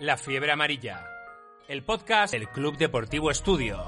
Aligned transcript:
La 0.00 0.16
fiebre 0.16 0.50
amarilla. 0.50 1.06
El 1.68 1.84
podcast 1.84 2.32
del 2.32 2.48
Club 2.48 2.76
Deportivo 2.76 3.30
Estudio. 3.30 3.78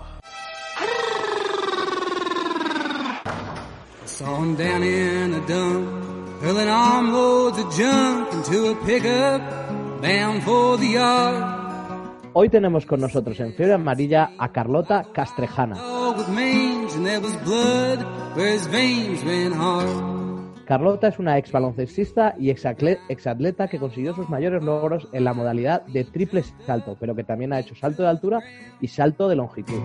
Saw 4.05 4.39
him 4.39 4.57
down 4.57 4.85
in 4.85 5.35
a 5.35 5.41
dump, 5.49 6.43
hurling 6.43 6.69
armloads 6.69 7.59
of 7.59 7.77
junk 7.77 8.33
into 8.33 8.71
a 8.71 8.75
pickup, 8.87 9.43
bound 10.01 10.43
for 10.45 10.79
the 10.79 10.93
yard. 10.93 11.57
Hoy 12.35 12.51
tenemos 12.51 12.87
con 12.87 13.01
nosotros 13.01 13.41
en 13.41 13.55
Fiebre 13.55 13.75
Amarilla 13.75 14.31
a 14.39 14.53
Carlota 14.53 15.07
Castrejana. 15.13 15.77
Carlota 20.67 21.09
es 21.09 21.19
una 21.19 21.39
ex 21.39 21.53
baloncestista 21.53 22.35
y 22.39 22.51
ex 22.51 22.65
exatleta 23.09 23.69
que 23.69 23.79
consiguió 23.79 24.15
sus 24.15 24.29
mayores 24.29 24.63
logros 24.63 25.09
en 25.13 25.25
la 25.25 25.33
modalidad 25.33 25.87
de 25.87 26.05
triple 26.05 26.43
salto, 26.67 26.97
pero 26.99 27.15
que 27.15 27.25
también 27.25 27.53
ha 27.53 27.61
hecho 27.61 27.75
salto 27.75 28.03
de 28.03 28.09
altura 28.09 28.41
y 28.81 28.89
salto 28.89 29.29
de 29.29 29.37
longitud. 29.37 29.81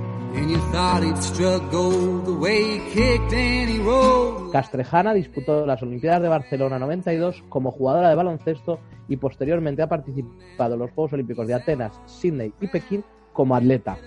Castrejana 4.52 5.14
disputó 5.14 5.66
las 5.66 5.82
Olimpiadas 5.84 6.22
de 6.22 6.30
Barcelona 6.30 6.80
92 6.80 7.44
como 7.48 7.72
jugadora 7.72 8.10
de 8.10 8.16
baloncesto 8.16 8.80
y 9.08 9.18
posteriormente 9.18 9.84
ha 9.84 9.88
participado 9.88 10.74
en 10.74 10.80
los 10.80 10.92
Juegos 10.92 11.14
Olímpicos 11.14 11.48
de 11.48 11.54
Atenas, 11.54 12.00
Sydney 12.06 12.54
y 12.60 12.68
Pekín 12.68 13.04
como 13.34 13.56
atleta. 13.56 13.98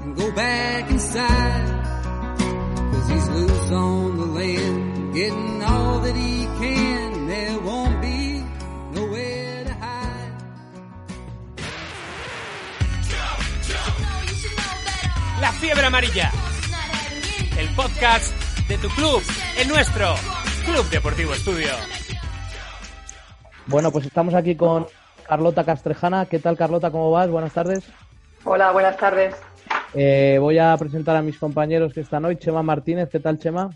and 0.00 0.16
go 0.16 0.30
back 0.32 0.90
inside. 0.90 1.78
Cause 5.18 5.26
he's 5.26 5.32
loose 5.32 5.40
on 5.40 5.48
the 5.48 5.58
land, 5.58 5.58
getting 5.58 5.62
all 5.62 6.00
that 6.00 6.16
he 6.16 6.46
can, 6.60 7.14
and 7.14 7.28
there 7.28 7.58
won't 7.60 8.00
be 8.00 8.44
nowhere 8.94 9.64
to 9.64 9.74
hide. 9.74 10.32
La 15.40 15.52
fiebre 15.52 15.86
amarilla. 15.86 16.30
El 17.58 17.68
podcast 17.74 18.32
de 18.68 18.78
tu 18.78 18.88
club, 18.90 19.22
el 19.58 19.68
nuestro, 19.68 20.14
Club 20.64 20.88
Deportivo 20.90 21.32
Estudio. 21.32 21.70
Bueno, 23.66 23.90
pues 23.90 24.06
estamos 24.06 24.34
aquí 24.34 24.54
con 24.54 24.86
Carlota 25.26 25.64
Castrejana. 25.64 26.26
¿Qué 26.26 26.38
tal, 26.38 26.56
Carlota? 26.56 26.90
¿Cómo 26.90 27.10
vas? 27.10 27.28
Buenas 27.28 27.52
tardes. 27.52 27.84
Hola, 28.44 28.70
buenas 28.72 28.96
tardes. 28.96 29.34
Eh, 29.94 30.38
voy 30.40 30.58
a 30.58 30.76
presentar 30.76 31.16
a 31.16 31.22
mis 31.22 31.38
compañeros 31.38 31.92
que 31.92 32.00
están 32.00 32.24
hoy. 32.24 32.36
Chema 32.36 32.62
Martínez, 32.62 33.08
¿qué 33.10 33.20
tal, 33.20 33.38
Chema? 33.38 33.70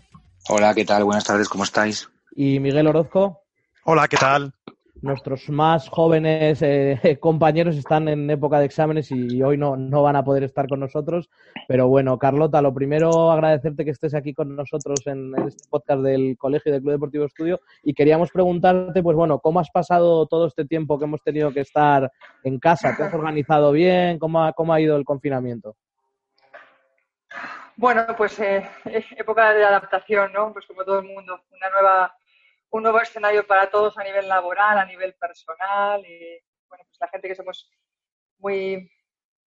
Hola, 0.49 0.73
¿qué 0.73 0.83
tal? 0.83 1.05
Buenas 1.05 1.23
tardes, 1.23 1.47
¿cómo 1.47 1.63
estáis? 1.63 2.09
Y 2.35 2.59
Miguel 2.59 2.87
Orozco. 2.87 3.43
Hola, 3.85 4.09
¿qué 4.09 4.17
tal? 4.17 4.53
Nuestros 5.01 5.49
más 5.49 5.87
jóvenes 5.87 6.61
eh, 6.61 7.17
compañeros 7.21 7.77
están 7.77 8.09
en 8.09 8.29
época 8.29 8.59
de 8.59 8.65
exámenes 8.65 9.09
y 9.11 9.41
hoy 9.41 9.57
no, 9.57 9.77
no 9.77 10.01
van 10.03 10.17
a 10.17 10.23
poder 10.25 10.43
estar 10.43 10.67
con 10.67 10.81
nosotros. 10.81 11.29
Pero 11.69 11.87
bueno, 11.87 12.19
Carlota, 12.19 12.61
lo 12.61 12.73
primero 12.73 13.31
agradecerte 13.31 13.85
que 13.85 13.91
estés 13.91 14.13
aquí 14.15 14.33
con 14.33 14.53
nosotros 14.53 14.99
en, 15.05 15.31
en 15.37 15.47
este 15.47 15.63
podcast 15.69 16.01
del 16.01 16.35
Colegio 16.37 16.73
del 16.73 16.81
Club 16.81 16.91
Deportivo 16.91 17.23
Estudio. 17.23 17.61
Y 17.81 17.93
queríamos 17.93 18.29
preguntarte, 18.29 19.01
pues 19.01 19.15
bueno, 19.15 19.39
¿cómo 19.39 19.61
has 19.61 19.69
pasado 19.69 20.25
todo 20.27 20.47
este 20.47 20.65
tiempo 20.65 20.99
que 20.99 21.05
hemos 21.05 21.23
tenido 21.23 21.53
que 21.53 21.61
estar 21.61 22.11
en 22.43 22.59
casa? 22.59 22.93
¿Te 22.97 23.03
has 23.03 23.13
organizado 23.13 23.71
bien? 23.71 24.19
¿Cómo 24.19 24.43
ha, 24.43 24.51
cómo 24.51 24.73
ha 24.73 24.81
ido 24.81 24.97
el 24.97 25.05
confinamiento? 25.05 25.77
Bueno, 27.75 28.05
pues 28.15 28.39
eh, 28.39 28.69
época 29.17 29.53
de 29.53 29.63
adaptación, 29.63 30.31
¿no? 30.33 30.53
Pues 30.53 30.65
como 30.65 30.85
todo 30.85 30.99
el 30.99 31.05
mundo, 31.05 31.43
una 31.51 31.69
nueva, 31.69 32.15
un 32.69 32.83
nuevo 32.83 32.99
escenario 33.01 33.45
para 33.47 33.69
todos 33.69 33.97
a 33.97 34.03
nivel 34.03 34.27
laboral, 34.27 34.77
a 34.77 34.85
nivel 34.85 35.15
personal. 35.15 36.05
Y, 36.05 36.39
bueno, 36.67 36.83
pues 36.85 36.97
la 36.99 37.07
gente 37.09 37.27
que 37.27 37.35
somos 37.35 37.69
muy... 38.39 38.89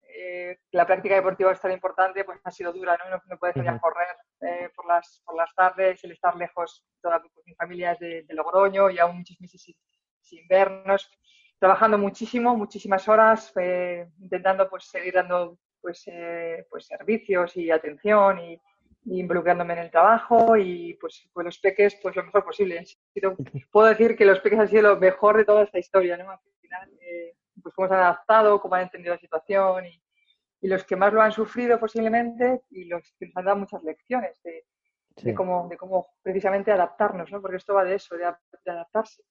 eh, 0.02 0.58
la 0.72 0.86
práctica 0.86 1.14
deportiva 1.14 1.52
es 1.52 1.60
tan 1.60 1.72
importante, 1.72 2.24
pues 2.24 2.40
ha 2.44 2.50
sido 2.50 2.72
dura, 2.72 2.96
¿no? 2.98 3.10
No, 3.10 3.22
no 3.26 3.38
puedes 3.38 3.54
salir 3.54 3.70
a 3.70 3.78
correr 3.80 4.16
eh, 4.40 4.70
por, 4.74 4.86
las, 4.86 5.22
por 5.24 5.36
las 5.36 5.54
tardes, 5.54 6.02
el 6.04 6.12
estar 6.12 6.34
lejos, 6.36 6.84
toda 7.02 7.20
pues, 7.20 7.46
mi 7.46 7.54
familia 7.54 7.92
es 7.92 7.98
de, 8.00 8.22
de 8.24 8.34
Logroño 8.34 8.90
y 8.90 8.98
aún 8.98 9.18
muchos 9.18 9.40
meses 9.40 9.62
sin, 9.62 9.76
sin 10.20 10.46
vernos, 10.48 11.10
trabajando 11.58 11.98
muchísimo, 11.98 12.56
muchísimas 12.56 13.08
horas, 13.08 13.52
eh, 13.56 14.08
intentando 14.18 14.68
pues 14.68 14.84
seguir 14.86 15.14
dando 15.14 15.58
pues, 15.86 16.02
eh, 16.08 16.66
pues 16.68 16.86
servicios 16.86 17.56
y 17.56 17.70
atención 17.70 18.40
y, 18.40 18.60
y 19.04 19.20
involucrándome 19.20 19.74
en 19.74 19.78
el 19.78 19.90
trabajo 19.92 20.56
y 20.56 20.94
pues, 20.94 21.28
pues 21.32 21.44
los 21.44 21.58
peques 21.60 21.96
pues 22.02 22.16
lo 22.16 22.24
mejor 22.24 22.44
posible. 22.44 22.84
Sido- 23.14 23.36
puedo 23.70 23.86
decir 23.86 24.16
que 24.16 24.24
los 24.24 24.40
peques 24.40 24.58
han 24.58 24.68
sido 24.68 24.82
lo 24.82 24.96
mejor 24.98 25.36
de 25.36 25.44
toda 25.44 25.62
esta 25.62 25.78
historia, 25.78 26.16
¿no? 26.16 26.28
Al 26.28 26.38
final, 26.60 26.90
eh, 27.00 27.36
pues 27.62 27.72
cómo 27.72 27.86
se 27.86 27.94
han 27.94 28.00
adaptado, 28.00 28.60
cómo 28.60 28.74
han 28.74 28.82
entendido 28.82 29.14
la 29.14 29.20
situación 29.20 29.86
y, 29.86 30.02
y 30.62 30.66
los 30.66 30.82
que 30.84 30.96
más 30.96 31.12
lo 31.12 31.22
han 31.22 31.30
sufrido 31.30 31.78
posiblemente 31.78 32.62
y 32.70 32.86
los 32.86 33.14
que 33.16 33.26
nos 33.26 33.36
han 33.36 33.44
dado 33.44 33.58
muchas 33.58 33.82
lecciones 33.84 34.42
de, 34.42 34.64
Sí. 35.18 35.28
de 35.28 35.34
cómo, 35.34 35.66
de 35.70 35.76
cómo 35.78 36.08
precisamente 36.20 36.70
adaptarnos, 36.72 37.30
¿no? 37.32 37.40
Porque 37.40 37.56
esto 37.58 37.72
va 37.74 37.84
de 37.84 37.94
eso, 37.94 38.16
de 38.16 38.24
adaptarse. 38.70 39.22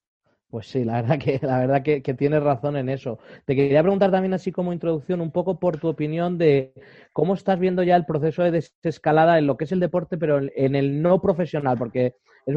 Pues 0.50 0.67
sí, 0.67 0.83
la 0.85 0.94
verdad 1.01 1.19
que, 1.19 1.39
la 1.41 1.59
verdad 1.59 1.83
que, 1.83 2.01
que 2.01 2.13
tienes 2.13 2.41
razón 2.44 2.78
en 2.78 2.89
eso. 2.89 3.19
Te 3.45 3.56
quería 3.56 3.81
preguntar 3.81 4.11
también 4.11 4.33
así 4.33 4.51
como 4.51 4.73
introducción 4.73 5.22
un 5.22 5.31
poco 5.31 5.59
por 5.59 5.78
tu 5.79 5.88
opinión 5.88 6.38
de 6.38 6.73
cómo 7.13 7.33
estás 7.33 7.59
viendo 7.59 7.83
ya 7.83 7.95
el 7.95 8.06
proceso 8.06 8.44
de 8.44 8.51
desescalada 8.51 9.38
en 9.39 9.47
lo 9.47 9.57
que 9.57 9.66
es 9.66 9.72
el 9.72 9.79
deporte, 9.79 10.17
pero 10.17 10.39
en, 10.56 10.75
el 10.75 11.01
no 11.01 11.22
profesional, 11.22 11.78
porque 11.78 12.16
es 12.45 12.56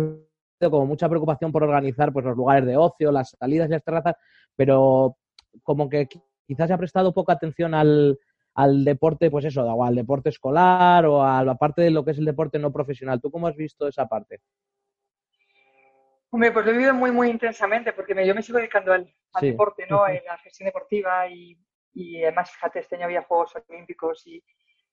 como 0.70 0.86
mucha 0.86 1.08
preocupación 1.08 1.52
por 1.52 1.62
organizar 1.62 2.12
pues 2.12 2.24
los 2.24 2.36
lugares 2.36 2.66
de 2.66 2.76
ocio, 2.76 3.12
las 3.12 3.30
salidas 3.38 3.68
y 3.68 3.72
las 3.72 3.84
terrazas, 3.84 4.14
pero 4.56 5.16
como 5.62 5.88
que 5.88 6.08
qui- 6.08 6.22
quizás 6.46 6.68
se 6.68 6.74
ha 6.74 6.78
prestado 6.78 7.14
poca 7.14 7.32
atención 7.34 7.74
al, 7.74 8.18
al 8.54 8.84
deporte, 8.84 9.30
pues 9.30 9.44
eso, 9.44 9.62
o 9.64 9.84
al 9.84 9.94
deporte 9.94 10.30
escolar 10.30 11.06
o 11.06 11.22
a 11.24 11.44
la 11.44 11.54
parte 11.56 11.82
de 11.82 11.90
lo 11.90 12.04
que 12.04 12.10
es 12.12 12.18
el 12.18 12.24
deporte 12.24 12.58
no 12.58 12.72
profesional. 12.72 13.20
¿Tú 13.20 13.30
cómo 13.30 13.46
has 13.46 13.56
visto 13.56 13.86
esa 13.88 14.06
parte? 14.08 14.40
Hombre, 16.30 16.52
pues 16.52 16.64
lo 16.66 16.70
he 16.72 16.74
vivido 16.74 16.94
muy, 16.94 17.10
muy 17.10 17.30
intensamente 17.30 17.92
porque 17.92 18.14
me- 18.14 18.26
yo 18.26 18.34
me 18.34 18.42
sigo 18.42 18.58
dedicando 18.58 18.92
al, 18.92 19.12
al 19.32 19.40
Sí. 19.40 19.50
deporte, 19.50 19.86
¿no? 19.88 20.06
En 20.06 20.22
la 20.24 20.36
gestión 20.38 20.66
deportiva 20.66 21.26
y, 21.28 21.58
y 21.94 22.22
además, 22.22 22.50
fíjate, 22.50 22.80
este 22.80 22.96
año 22.96 23.06
había 23.06 23.22
Juegos 23.22 23.54
Olímpicos 23.68 24.26
y, 24.26 24.42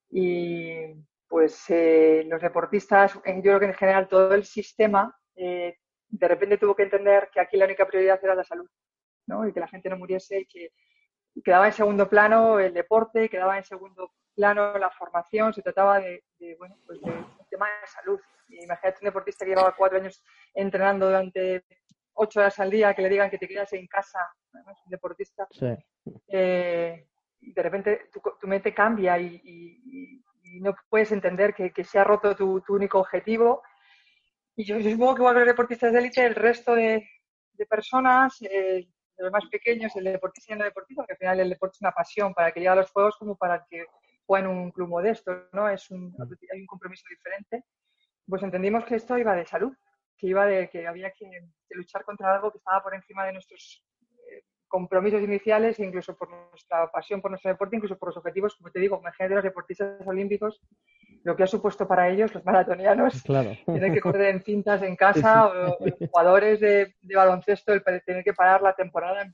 y, 0.09 0.93
pues 1.27 1.65
eh, 1.69 2.23
los 2.27 2.41
deportistas, 2.41 3.19
en- 3.25 3.37
yo 3.37 3.51
creo 3.51 3.59
que 3.59 3.65
en 3.67 3.73
general 3.73 4.07
todo 4.07 4.33
el 4.33 4.45
sistema, 4.45 5.17
eh, 5.35 5.77
de 6.07 6.27
repente 6.27 6.57
tuvo 6.57 6.75
que 6.75 6.83
entender 6.83 7.29
que 7.33 7.41
aquí 7.41 7.57
la 7.57 7.65
única 7.65 7.85
prioridad 7.85 8.19
era 8.23 8.35
la 8.35 8.43
salud, 8.43 8.69
¿no? 9.27 9.47
Y 9.47 9.51
que 9.53 9.59
la 9.59 9.67
gente 9.67 9.89
no 9.89 9.97
muriese 9.97 10.39
y 10.41 10.45
que 10.45 10.71
y 11.37 11.41
quedaba 11.41 11.67
en 11.67 11.73
segundo 11.73 12.07
plano 12.09 12.61
el 12.61 12.73
deporte, 12.73 13.27
quedaba 13.29 13.57
en 13.57 13.65
segundo 13.65 14.13
plano 14.35 14.77
la 14.77 14.89
formación, 14.91 15.53
se 15.53 15.61
trataba 15.61 15.99
de, 15.99 16.23
de, 16.39 16.55
bueno, 16.57 16.75
pues 16.85 16.99
de 17.01 17.09
un 17.09 17.47
tema 17.49 17.67
de 17.81 17.87
salud. 17.87 18.19
Y 18.49 18.63
imagínate 18.63 18.99
un 19.01 19.05
deportista 19.05 19.45
que 19.45 19.51
llevaba 19.51 19.75
cuatro 19.75 19.97
años 19.97 20.23
entrenando 20.53 21.07
durante 21.07 21.63
ocho 22.13 22.39
horas 22.39 22.59
al 22.59 22.69
día, 22.69 22.93
que 22.93 23.01
le 23.01 23.09
digan 23.09 23.29
que 23.29 23.37
te 23.37 23.47
quedas 23.47 23.71
en 23.73 23.87
casa, 23.87 24.19
¿no? 24.53 24.59
Es 24.71 24.77
un 24.85 24.91
deportista, 24.91 25.47
Sí. 25.51 25.67
eh, 26.27 27.07
de 27.41 27.61
repente 27.63 28.09
tu, 28.11 28.47
mente 28.47 28.73
cambia 28.73 29.17
y, 29.19 29.39
y- 29.43 29.81
y- 29.85 30.23
y 30.57 30.61
no 30.61 30.75
puedes 30.89 31.11
entender 31.11 31.53
que, 31.53 31.71
que 31.71 31.83
se 31.83 31.99
ha 31.99 32.03
roto 32.03 32.35
tu, 32.35 32.61
tu 32.61 32.75
único 32.75 32.99
objetivo. 32.99 33.61
Y 34.55 34.63
yo, 34.63 34.79
supongo 34.79 35.15
que 35.15 35.21
igual 35.21 35.33
que 35.35 35.39
los 35.39 35.47
deportistas 35.47 35.91
de 35.91 35.99
élite, 35.99 36.25
el 36.25 36.35
resto 36.35 36.75
de, 36.75 37.05
de 37.53 37.65
personas, 37.65 38.41
eh, 38.43 38.87
de 39.17 39.23
los 39.23 39.31
más 39.31 39.45
pequeños, 39.47 39.93
el 39.95 40.05
deportista 40.05 40.51
y 40.51 40.53
el 40.53 40.59
no 40.59 40.65
deportista, 40.65 41.01
porque 41.01 41.13
al 41.13 41.17
final 41.17 41.39
el 41.41 41.49
deporte 41.49 41.75
es 41.75 41.81
una 41.81 41.91
pasión 41.91 42.33
para 42.33 42.47
el 42.49 42.53
que 42.53 42.59
llega 42.61 42.71
a 42.73 42.75
los 42.77 42.91
juegos 42.91 43.17
como 43.17 43.35
para 43.35 43.55
el 43.55 43.61
que 43.69 43.85
juega 44.25 44.45
en 44.45 44.51
un 44.51 44.71
club 44.71 44.89
modesto, 44.89 45.47
¿no? 45.53 45.69
Es 45.69 45.89
un, 45.91 46.15
hay 46.51 46.59
un 46.61 46.67
compromiso 46.67 47.03
diferente. 47.09 47.63
Pues 48.27 48.41
entendimos 48.43 48.85
que 48.85 48.95
esto 48.95 49.17
iba 49.17 49.35
de 49.35 49.45
salud, 49.45 49.73
que 50.17 50.27
iba 50.27 50.45
de 50.45 50.69
que 50.69 50.87
había 50.87 51.11
que, 51.11 51.29
que 51.67 51.75
luchar 51.75 52.03
contra 52.03 52.33
algo 52.33 52.51
que 52.51 52.57
estaba 52.57 52.81
por 52.81 52.95
encima 52.95 53.25
de 53.25 53.33
nuestros 53.33 53.83
eh, 54.31 54.43
compromisos 54.67 55.21
iniciales 55.21 55.79
incluso 55.79 56.17
por 56.17 56.29
nuestra 56.29 56.89
pasión 56.91 57.21
por 57.21 57.31
nuestro 57.31 57.51
deporte, 57.51 57.75
incluso 57.75 57.97
por 57.97 58.09
los 58.09 58.17
objetivos, 58.17 58.55
como 58.55 58.71
te 58.71 58.79
digo, 58.79 58.97
imagínate 58.99 59.35
los 59.35 59.43
deportistas 59.43 60.05
olímpicos, 60.07 60.59
lo 61.23 61.35
que 61.35 61.43
ha 61.43 61.47
supuesto 61.47 61.87
para 61.87 62.09
ellos, 62.09 62.33
los 62.33 62.43
maratonianos, 62.45 63.21
Claro. 63.23 63.51
tener 63.65 63.93
que 63.93 64.01
correr 64.01 64.33
en 64.33 64.41
cintas 64.41 64.81
en 64.81 64.95
casa, 64.95 65.47
o, 65.47 65.77
o 65.79 65.85
los 65.85 66.09
jugadores 66.09 66.59
de, 66.59 66.95
de 67.01 67.15
baloncesto, 67.15 67.73
el 67.73 67.83
tener 67.83 68.23
que 68.23 68.33
parar 68.33 68.61
la 68.61 68.73
temporada. 68.73 69.31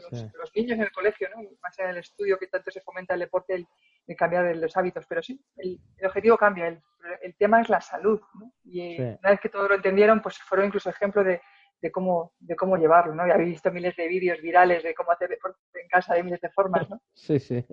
Los, 0.00 0.20
Sí. 0.20 0.26
los 0.38 0.50
niños 0.54 0.72
en 0.78 0.82
el 0.82 0.90
colegio, 0.92 1.28
¿no? 1.34 1.42
más 1.62 1.78
en 1.78 1.88
el 1.90 1.98
estudio 1.98 2.38
que 2.38 2.46
tanto 2.46 2.70
se 2.70 2.80
fomenta 2.80 3.14
el 3.14 3.20
deporte, 3.20 3.54
el, 3.54 3.66
el 4.06 4.16
cambiar 4.16 4.54
los 4.56 4.76
hábitos. 4.76 5.04
Pero 5.08 5.22
sí, 5.22 5.40
el, 5.56 5.78
el 5.96 6.06
objetivo 6.06 6.36
cambia, 6.36 6.68
el, 6.68 6.80
el 7.22 7.34
tema 7.36 7.60
es 7.60 7.68
la 7.68 7.80
salud. 7.80 8.20
¿no? 8.34 8.52
Y 8.64 8.80
eh, 8.80 8.96
Sí. 8.96 9.02
una 9.20 9.30
vez 9.30 9.40
que 9.40 9.48
todos 9.48 9.68
lo 9.68 9.74
entendieron, 9.76 10.20
pues 10.22 10.38
fueron 10.38 10.66
incluso 10.66 10.90
ejemplo 10.90 11.22
de, 11.24 11.40
de 11.80 11.90
cómo, 11.92 12.32
de 12.38 12.56
cómo 12.56 12.76
llevarlo. 12.76 13.14
¿no? 13.14 13.26
Ya 13.26 13.34
habéis 13.34 13.50
visto 13.50 13.70
miles 13.70 13.94
de 13.96 14.08
vídeos 14.08 14.40
virales 14.40 14.82
de 14.82 14.94
cómo 14.94 15.12
hacer 15.12 15.28
deporte 15.28 15.58
en 15.74 15.88
casa 15.88 16.14
de 16.14 16.22
miles 16.22 16.40
de 16.40 16.50
formas. 16.50 16.88
¿no? 16.90 17.00
Sí, 17.14 17.38
sí. 17.40 17.64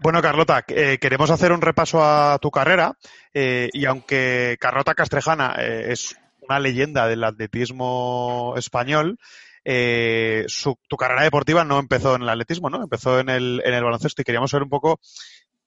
Bueno, 0.00 0.20
Carlota, 0.20 0.64
eh, 0.68 0.98
queremos 1.00 1.30
hacer 1.30 1.52
un 1.52 1.60
repaso 1.60 2.02
a 2.02 2.38
tu 2.40 2.50
carrera 2.50 2.96
eh, 3.32 3.68
y 3.72 3.84
aunque 3.84 4.56
Carlota 4.58 4.94
Castrejana 4.94 5.54
eh, 5.58 5.92
es 5.92 6.16
una 6.40 6.58
leyenda 6.58 7.06
del 7.06 7.22
atletismo 7.22 8.54
español, 8.56 9.16
eh, 9.64 10.44
su- 10.48 10.78
tu 10.88 10.96
carrera 10.96 11.22
deportiva 11.22 11.64
no 11.64 11.78
empezó 11.78 12.14
en 12.16 12.22
el 12.22 12.28
atletismo, 12.28 12.70
¿no? 12.70 12.82
Empezó 12.82 13.20
en 13.20 13.28
el, 13.28 13.62
en 13.64 13.74
el 13.74 13.84
baloncesto 13.84 14.22
y 14.22 14.24
queríamos 14.24 14.50
saber 14.50 14.64
un 14.64 14.70
poco 14.70 15.00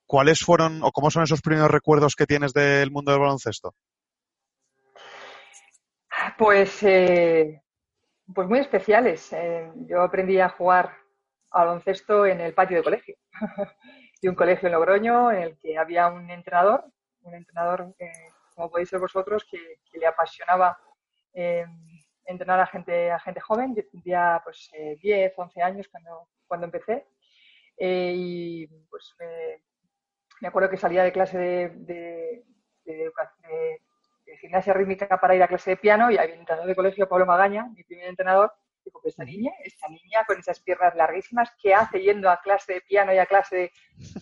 cuáles 0.05 0.39
fueron 0.41 0.83
o 0.83 0.91
cómo 0.91 1.09
son 1.11 1.23
esos 1.23 1.41
primeros 1.41 1.71
recuerdos 1.71 2.15
que 2.15 2.27
tienes 2.27 2.53
del 2.53 2.91
mundo 2.91 3.11
del 3.11 3.21
baloncesto. 3.21 3.73
Pues, 6.37 6.81
eh, 6.83 7.61
pues 8.33 8.47
muy 8.47 8.59
especiales. 8.59 9.31
Eh, 9.33 9.71
yo 9.87 10.01
aprendí 10.01 10.39
a 10.39 10.49
jugar 10.49 10.91
baloncesto 11.51 12.25
en 12.25 12.41
el 12.41 12.53
patio 12.53 12.77
de 12.77 12.83
colegio. 12.83 13.15
de 14.21 14.29
un 14.29 14.35
colegio 14.35 14.67
en 14.67 14.73
Logroño 14.73 15.31
en 15.31 15.41
el 15.43 15.57
que 15.59 15.77
había 15.77 16.07
un 16.07 16.29
entrenador, 16.29 16.85
un 17.21 17.35
entrenador, 17.35 17.93
eh, 17.99 18.11
como 18.55 18.69
podéis 18.71 18.89
ser 18.89 18.99
vosotros, 18.99 19.45
que, 19.49 19.57
que 19.91 19.99
le 19.99 20.07
apasionaba 20.07 20.77
eh, 21.33 21.65
entrenar 22.25 22.59
a 22.59 22.67
gente, 22.67 23.11
a 23.11 23.19
gente 23.19 23.39
joven. 23.41 23.75
Yo 23.75 23.83
tendría 23.91 24.41
pues 24.43 24.69
eh, 24.73 24.97
10, 25.01 25.33
11 25.37 25.61
años 25.61 25.87
cuando, 25.89 26.29
cuando 26.47 26.65
empecé. 26.65 27.05
Eh, 27.77 28.13
y 28.15 28.67
pues 28.89 29.15
me- 29.19 29.61
me 30.41 30.47
acuerdo 30.47 30.69
que 30.69 30.77
salía 30.77 31.03
de 31.03 31.11
clase 31.11 31.37
de, 31.37 31.69
de- 31.69 32.43
de 32.85 33.11
de- 33.41 33.81
gimnasia 34.41 34.73
rítmica 34.73 35.19
para 35.19 35.35
ir 35.35 35.43
a 35.43 35.47
clase 35.47 35.71
de 35.71 35.77
piano 35.77 36.11
y 36.11 36.17
había 36.17 36.33
un 36.33 36.39
entrenador 36.41 36.67
de 36.67 36.75
colegio, 36.75 37.07
Pablo 37.07 37.25
Magaña, 37.25 37.67
mi 37.75 37.83
primer 37.83 38.07
entrenador, 38.07 38.51
dijo 38.83 38.99
que 39.01 39.09
esta 39.09 39.23
niña, 39.23 39.51
esta 39.63 39.87
niña 39.87 40.23
con 40.25 40.37
esas 40.39 40.59
piernas 40.59 40.95
larguísimas, 40.95 41.51
¿qué 41.61 41.73
hace 41.73 42.01
yendo 42.01 42.29
a 42.29 42.41
clase 42.41 42.73
de 42.75 42.81
piano 42.81 43.13
y 43.13 43.17
a 43.17 43.25
clase 43.27 43.71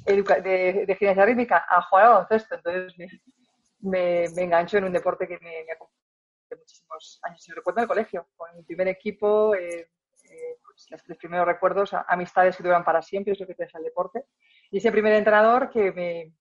de, 0.05 0.95
gimnasia 1.00 1.25
rítmica? 1.25 1.65
A 1.69 1.81
jugar 1.83 2.05
al 2.05 2.11
baloncesto. 2.13 2.55
Entonces 2.55 2.97
me, 2.97 3.07
me, 3.81 4.25
me 4.35 4.41
enganchó 4.44 4.77
en 4.77 4.85
un 4.85 4.94
deporte 4.94 5.27
que 5.27 5.39
me, 5.39 5.63
me 5.65 5.71
acompañó 6.53 6.59
muchísimos 6.59 7.19
años. 7.23 7.47
Y 7.47 7.51
recuerdo 7.51 7.79
en 7.79 7.83
el 7.83 7.88
colegio, 7.88 8.27
con 8.35 8.55
mi 8.55 8.63
primer 8.63 8.88
equipo, 8.88 9.53
eh, 9.55 9.89
eh, 10.29 10.57
pues, 10.65 10.88
los 10.89 11.03
tres 11.03 11.17
primeros 11.17 11.45
recuerdos, 11.45 11.94
a- 11.94 12.05
amistades 12.07 12.55
que 12.57 12.63
duran 12.63 12.83
para 12.83 13.01
siempre, 13.01 13.33
es 13.33 13.39
lo 13.39 13.47
que 13.47 13.55
te 13.55 13.63
deja 13.65 13.77
el 13.77 13.83
deporte. 13.83 14.25
Y 14.71 14.77
ese 14.77 14.91
primer 14.91 15.13
entrenador 15.13 15.69
que 15.69 15.91
me, 15.91 16.33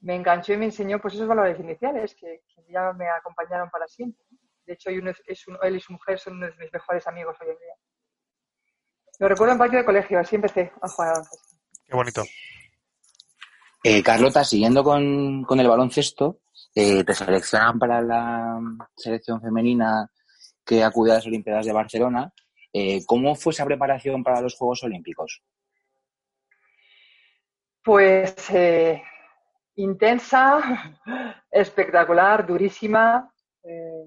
me 0.00 0.14
enganchó 0.16 0.52
y 0.52 0.56
me 0.56 0.66
enseñó 0.66 1.00
pues 1.00 1.14
esos 1.14 1.26
valores 1.28 1.58
iniciales 1.58 2.14
que, 2.14 2.42
que 2.54 2.64
ya 2.72 2.92
me 2.92 3.08
acompañaron 3.08 3.68
para 3.70 3.86
siempre. 3.88 4.22
De 4.66 4.74
hecho, 4.74 4.90
uno 4.90 5.10
es, 5.26 5.48
un- 5.48 5.58
él 5.62 5.76
y 5.76 5.80
su 5.80 5.92
mujer 5.92 6.18
son 6.18 6.34
uno 6.34 6.46
de 6.46 6.56
mis 6.56 6.72
mejores 6.72 7.06
amigos 7.06 7.36
hoy 7.40 7.48
en 7.50 7.58
día. 7.58 7.74
Lo 9.18 9.28
recuerdo 9.28 9.52
en 9.52 9.58
patio 9.58 9.78
de 9.80 9.84
colegio, 9.84 10.18
así 10.18 10.36
empecé 10.36 10.72
a 10.80 10.88
jugar 10.88 11.08
al 11.08 11.14
baloncesto. 11.16 11.56
Qué 11.86 11.94
bonito. 11.96 12.22
Eh, 13.82 14.02
Carlota, 14.02 14.44
siguiendo 14.44 14.84
con, 14.84 15.42
con 15.44 15.58
el 15.60 15.68
baloncesto, 15.68 16.40
eh, 16.74 17.04
te 17.04 17.14
seleccionan 17.14 17.78
para 17.78 18.00
la 18.00 18.60
selección 18.96 19.40
femenina 19.40 20.10
que 20.64 20.84
acude 20.84 21.12
a 21.12 21.14
las 21.16 21.26
Olimpiadas 21.26 21.66
de 21.66 21.72
Barcelona. 21.72 22.32
Eh, 22.72 23.04
¿Cómo 23.06 23.34
fue 23.34 23.52
esa 23.52 23.64
preparación 23.64 24.22
para 24.22 24.40
los 24.40 24.54
Juegos 24.54 24.84
Olímpicos? 24.84 25.42
Pues 27.82 28.34
eh, 28.50 29.02
intensa, 29.76 30.98
espectacular, 31.50 32.46
durísima, 32.46 33.32
eh, 33.62 34.04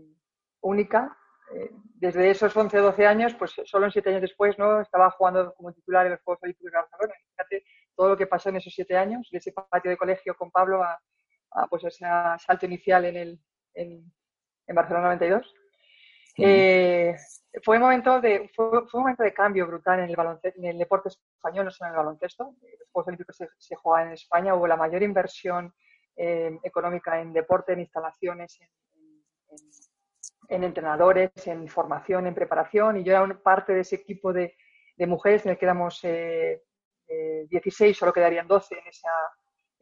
única. 0.61 1.17
Eh, 1.53 1.71
desde 1.73 2.29
esos 2.29 2.55
11 2.55 2.79
o 2.79 2.83
12 2.83 3.07
años, 3.07 3.33
pues 3.35 3.53
solo 3.65 3.85
en 3.85 3.91
7 3.91 4.09
años 4.09 4.21
después, 4.21 4.57
¿no? 4.57 4.81
Estaba 4.81 5.09
jugando 5.11 5.53
como 5.55 5.73
titular 5.73 6.05
en 6.05 6.13
los 6.13 6.21
Juegos 6.21 6.43
Olímpicos 6.43 6.71
de 6.71 6.77
Barcelona. 6.77 7.13
Fíjate 7.29 7.65
todo 7.95 8.09
lo 8.09 8.17
que 8.17 8.27
pasó 8.27 8.49
en 8.49 8.57
esos 8.57 8.73
7 8.73 8.97
años, 8.97 9.27
de 9.31 9.37
ese 9.37 9.51
patio 9.51 9.91
de 9.91 9.97
colegio 9.97 10.35
con 10.35 10.51
Pablo 10.51 10.83
a, 10.83 10.99
a, 11.53 11.67
pues 11.67 11.83
ese 11.83 12.05
salto 12.39 12.65
inicial 12.65 13.05
en, 13.05 13.15
el, 13.15 13.39
en, 13.73 14.11
en 14.67 14.75
Barcelona 14.75 15.07
92. 15.07 15.53
Eh, 16.37 17.15
fue, 17.63 17.77
un 17.77 17.83
momento 17.83 18.19
de, 18.19 18.49
fue, 18.55 18.69
fue, 18.87 18.99
un 18.99 19.03
momento 19.03 19.23
de 19.23 19.33
cambio 19.33 19.67
brutal 19.67 19.99
en 19.99 20.09
el, 20.09 20.15
baloncesto, 20.15 20.59
en 20.59 20.65
el 20.65 20.77
deporte 20.77 21.09
español, 21.09 21.65
no 21.65 21.71
solo 21.71 21.89
en 21.89 21.93
el 21.93 21.97
baloncesto. 21.97 22.55
Los 22.61 22.89
Juegos 22.91 23.07
Olímpicos 23.07 23.37
se, 23.37 23.47
se 23.57 23.75
juegan 23.75 24.07
en 24.07 24.13
España, 24.13 24.55
hubo 24.55 24.67
la 24.67 24.77
mayor 24.77 25.03
inversión 25.03 25.73
eh, 26.15 26.57
económica 26.63 27.19
en 27.19 27.33
deporte, 27.33 27.73
en 27.73 27.81
instalaciones, 27.81 28.59
en, 28.61 28.69
en, 29.49 29.57
en, 30.49 30.63
entrenadores, 30.63 31.31
en 31.45 31.67
formación, 31.67 32.25
en 32.25 32.33
preparación, 32.33 32.97
y 32.97 33.03
yo 33.03 33.11
era 33.11 33.23
una 33.23 33.39
parte 33.39 33.73
de 33.73 33.81
ese 33.81 33.97
equipo 33.97 34.33
de, 34.33 34.55
de 34.95 35.07
mujeres 35.07 35.45
en 35.45 35.51
el 35.51 35.57
que 35.57 35.65
éramos 35.65 35.99
eh, 36.03 36.61
16, 37.49 37.95
solo 37.95 38.13
quedarían 38.13 38.47
12 38.47 38.75
en, 38.75 38.87
esa, 38.87 39.09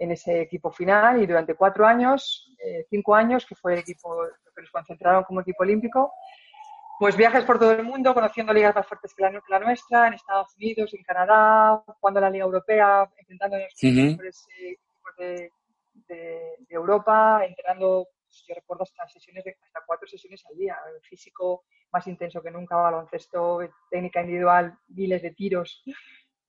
en 0.02 0.12
ese 0.12 0.42
equipo 0.42 0.72
final, 0.72 1.22
y 1.22 1.28
durante 1.28 1.54
cuatro 1.54 1.86
años, 1.86 2.52
eh, 2.58 2.88
cinco 2.90 3.14
años, 3.14 3.46
que 3.46 3.54
fue 3.54 3.74
el 3.74 3.80
equipo 3.80 4.26
que 4.56 4.62
nos 4.62 4.72
concentraron 4.72 5.24
como 5.24 5.42
equipo 5.42 5.62
olímpico, 5.62 6.12
pues 6.98 7.16
viajes 7.16 7.46
por 7.46 7.60
todo 7.60 7.72
el 7.72 7.84
mundo, 7.84 8.16
conociendo 8.16 8.52
ligas 8.52 8.74
más 8.74 8.88
fuertes 8.88 9.14
que 9.14 9.22
la, 9.22 9.32
que 9.32 9.40
la, 9.48 9.60
nuestra, 9.60 10.08
en 10.08 10.16
Estados 10.16 10.56
Unidos, 10.56 10.92
en 10.96 11.04
Canadá, 11.04 11.84
jugando 12.00 12.20
en 12.20 12.24
la 12.24 12.30
Liga 12.32 12.46
Europea, 12.46 13.08
enfrentándonos 13.16 13.74
con 13.80 13.96
los 13.96 14.06
mejores 14.06 14.48
equipos 14.58 15.16
de, 15.20 15.52
de, 15.94 16.16
de, 16.68 16.76
Europa, 16.76 17.46
entrenando, 17.46 18.08
pues, 18.26 18.44
yo 18.48 18.56
recuerdo 18.56 18.84
hasta 18.84 19.08
sesiones 19.08 19.44
de 19.44 19.56
hasta 19.62 19.82
cuatro 19.86 20.08
sesiones 20.08 20.44
al 20.50 20.58
día, 20.58 20.80
físico 21.04 21.64
más 21.92 22.08
intenso 22.08 22.42
que 22.42 22.50
nunca, 22.50 22.76
baloncesto, 22.76 23.60
técnica 23.90 24.22
individual, 24.22 24.76
miles 24.88 25.22
de 25.22 25.32
tiros, 25.32 25.84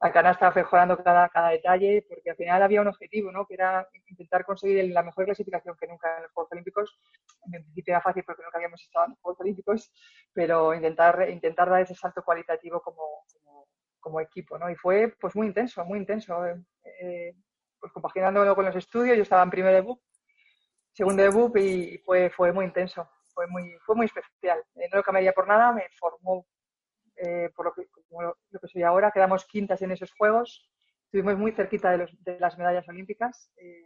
a 0.04 0.10
canasta 0.10 0.50
mejorando 0.50 1.00
cada, 1.00 1.28
cada 1.28 1.50
detalle, 1.50 2.04
porque 2.08 2.31
al 2.31 2.37
final 2.37 2.60
había 2.60 2.81
un 2.81 2.88
objetivo, 2.88 3.31
¿no? 3.31 3.46
que 3.46 3.54
era 3.54 3.88
intentar 4.06 4.44
conseguir 4.44 4.93
la 4.93 5.04
mejor 5.04 5.26
clasificación 5.26 5.76
que 5.78 5.87
nunca 5.87 6.16
en 6.16 6.25
los 6.25 6.32
Juegos 6.32 6.50
Olímpicos. 6.50 6.99
En 7.46 7.62
principio 7.62 7.93
era 7.93 8.00
fácil 8.00 8.25
porque 8.26 8.43
nunca 8.43 8.58
habíamos 8.58 8.82
estado 8.82 9.06
en 9.06 9.10
los 9.12 9.20
Juegos 9.20 9.40
Olímpicos, 9.40 9.93
pero 10.32 10.75
intentar, 10.75 11.31
intentar 11.31 11.70
dar 11.70 11.82
ese 11.82 11.94
salto 11.94 12.25
cualitativo 12.25 12.81
como, 12.81 13.25
como, 13.32 13.69
como 14.00 14.20
equipo. 14.20 14.58
¿no? 14.58 14.69
Y 14.69 14.75
fue 14.75 15.14
pues 15.20 15.37
muy 15.37 15.46
intenso, 15.46 15.84
muy 15.84 16.00
intenso. 16.00 16.36
Eh, 16.82 17.36
pues 17.79 17.93
compaginándolo 17.93 18.56
con 18.56 18.65
los 18.65 18.74
estudios, 18.74 19.17
yo 19.17 19.22
estaba 19.22 19.44
en 19.44 19.50
primer 19.50 19.72
de 19.72 19.82
BUP, 19.82 20.00
segundo 20.93 21.22
de 21.22 21.29
BUP 21.29 21.56
y 21.58 21.98
fue, 21.98 22.29
fue 22.31 22.53
muy 22.53 22.65
intenso, 22.65 23.08
fue 23.32 23.46
muy, 23.46 23.77
fue 23.86 23.94
muy 23.94 24.06
especial. 24.06 24.58
Eh, 24.74 24.88
no 24.91 24.98
lo 24.98 25.05
cambiaría 25.05 25.32
por 25.32 25.46
nada, 25.46 25.72
me 25.72 25.84
formó 25.96 26.44
eh, 27.24 27.50
por 27.55 27.67
lo 27.67 27.72
que, 27.72 27.86
lo, 28.50 28.60
que 28.60 28.69
soy 28.69 28.82
ahora. 28.82 29.12
Quedamos 29.12 29.46
quintas 29.46 29.81
en 29.82 29.93
esos 29.93 30.12
Juegos. 30.12 30.69
Estuvimos 31.05 31.38
muy 31.38 31.52
cerquita 31.52 31.91
de, 31.93 31.98
los, 31.98 32.24
de 32.24 32.41
las 32.41 32.58
medallas 32.58 32.88
olímpicas. 32.88 33.50
Eh, 33.56 33.84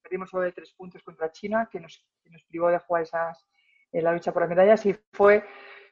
perdimos 0.00 0.30
solo 0.30 0.44
de 0.44 0.52
tres 0.52 0.72
puntos 0.74 1.02
contra 1.02 1.32
China, 1.32 1.68
que 1.70 1.80
nos, 1.80 2.06
que 2.22 2.30
nos 2.30 2.44
privó 2.44 2.68
de 2.68 2.78
jugar 2.78 3.02
esas, 3.02 3.44
en 3.90 4.04
la 4.04 4.12
lucha 4.12 4.32
por 4.32 4.42
las 4.42 4.48
medallas. 4.48 4.86
Y 4.86 4.94
fue, 5.12 5.44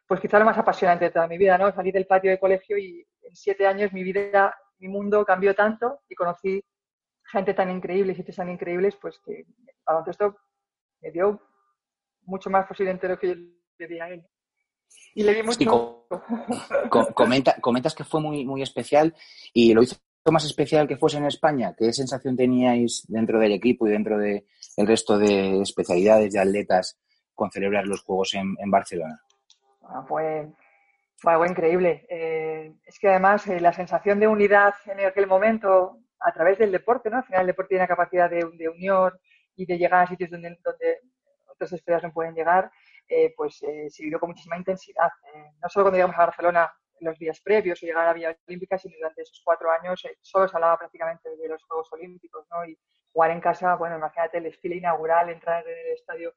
pues 0.07 0.21
quizá 0.21 0.39
lo 0.39 0.45
más 0.45 0.59
apasionante 0.59 1.07
de 1.07 1.11
toda 1.11 1.27
mi 1.27 1.39
vida, 1.39 1.59
¿no? 1.59 1.73
Salí 1.73 1.91
del 1.91 2.07
patio 2.07 2.31
de 2.31 2.39
colegio 2.39 2.79
y 2.79 3.05
en 3.23 3.35
siete 3.35 3.67
años 3.67 3.93
mi 3.93 4.05
vida, 4.05 4.57
mi 4.79 4.87
mundo 4.87 5.25
cambió 5.25 5.57
tanto 5.57 6.03
y 6.09 6.15
conocí 6.15 6.63
gente 7.25 7.53
tan 7.53 7.69
increíble, 7.69 8.15
sitios 8.15 8.37
tan 8.37 8.49
increíbles, 8.49 8.95
pues 8.95 9.19
que 9.25 9.41
el 9.41 9.47
baloncesto 9.85 10.37
me 11.01 11.11
dio 11.11 11.43
mucho 12.23 12.49
más 12.49 12.67
posiblemente 12.67 13.09
de 13.09 13.15
lo 13.15 13.19
que 13.19 13.29
yo 13.29 13.35
le 13.79 13.89
di 13.89 13.99
a 13.99 14.09
él. 14.11 14.25
Y 15.15 15.23
le 15.23 15.35
di 15.35 15.43
mucho. 15.43 15.59
Sí, 15.59 15.65
co 15.65 16.07
co 16.91 17.15
comenta, 17.15 17.57
comentas 17.61 17.95
que 17.95 18.05
fue 18.05 18.21
muy, 18.21 18.45
muy 18.45 18.63
especial 18.63 19.15
y 19.53 19.73
lo 19.73 19.83
hizo 19.83 19.97
más 20.31 20.45
especial 20.45 20.89
que 20.89 20.97
fuese 20.97 21.19
en 21.19 21.27
España. 21.27 21.75
¿Qué 21.77 21.93
sensación 21.93 22.37
teníais 22.37 23.05
dentro 23.09 23.39
del 23.39 23.53
equipo 23.53 23.87
y 23.87 23.93
dentro 23.93 24.19
del 24.19 24.45
de 24.77 24.85
resto 24.85 25.19
de 25.19 25.63
especialidades 25.63 26.33
de 26.33 26.41
atletas 26.41 26.99
con 27.35 27.51
celebrar 27.51 27.87
los 27.87 28.03
Juegos 28.03 28.35
en, 28.35 28.57
en 28.59 28.71
Barcelona? 28.71 29.21
Ah, 29.83 30.05
fue, 30.09 30.49
fue, 31.17 31.33
algo 31.33 31.47
increíble. 31.47 32.07
Eh, 32.11 32.75
es 32.85 32.99
que 32.99 33.09
además 33.09 33.47
eh, 33.47 33.61
la 33.61 33.73
sensación 33.73 34.19
de 34.19 34.27
unidad 34.27 34.75
en 34.87 35.07
aquel 35.07 35.27
momento 35.27 35.99
a 36.21 36.33
través 36.33 36.59
del 36.59 36.73
deporte, 36.73 37.11
¿no? 37.11 37.19
Al 37.19 37.25
final 37.25 37.43
el 37.43 37.47
deporte 37.49 37.71
tiene 37.71 37.85
la 37.85 37.89
capacidad 37.89 38.29
de, 38.29 38.45
de 38.55 38.69
unión 38.69 39.13
y 39.55 39.65
de 39.65 39.79
llegar 39.79 40.05
a 40.05 40.09
sitios 40.09 40.31
donde, 40.31 40.59
donde 40.65 40.99
otras 41.47 41.73
esferas 41.73 42.03
no 42.03 42.13
pueden 42.13 42.35
llegar 42.35 42.71
eh, 43.09 43.33
pues 43.37 43.63
eh, 43.63 43.89
se 43.91 44.03
vivió 44.03 44.19
con 44.19 44.31
muchísima 44.31 44.57
intensidad. 44.57 45.11
Eh, 45.35 45.53
no 45.63 45.69
solo 45.69 45.85
cuando 45.85 45.97
llegamos 45.97 46.17
a 46.17 46.27
Barcelona 46.27 46.73
los 47.01 47.19
días 47.19 47.41
previos 47.41 47.83
o 47.83 47.87
llegar 47.87 48.05
a 48.05 48.09
la 48.09 48.13
Vía 48.15 48.37
Olímpica, 48.47 48.79
sino 48.79 48.97
durante 48.97 49.23
esos 49.23 49.41
cuatro 49.45 49.71
años 49.71 50.05
eh, 50.05 50.17
solo 50.23 50.49
se 50.49 50.57
hablaba 50.57 50.79
prácticamente 50.79 51.37
de 51.37 51.49
los 51.49 51.63
Juegos 51.65 51.93
Olímpicos, 51.93 52.47
¿no? 52.51 52.65
Y 52.65 52.79
jugar 53.13 53.31
en 53.31 53.41
casa, 53.41 53.75
bueno, 53.77 53.97
imagínate 53.97 54.39
el 54.39 54.45
desfile 54.45 54.77
inaugural, 54.77 55.29
entrar 55.29 55.67
en 55.67 55.79
el 55.87 55.93
estadio, 55.95 56.35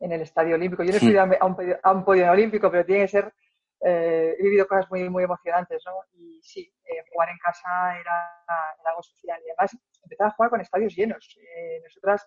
en 0.00 0.12
el 0.12 0.20
estadio 0.22 0.54
olímpico. 0.54 0.82
Yo 0.82 0.90
no 0.90 0.96
he 0.96 1.00
subido 1.00 1.20
a 1.20 1.24
un, 1.24 1.76
a 1.82 1.92
un 1.92 2.04
podio 2.04 2.30
olímpico, 2.30 2.70
pero 2.70 2.84
tiene 2.84 3.02
que 3.02 3.08
ser 3.08 3.32
eh, 3.80 4.34
he 4.38 4.42
vivido 4.42 4.66
cosas 4.66 4.90
muy, 4.90 5.08
muy 5.08 5.24
emocionantes, 5.24 5.82
¿no? 5.86 6.00
Y 6.14 6.40
sí, 6.42 6.72
eh, 6.84 7.04
jugar 7.12 7.28
en 7.28 7.38
casa 7.38 7.98
era, 7.98 8.42
era, 8.44 8.90
algo 8.90 9.02
social. 9.02 9.40
Y 9.44 9.50
además, 9.50 9.76
empezar 10.02 10.28
a 10.28 10.30
jugar 10.32 10.50
con 10.50 10.60
estadios 10.60 10.94
llenos. 10.94 11.38
Eh, 11.40 11.80
nosotras 11.84 12.26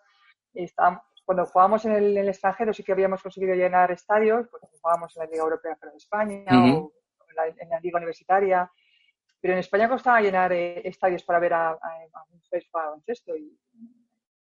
estábamos, 0.54 1.04
cuando 1.26 1.46
jugábamos 1.46 1.86
en 1.86 1.94
el, 1.94 2.12
en 2.12 2.24
el, 2.24 2.30
extranjero 2.30 2.74
sí 2.74 2.84
que 2.84 2.92
habíamos 2.92 3.22
conseguido 3.22 3.56
llenar 3.56 3.92
estadios, 3.92 4.48
porque 4.50 4.68
jugábamos 4.68 5.16
en 5.16 5.24
la 5.24 5.30
Liga 5.30 5.44
Europea 5.44 5.78
pero 5.80 5.92
de 5.92 5.98
España 5.98 6.46
uh 6.52 6.54
-huh. 6.54 6.92
o 7.20 7.30
en 7.30 7.36
la, 7.36 7.48
en 7.48 7.70
la, 7.70 7.80
Liga 7.80 7.98
Universitaria. 7.98 8.72
Pero 9.40 9.54
en 9.54 9.60
España 9.60 9.90
costaba 9.90 10.22
llenar 10.22 10.52
eh, 10.54 10.88
estadios 10.88 11.24
para 11.24 11.40
ver 11.40 11.54
a, 11.54 11.70
a, 11.70 11.78
a 12.14 12.24
un 12.30 12.42
FES 12.44 12.70
para 12.70 12.86
baloncesto 12.88 13.36
y 13.36 13.58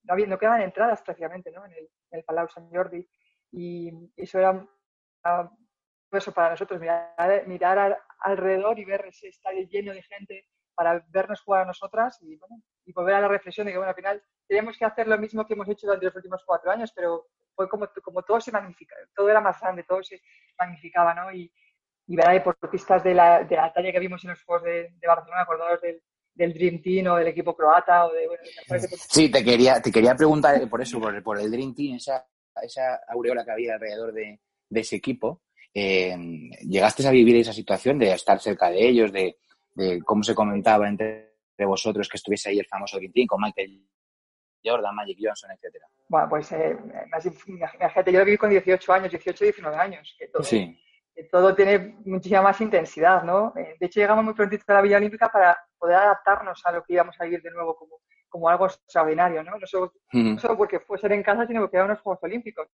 no, 0.04 0.14
había, 0.14 0.28
no 0.28 0.38
quedaban 0.38 0.62
entradas 0.62 1.02
prácticamente 1.02 1.52
¿no? 1.52 1.66
en, 1.66 1.74
el, 1.74 1.90
en 2.12 2.20
el 2.20 2.24
Palau 2.24 2.48
Sant 2.50 2.74
Jordi. 2.74 3.08
Y 3.52 3.92
eso 4.16 4.40
era 4.40 4.68
eso 6.12 6.32
para 6.32 6.52
nosotros, 6.52 6.80
mirar, 6.80 7.48
mirar 7.48 7.78
al, 7.78 7.98
alrededor 8.20 8.80
y 8.80 8.86
ver 8.86 9.06
ese 9.06 9.28
estadio 9.28 9.68
lleno 9.68 9.94
de 9.94 10.02
gente 10.04 10.48
para 10.74 11.04
vernos 11.10 11.42
jugar 11.42 11.64
a 11.64 11.66
nosotras 11.66 12.18
y, 12.22 12.38
bueno, 12.38 12.62
y 12.88 12.94
volver 12.94 13.16
a 13.16 13.22
la 13.22 13.28
reflexión 13.28 13.66
de 13.66 13.74
que, 13.74 13.78
bueno, 13.78 13.90
al 13.90 13.96
final 13.96 14.24
tenemos 14.48 14.78
que 14.78 14.86
hacer 14.86 15.08
lo 15.08 15.18
mismo 15.18 15.46
que 15.46 15.54
hemos 15.54 15.68
hecho 15.68 15.88
durante 15.88 16.06
los 16.06 16.16
últimos 16.16 16.42
cuatro 16.46 16.72
años, 16.72 16.92
pero 16.96 17.28
fue 17.54 17.68
como, 17.68 17.90
como 18.02 18.24
todo 18.24 18.40
se 18.40 18.52
magnifica, 18.52 18.96
todo 19.14 19.30
era 19.30 19.42
más 19.42 19.60
grande, 19.60 19.84
todo 19.84 20.02
se 20.02 20.22
magnificaba, 20.58 21.14
¿no? 21.14 21.32
Y, 21.34 21.52
y 22.08 22.16
ver 22.16 22.30
a 22.30 22.32
deportistas 22.32 23.04
de 23.04 23.14
la, 23.14 23.44
de 23.44 23.58
la 23.58 23.74
talla 23.74 23.92
que 23.92 24.00
vimos 24.00 24.24
en 24.24 24.30
los 24.30 24.42
Juegos 24.42 24.64
de, 24.64 24.90
Barcelona, 25.06 25.42
acordados 25.42 25.82
del, 25.82 26.02
del 26.34 26.54
Dream 26.54 26.82
Team 26.82 27.08
o 27.08 27.18
del 27.18 27.28
equipo 27.28 27.54
croata 27.58 28.06
o 28.06 28.14
de... 28.14 28.26
Bueno, 28.26 28.44
sí, 29.10 29.30
te 29.30 29.44
quería, 29.44 29.82
te 29.82 29.92
quería 29.92 30.16
preguntar 30.16 30.70
por 30.70 30.82
eso, 30.82 31.02
por 31.02 31.22
por 31.22 31.42
el 31.42 31.52
Dream 31.52 31.76
Team, 31.76 31.98
esa, 31.98 32.26
esa 32.64 33.02
aureola 33.10 33.44
que 33.44 33.52
había 33.52 33.74
alrededor 33.74 34.14
de, 34.14 34.40
de 34.70 34.80
ese 34.80 34.96
equipo. 34.96 35.42
Eh, 35.74 36.16
¿Llegaste 36.62 37.06
a 37.06 37.12
vivir 37.12 37.36
esa 37.36 37.52
situación 37.52 38.00
de 38.00 38.14
estar 38.14 38.40
cerca 38.40 38.70
de 38.70 38.88
ellos, 38.88 39.12
de, 39.12 39.38
de 39.76 40.02
cómo 40.04 40.24
se 40.24 40.34
comentaba 40.34 40.88
entre 40.88 41.27
vosotros 41.66 42.08
que 42.08 42.18
estuviese 42.18 42.50
ahí 42.50 42.60
el 42.60 42.68
famoso 42.68 42.98
Team 43.00 43.28
con 43.28 43.42
Michael 43.42 43.88
Jordan, 44.64 44.96
Magic 44.96 45.18
Johnson, 45.22 45.52
etcétera? 45.52 45.88
Bueno, 46.08 46.30
pues 46.30 46.52
eh, 46.52 46.78
imagínate, 47.48 48.12
yo 48.12 48.20
lo 48.20 48.26
viví 48.26 48.38
con 48.38 48.50
18 48.50 48.94
años, 48.94 49.12
18, 49.12 49.44
19 49.46 49.78
años, 49.78 50.16
que 50.18 50.28
todo, 50.28 50.44
sí. 50.44 50.80
que 51.14 51.24
todo 51.26 51.54
tiene 51.56 51.98
muchísima 52.06 52.42
más 52.42 52.60
intensidad, 52.62 53.24
¿no? 53.24 53.54
Eh, 53.58 53.76
de 53.80 53.86
hecho, 53.86 54.00
llegamos 54.00 54.24
muy 54.24 54.34
prontito 54.34 54.64
a 54.68 54.76
la 54.76 54.82
Villa 54.82 54.98
Olímpica 54.98 55.30
para 55.30 55.58
poder 55.78 55.98
adaptarnos 55.98 56.66
a 56.66 56.72
lo 56.72 56.84
que 56.84 56.94
íbamos 56.94 57.16
a 57.20 57.26
vivir 57.26 57.42
de 57.42 57.52
nuevo 57.52 57.76
como, 57.76 58.02
como 58.30 58.50
algo 58.50 58.66
extraordinario, 58.68 59.44
¿no? 59.44 59.58
No 59.58 59.68
solo, 59.68 59.86
uh 59.86 60.18
-huh. 60.18 60.34
no 60.36 60.40
solo 60.40 60.58
porque 60.58 60.80
fuese 60.80 61.08
en 61.08 61.24
casa, 61.24 61.46
sino 61.46 61.62
porque 61.62 61.78
eran 61.78 61.90
unos 61.90 62.02
Juegos 62.02 62.24
Olímpicos. 62.24 62.68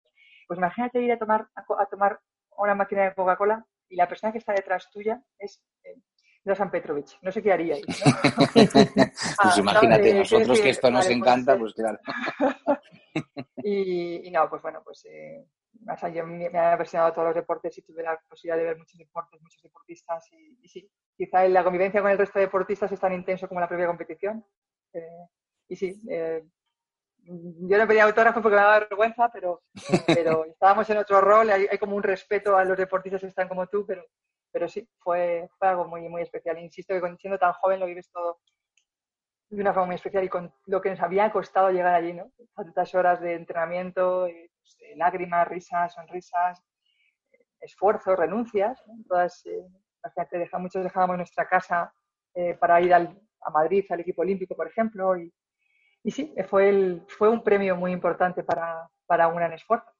Pues 0.47 0.57
imagínate 0.57 1.01
ir 1.01 1.11
a 1.11 1.17
tomar, 1.17 1.47
a, 1.55 1.81
a 1.81 1.85
tomar 1.85 2.19
una 2.57 2.75
máquina 2.75 3.03
de 3.03 3.15
Coca-Cola 3.15 3.65
y 3.89 3.95
la 3.95 4.07
persona 4.07 4.31
que 4.31 4.39
está 4.39 4.53
detrás 4.53 4.89
tuya 4.91 5.21
es 5.39 5.61
eh, 5.83 5.95
de 6.43 6.55
San 6.55 6.71
Petrovich. 6.71 7.17
No 7.21 7.31
sé 7.31 7.41
qué 7.41 7.53
haríais, 7.53 7.85
¿no? 7.87 8.11
pues 8.53 8.75
ah, 9.39 9.55
imagínate, 9.57 10.11
¿sabes? 10.11 10.31
nosotros 10.31 10.61
que 10.61 10.69
esto 10.69 10.91
nos 10.91 11.05
vale, 11.05 11.15
encanta, 11.15 11.57
pues, 11.57 11.73
pues 11.73 11.87
claro. 11.87 11.99
y, 13.57 14.27
y, 14.27 14.31
no, 14.31 14.49
pues 14.49 14.61
bueno, 14.61 14.81
pues 14.83 15.05
eh, 15.05 15.45
yo 16.13 16.25
me, 16.25 16.49
me 16.49 16.59
he 16.59 16.59
apasionado 16.59 17.13
todos 17.13 17.27
los 17.27 17.35
deportes 17.35 17.77
y 17.77 17.81
tuve 17.81 18.03
la 18.03 18.19
posibilidad 18.27 18.57
de 18.57 18.65
ver 18.65 18.77
muchos 18.77 18.97
deportes, 18.97 19.41
muchos 19.41 19.61
deportistas 19.61 20.31
y, 20.33 20.59
y 20.61 20.67
sí, 20.67 20.89
quizá 21.15 21.47
la 21.47 21.63
convivencia 21.63 22.01
con 22.01 22.11
el 22.11 22.17
resto 22.17 22.39
de 22.39 22.45
deportistas 22.45 22.91
es 22.91 22.99
tan 22.99 23.13
intenso 23.13 23.47
como 23.47 23.61
la 23.61 23.67
propia 23.67 23.87
competición. 23.87 24.45
Eh, 24.93 25.27
y 25.69 25.75
sí, 25.75 26.01
eh, 26.09 26.43
yo 27.25 27.77
no 27.77 27.87
pedía 27.87 28.03
autógrafo 28.03 28.41
porque 28.41 28.57
me 28.57 28.61
daba 28.61 28.79
vergüenza, 28.79 29.29
pero, 29.31 29.63
pero 30.05 30.45
estábamos 30.45 30.89
en 30.89 30.97
otro 30.97 31.21
rol, 31.21 31.49
hay, 31.49 31.67
hay, 31.71 31.77
como 31.77 31.95
un 31.95 32.03
respeto 32.03 32.57
a 32.57 32.65
los 32.65 32.77
deportistas 32.77 33.21
que 33.21 33.27
están 33.27 33.47
como 33.47 33.67
tú, 33.67 33.85
pero, 33.85 34.03
pero 34.53 34.69
sí, 34.69 34.87
fue, 34.99 35.49
fue 35.57 35.67
algo 35.67 35.85
muy, 35.85 36.07
muy 36.07 36.21
especial. 36.21 36.59
Insisto 36.59 36.93
que 36.93 37.15
siendo 37.17 37.39
tan 37.39 37.53
joven 37.53 37.79
lo 37.79 37.87
vives 37.87 38.09
todo 38.11 38.39
de 39.49 39.61
una 39.61 39.73
forma 39.73 39.87
muy 39.87 39.95
especial 39.95 40.23
y 40.23 40.29
con 40.29 40.53
lo 40.65 40.81
que 40.81 40.89
nos 40.89 41.01
había 41.01 41.31
costado 41.31 41.69
llegar 41.71 41.93
allí, 41.93 42.13
¿no? 42.13 42.31
Tantas 42.55 42.95
horas 42.95 43.19
de 43.19 43.33
entrenamiento, 43.33 44.27
pues, 44.27 44.77
lágrimas, 44.95 45.47
risas, 45.47 45.93
sonrisas, 45.93 46.61
esfuerzos, 47.59 48.17
renuncias, 48.17 48.81
¿no? 48.87 48.93
todas, 49.07 49.45
eh, 49.45 49.65
deja, 50.31 50.57
muchos 50.57 50.83
dejábamos 50.83 51.17
nuestra 51.17 51.47
casa 51.47 51.93
eh, 52.33 52.55
para 52.55 52.81
ir 52.81 52.93
al, 52.93 53.19
a 53.41 53.49
Madrid, 53.51 53.85
al 53.89 54.01
equipo 54.01 54.21
olímpico, 54.21 54.55
por 54.55 54.67
ejemplo, 54.67 55.17
y, 55.17 55.31
y 56.03 56.11
sí, 56.11 56.33
fue, 56.49 56.69
el, 56.69 57.05
fue 57.07 57.29
un 57.29 57.43
premio 57.43 57.75
muy 57.75 57.91
importante 57.91 58.43
para, 58.43 58.89
para 59.05 59.27
un 59.27 59.35
gran 59.35 59.53
esfuerzo. 59.53 59.92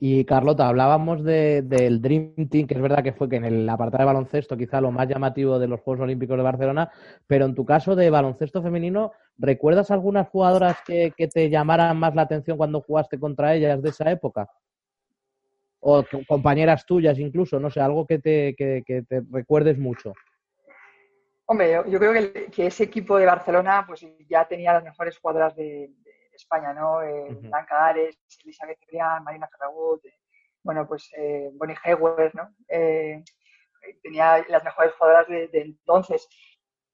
Y 0.00 0.24
Carlota, 0.24 0.68
hablábamos 0.68 1.24
de, 1.24 1.62
del 1.62 2.00
Dream 2.00 2.48
Team, 2.48 2.68
que 2.68 2.74
es 2.74 2.80
verdad 2.80 3.02
que 3.02 3.12
fue 3.12 3.28
que 3.28 3.34
en 3.34 3.44
el 3.44 3.68
apartado 3.68 4.02
de 4.02 4.06
baloncesto 4.06 4.56
quizá 4.56 4.80
lo 4.80 4.92
más 4.92 5.08
llamativo 5.08 5.58
de 5.58 5.66
los 5.66 5.80
Juegos 5.80 6.04
Olímpicos 6.04 6.36
de 6.36 6.44
Barcelona, 6.44 6.92
pero 7.26 7.46
en 7.46 7.54
tu 7.56 7.64
caso 7.64 7.96
de 7.96 8.08
baloncesto 8.08 8.62
femenino, 8.62 9.10
¿recuerdas 9.38 9.90
algunas 9.90 10.28
jugadoras 10.28 10.78
que, 10.86 11.12
te 11.16 11.50
llamaran 11.50 11.98
más 11.98 12.14
la 12.14 12.22
atención 12.22 12.56
cuando 12.56 12.80
jugaste 12.80 13.18
contra 13.18 13.56
ellas 13.56 13.82
de 13.82 13.88
esa 13.88 14.08
época? 14.08 14.48
O 15.80 16.04
compañeras 16.28 16.86
tuyas 16.86 17.18
incluso, 17.18 17.58
no 17.58 17.68
sé, 17.68 17.80
algo 17.80 18.06
que 18.06 18.20
te, 18.20 18.54
que, 18.54 19.02
te 19.08 19.22
recuerdes 19.32 19.78
mucho. 19.78 20.12
Hombre, 21.46 21.72
yo, 21.72 21.98
creo 21.98 22.12
que, 22.52 22.66
ese 22.66 22.84
equipo 22.84 23.16
de 23.16 23.26
Barcelona 23.26 23.82
pues 23.84 24.06
ya 24.28 24.46
tenía 24.46 24.74
las 24.74 24.84
mejores 24.84 25.18
jugadoras 25.18 25.56
de 25.56 25.90
España, 26.38 26.72
¿no? 26.72 27.02
Eh, 27.02 27.24
uh 27.24 27.28
-huh. 27.28 27.50
Blanca 27.50 27.86
Ares, 27.88 28.18
Elizabeth 28.44 28.78
Brián, 28.86 29.24
Marina 29.24 29.48
Ferragut, 29.48 30.04
eh, 30.04 30.14
bueno, 30.62 30.86
pues 30.86 31.10
eh, 31.16 31.50
Bonnie 31.52 31.76
Hewer, 31.84 32.34
¿no? 32.34 32.54
Eh, 32.68 33.22
tenía 34.02 34.44
las 34.48 34.64
mejores 34.64 34.92
jugadoras 34.94 35.28
de, 35.28 35.48
de, 35.48 35.60
entonces. 35.62 36.28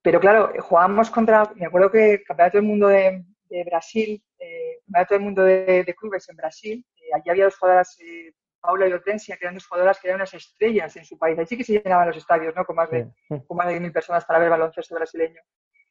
Pero 0.03 0.21
claro, 0.21 0.53
jugábamos 0.61 1.11
contra, 1.11 1.51
me 1.55 1.67
acuerdo 1.67 1.91
que 1.91 2.13
el 2.15 2.25
Campeonato 2.25 2.59
del 2.59 2.67
Mundo 2.67 2.89
de, 2.89 3.25
de 3.51 3.65
Brasil, 3.65 4.23
eh, 4.39 4.81
Campeonato 4.85 5.15
del 5.15 5.23
Mundo 5.23 5.43
de, 5.43 5.85
de 5.85 5.95
Clubes 5.95 6.29
en 6.29 6.37
Brasil, 6.37 6.87
allí 7.15 7.31
había 7.31 7.45
dos 7.45 7.57
jugadoras 7.57 7.97
Paula 8.65 8.89
y 8.89 8.93
Hortensia, 8.93 9.37
que 9.37 9.45
eran 9.45 9.55
dos 9.55 9.67
jugadoras 9.67 10.01
que 10.01 10.09
eran 10.09 10.21
unas 10.21 10.33
estrellas 10.33 10.97
en 10.97 11.05
su 11.05 11.19
país. 11.19 11.39
Allí 11.39 11.49
sí 11.49 11.57
que 11.59 11.65
se 11.65 11.73
llenaban 11.75 12.09
los 12.09 12.17
estadios, 12.17 12.55
¿no? 12.57 12.65
Con 12.65 12.77
más 12.77 12.91
de, 12.91 13.07
con 13.47 13.57
más 13.59 13.69
de 13.69 13.79
mil 13.79 13.93
personas 13.93 14.25
para 14.25 14.39
ver 14.39 14.49
baloncesto 14.49 14.95
brasileño 14.95 15.43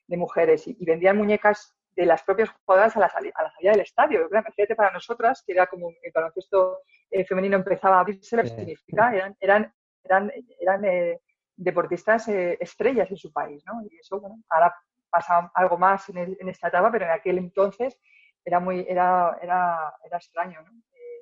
de 0.08 0.18
mujeres. 0.18 0.68
Y, 0.68 0.84
vendían 0.84 1.18
muñecas 1.18 1.76
de 1.96 2.06
las 2.06 2.24
propias 2.24 2.50
jugadoras 2.50 2.96
a 2.98 3.00
la, 3.00 3.10
salida, 3.10 3.34
a 3.36 3.44
la 3.44 3.52
salida 3.52 3.72
del 3.72 3.82
estadio. 3.82 4.28
Fíjate 4.56 4.76
para 4.76 4.92
nosotras, 4.92 5.44
que 5.46 5.54
era 5.54 5.68
como 5.68 5.90
el 5.90 6.12
baloncesto 6.14 6.80
eh, 7.10 7.26
femenino 7.26 7.58
empezaba 7.58 7.98
a 7.98 8.00
abrirse 8.02 8.36
la 8.36 8.46
significa, 8.46 9.16
eran, 9.16 9.36
eran, 9.40 9.74
eran, 10.04 10.32
eran 10.60 10.86
eh, 10.86 11.22
deportistas 11.56 12.28
eh, 12.28 12.58
estrellas 12.60 13.10
en 13.12 13.18
su 13.18 13.32
país, 13.32 13.64
¿no? 13.66 13.82
Y 13.84 13.98
eso, 13.98 14.20
bueno, 14.20 14.38
ahora 14.50 14.76
pasa 15.10 15.52
algo 15.54 15.78
más 15.78 16.10
en, 16.10 16.18
el, 16.18 16.38
en, 16.40 16.50
esta 16.50 16.70
etapa, 16.70 16.92
pero 16.92 17.06
en 17.06 17.12
aquel 17.12 17.38
entonces 17.38 18.00
era 18.44 18.60
muy, 18.60 18.86
era, 18.90 19.38
era, 19.42 19.94
era 20.04 20.18
extraño, 20.18 20.62
¿no? 20.62 20.72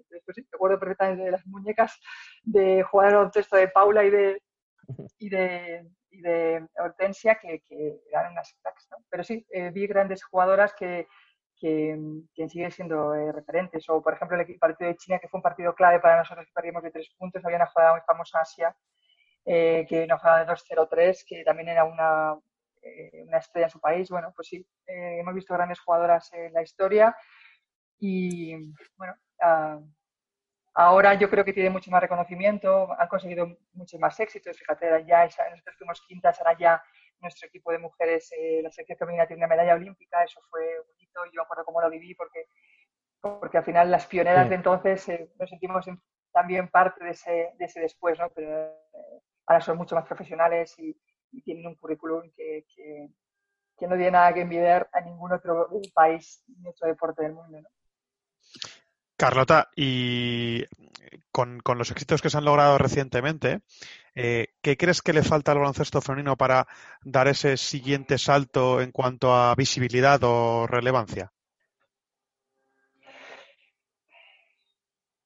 Después 0.09 0.35
sí, 0.35 0.45
recuerdo 0.51 0.77
perfectamente 0.77 1.23
de 1.23 1.31
las 1.31 1.45
muñecas 1.47 1.97
de 2.43 2.83
jugar 2.83 3.07
al 3.07 3.15
baloncesto 3.15 3.55
de 3.55 3.69
Paula 3.69 4.03
y 4.03 4.09
de, 4.09 4.41
y 5.19 5.29
de, 5.29 5.88
y 6.09 6.21
de 6.21 6.67
Hortensia, 6.77 7.35
que, 7.35 7.61
que 7.67 8.01
eran 8.11 8.35
cracks, 8.61 8.88
¿no? 8.91 8.97
Pero 9.09 9.23
sí, 9.23 9.45
eh, 9.51 9.71
vi 9.71 9.88
grandes 9.88 10.23
jugadoras 10.23 10.73
que, 10.73 11.07
que, 11.55 11.97
que 12.33 12.50
siguen 12.50 12.71
siendo 12.71 13.13
eh, 13.15 13.31
referentes. 13.31 13.88
O, 13.89 14.01
por 14.01 14.13
ejemplo, 14.13 14.39
el 14.39 14.59
partido 14.59 14.89
de 14.89 14.97
China, 14.97 15.19
que 15.19 15.27
fue 15.27 15.38
un 15.38 15.43
partido 15.43 15.73
clave 15.75 16.00
para 16.00 16.17
nosotros, 16.17 16.45
que 16.45 16.53
perdimos 16.53 16.83
de 16.83 16.91
tres 16.91 17.09
puntos. 17.17 17.43
Había 17.45 17.57
una 17.57 17.67
jugada 17.67 17.93
muy 17.93 18.01
famosa 18.01 18.41
Asia, 18.41 18.75
eh, 19.45 19.85
que 19.88 20.07
nos 20.07 20.19
jugaba 20.19 20.43
de 20.43 20.51
2-0-3, 20.51 21.23
que 21.25 21.43
también 21.43 21.69
era 21.69 21.83
una, 21.83 22.38
eh, 22.81 23.23
una 23.27 23.38
estrella 23.38 23.67
en 23.67 23.71
su 23.71 23.79
país. 23.79 24.09
Bueno, 24.09 24.31
pues 24.35 24.47
sí, 24.47 24.65
eh, 24.88 25.19
hemos 25.19 25.33
visto 25.35 25.53
grandes 25.53 25.79
jugadoras 25.79 26.31
en 26.33 26.53
la 26.53 26.63
historia. 26.63 27.15
Y, 28.00 28.55
bueno, 28.97 29.13
uh, 29.43 29.85
Ahora 30.73 31.13
yo 31.15 31.29
creo 31.29 31.43
que 31.43 31.53
tiene 31.53 31.69
mucho 31.69 31.91
más 31.91 32.01
reconocimiento, 32.01 32.89
han 32.97 33.07
conseguido 33.07 33.57
muchos 33.73 33.99
más 33.99 34.19
éxitos. 34.19 34.57
Fíjate, 34.57 35.05
ya 35.05 35.25
nosotros 35.25 35.75
fuimos 35.77 36.01
quintas, 36.07 36.39
ahora 36.39 36.57
ya 36.57 36.83
nuestro 37.19 37.47
equipo 37.47 37.71
de 37.71 37.77
mujeres, 37.77 38.31
eh, 38.37 38.61
la 38.63 38.71
selección 38.71 38.97
femenina 38.97 39.27
tiene 39.27 39.41
una 39.41 39.53
medalla 39.53 39.75
olímpica, 39.75 40.23
eso 40.23 40.41
fue 40.49 40.79
bonito, 40.87 41.25
yo 41.25 41.41
me 41.41 41.43
acuerdo 41.43 41.65
cómo 41.65 41.81
lo 41.81 41.89
viví 41.89 42.15
porque, 42.15 42.47
porque 43.21 43.57
al 43.57 43.63
final 43.63 43.91
las 43.91 44.07
pioneras 44.07 44.43
sí. 44.43 44.49
de 44.49 44.55
entonces 44.55 45.09
eh, 45.09 45.31
nos 45.39 45.49
sentimos 45.49 45.87
en, 45.87 46.01
también 46.31 46.69
parte 46.69 47.03
de 47.03 47.11
ese, 47.11 47.53
de 47.57 47.65
ese 47.65 47.81
después, 47.81 48.17
¿no? 48.17 48.29
Pero 48.29 48.49
eh, 48.49 49.21
ahora 49.45 49.61
son 49.61 49.77
mucho 49.77 49.95
más 49.95 50.05
profesionales 50.05 50.77
y, 50.79 50.99
y 51.31 51.41
tienen 51.43 51.67
un 51.67 51.75
currículum 51.75 52.31
que, 52.35 52.65
que, 52.73 53.09
que, 53.77 53.87
no 53.87 53.95
tiene 53.95 54.11
nada 54.11 54.33
que 54.33 54.41
envidiar 54.41 54.89
a 54.91 55.01
ningún 55.01 55.31
otro 55.31 55.69
país 55.93 56.43
ni 56.47 56.69
otro 56.69 56.87
deporte 56.87 57.23
del 57.23 57.33
mundo, 57.33 57.61
¿no? 57.61 57.69
Carlota, 59.21 59.69
y 59.75 60.65
con, 61.31 61.61
los 61.77 61.91
éxitos 61.91 62.23
que 62.23 62.31
se 62.31 62.39
han 62.39 62.45
logrado 62.45 62.79
recientemente, 62.79 63.61
eh, 64.15 64.47
¿qué 64.63 64.77
crees 64.77 65.03
que 65.03 65.13
le 65.13 65.21
falta 65.21 65.51
al 65.51 65.59
baloncesto 65.59 66.01
femenino 66.01 66.35
para 66.35 66.65
dar 67.03 67.27
ese 67.27 67.55
siguiente 67.55 68.17
salto 68.17 68.81
en 68.81 68.91
cuanto 68.91 69.31
a 69.31 69.53
visibilidad 69.53 70.19
o 70.23 70.65
relevancia? 70.65 71.31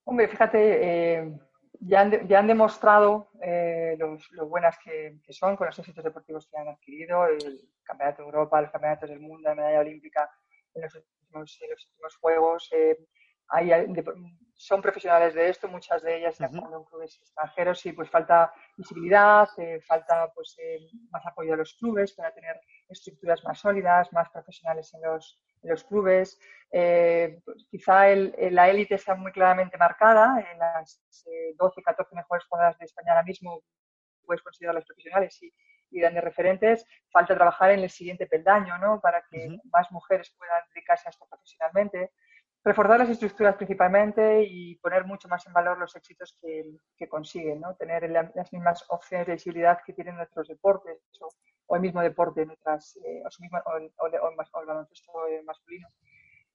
Hombre, 0.04 0.28
fíjate, 0.28 0.60
eh, 0.60 1.40
ya 1.80 2.02
han, 2.02 2.28
ya 2.28 2.40
han 2.40 2.48
demostrado 2.48 3.30
eh, 3.42 3.96
los, 3.98 4.30
lo 4.32 4.50
buenas 4.50 4.78
que, 4.84 5.22
son 5.30 5.56
con 5.56 5.68
los 5.68 5.80
éxitos 5.80 6.04
deportivos 6.04 6.50
que 6.52 6.58
han 6.58 6.68
adquirido, 6.68 7.28
el 7.28 7.62
Campeonato 7.82 8.24
de 8.24 8.26
Europa, 8.26 8.60
los 8.60 8.72
Campeonatos 8.72 9.10
del 9.10 9.22
Mundo, 9.22 9.48
la 9.48 9.56
medalla 9.56 9.80
olímpica 9.80 10.30
en 10.74 10.82
los 10.82 10.96
últimos, 10.96 11.62
en 11.62 11.70
los 11.70 11.88
últimos 11.88 12.18
Juegos. 12.18 12.70
Eh, 13.54 13.74
hay, 13.74 13.86
son 14.58 14.82
profesionales 14.82 15.34
de 15.34 15.50
esto, 15.50 15.68
muchas 15.68 16.02
de 16.02 16.18
ellas 16.18 16.34
están 16.40 16.58
uh 16.58 16.62
-huh. 16.62 16.78
en 16.78 16.84
clubes 16.86 17.18
extranjeros 17.18 17.86
y 17.86 17.92
pues 17.92 18.10
falta 18.10 18.54
visibilidad, 18.78 19.48
eh, 19.58 19.82
falta 19.82 20.32
pues 20.34 20.56
eh, 20.60 20.80
más 21.12 21.26
apoyo 21.26 21.54
a 21.54 21.58
los 21.58 21.74
clubes 21.74 22.14
para 22.14 22.34
tener 22.34 22.60
estructuras 22.88 23.44
más 23.44 23.60
sólidas, 23.60 24.12
más 24.14 24.30
profesionales 24.30 24.94
en 24.94 25.02
los, 25.02 25.40
en 25.62 25.70
los 25.72 25.84
clubes. 25.84 26.40
Eh, 26.72 27.42
pues 27.44 27.68
quizá 27.70 28.10
el, 28.10 28.34
la 28.52 28.70
élite 28.70 28.96
está 28.96 29.16
muy 29.16 29.32
claramente 29.32 29.78
marcada, 29.78 30.40
en 30.52 30.58
las 30.58 31.02
12, 31.58 31.82
14 31.82 32.16
mejores 32.16 32.46
jugadoras 32.46 32.78
de 32.80 32.86
España 32.86 33.12
ahora 33.12 33.24
mismo 33.24 33.62
puedes 34.26 34.42
considerar 34.42 34.76
las 34.76 34.86
profesionales 34.86 35.42
y, 35.44 35.54
y 35.92 36.00
grandes 36.00 36.24
referentes. 36.24 36.86
Falta 37.12 37.36
trabajar 37.36 37.72
en 37.72 37.82
el 37.82 37.90
siguiente 37.90 38.26
peldaño, 38.26 38.78
¿no? 38.80 39.00
Para 39.02 39.24
que 39.30 39.48
uh 39.48 39.52
-huh. 39.52 39.62
más 39.72 39.92
mujeres 39.92 40.34
puedan 40.38 40.64
dedicarse 40.74 41.08
a 41.08 41.12
esto 41.12 41.28
profesionalmente 41.30 42.12
reforzar 42.66 43.00
las 43.00 43.10
estructuras 43.10 43.56
principalmente 43.56 44.44
y 44.44 44.76
poner 44.78 45.06
mucho 45.06 45.28
más 45.28 45.46
en 45.46 45.54
valor 45.54 45.78
los 45.78 45.96
éxitos 45.96 46.36
que, 46.42 47.08
consiguen, 47.08 47.62
¿no? 47.62 47.76
tener 47.76 48.10
las 48.10 48.52
mismas 48.52 48.84
opciones 48.90 49.28
de 49.28 49.34
visibilidad 49.34 49.78
que 49.86 49.94
tienen 49.94 50.16
nuestros 50.16 50.48
deportes 50.48 50.98
o, 51.68 51.76
el 51.76 51.82
mismo 51.82 52.02
deporte 52.02 52.42
en 52.42 52.52
otras, 52.52 52.96
eh, 52.98 53.22
o, 53.24 53.28
o, 53.28 54.06
o, 54.06 54.62
el 54.62 54.68
baloncesto 54.68 55.12
masculino. 55.46 55.88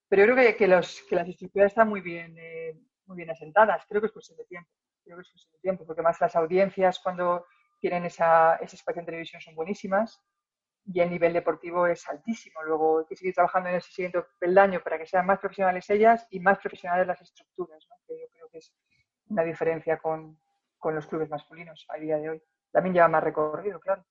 Pero 0.09 0.26
yo 0.26 0.33
creo 0.35 0.47
que, 0.47 0.57
que 0.57 0.69
las 0.69 1.29
estructuras 1.29 1.71
están 1.71 1.88
muy 1.88 2.00
bien, 2.00 2.35
eh, 2.38 2.76
muy 3.07 3.17
bien 3.17 3.31
asentadas. 3.31 3.85
Creo 3.88 4.00
que 4.00 4.09
es 4.09 4.12
cuestión 4.12 4.38
de 4.38 4.45
tiempo. 4.45 4.71
Creo 5.05 5.17
que 5.17 5.23
es 5.23 5.31
cuestión 5.31 5.52
de 5.52 5.61
tiempo, 5.61 5.87
porque 5.87 6.02
más 6.02 6.21
las 6.21 6.35
audiencias 6.37 7.00
cuando 7.00 7.47
tienen 7.81 8.05
esa, 8.05 8.57
ese 8.57 8.76
espacio 8.76 9.00
en 9.00 9.07
televisión 9.07 9.40
son 9.40 9.55
buenísimas 9.55 10.21
y 10.87 11.00
el 11.00 11.10
nivel 11.10 11.32
deportivo 11.32 11.87
es 11.87 12.08
altísimo. 12.08 12.62
Luego 12.62 13.00
hay 13.00 13.06
que 13.06 13.16
seguir 13.16 13.34
trabajando 13.34 13.68
en 13.68 13.76
ese 13.76 13.90
siguiente 13.90 14.25
peldaño 14.38 14.80
para 14.82 14.99
que 14.99 15.06
sean 15.06 15.26
más 15.26 15.38
profesionales 15.38 15.88
ellas 15.90 16.26
y 16.30 16.40
más 16.40 16.58
profesionales 16.58 17.06
las 17.06 17.20
estructuras, 17.20 17.87
¿no? 17.88 17.96
que 18.06 18.20
yo 18.20 18.26
creo 18.32 18.49
que 18.50 18.58
es 18.58 18.72
una 19.28 19.42
diferencia 19.42 19.99
con, 19.99 20.38
con, 20.78 20.94
los 20.94 21.06
clubes 21.06 21.30
masculinos 21.30 21.87
a 21.88 21.99
día 21.99 22.16
de 22.18 22.30
hoy. 22.30 22.42
También 22.72 22.94
lleva 22.94 23.08
más 23.08 23.22
recorrido, 23.22 23.78
claro. 23.78 24.04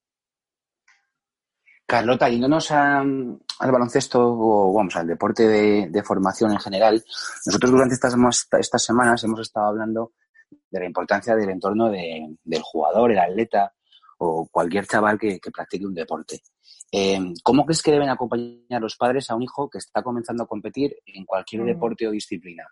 Carlota, 1.85 2.29
yéndonos 2.29 2.71
a, 2.71 2.99
al 2.99 3.71
baloncesto 3.71 4.19
o 4.21 4.73
vamos 4.73 4.95
al 4.95 5.07
deporte 5.07 5.47
de, 5.47 5.87
de, 5.89 6.03
formación 6.03 6.51
en 6.51 6.59
general, 6.59 7.03
nosotros 7.47 7.71
durante 7.71 7.95
estas, 7.95 8.15
estas 8.59 8.83
semanas 8.83 9.23
hemos 9.23 9.39
estado 9.39 9.69
hablando 9.69 10.13
de 10.69 10.79
la 10.79 10.85
importancia 10.85 11.35
del 11.35 11.49
entorno 11.49 11.89
de, 11.89 12.35
del 12.43 12.61
jugador, 12.61 13.11
el 13.11 13.19
atleta 13.19 13.73
o 14.19 14.47
cualquier 14.51 14.85
chaval 14.85 15.17
que, 15.17 15.39
que 15.39 15.51
practique 15.51 15.85
un 15.85 15.93
deporte. 15.93 16.41
Eh, 16.91 17.19
¿Cómo 17.43 17.65
crees 17.65 17.83
que 17.83 17.91
deben 17.91 18.09
acompañar 18.09 18.81
los 18.81 18.95
padres 18.95 19.29
a 19.29 19.35
un 19.35 19.43
hijo 19.43 19.69
que 19.69 19.77
está 19.77 20.01
comenzando 20.01 20.43
a 20.43 20.47
competir 20.47 20.95
en 21.05 21.25
cualquier 21.25 21.61
mm. 21.61 21.65
deporte 21.65 22.07
o 22.07 22.11
disciplina? 22.11 22.67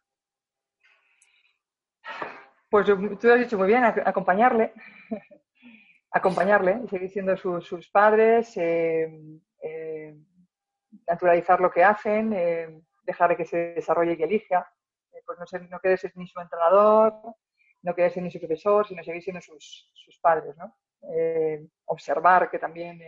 Pues 2.70 2.86
tú 2.86 3.28
lo 3.28 3.34
has 3.34 3.40
dicho 3.40 3.58
muy 3.58 3.68
bien, 3.68 3.84
acompañarle, 3.84 4.74
acompañarle, 6.12 6.88
seguir 6.90 7.10
siendo 7.10 7.38
su, 7.38 7.62
sus 7.62 7.90
padres, 7.90 8.58
eh, 8.58 9.40
eh, 9.62 10.16
naturalizar 11.08 11.60
lo 11.60 11.72
que 11.72 11.84
hacen, 11.84 12.34
eh, 12.34 12.82
dejar 13.04 13.36
que 13.36 13.46
se 13.46 13.74
desarrolle 13.74 14.14
y 14.14 14.18
que 14.18 14.24
elija, 14.26 14.70
eh, 15.14 15.22
pues 15.26 15.40
no, 15.40 15.46
ser, 15.46 15.70
no 15.70 15.80
querer 15.80 15.98
ser 15.98 16.12
ni 16.16 16.28
su 16.28 16.40
entrenador, 16.40 17.14
no 17.82 17.96
querer 17.96 18.12
ser 18.12 18.24
ni 18.24 18.32
su 18.32 18.40
profesor, 18.40 18.88
sino 18.88 19.04
seguir 19.04 19.24
siendo 19.24 19.42
sus, 19.42 19.90
sus 19.94 20.20
padres, 20.20 20.56
¿no? 20.58 20.76
observar 21.86 22.50
que 22.50 22.60
también 22.60 23.00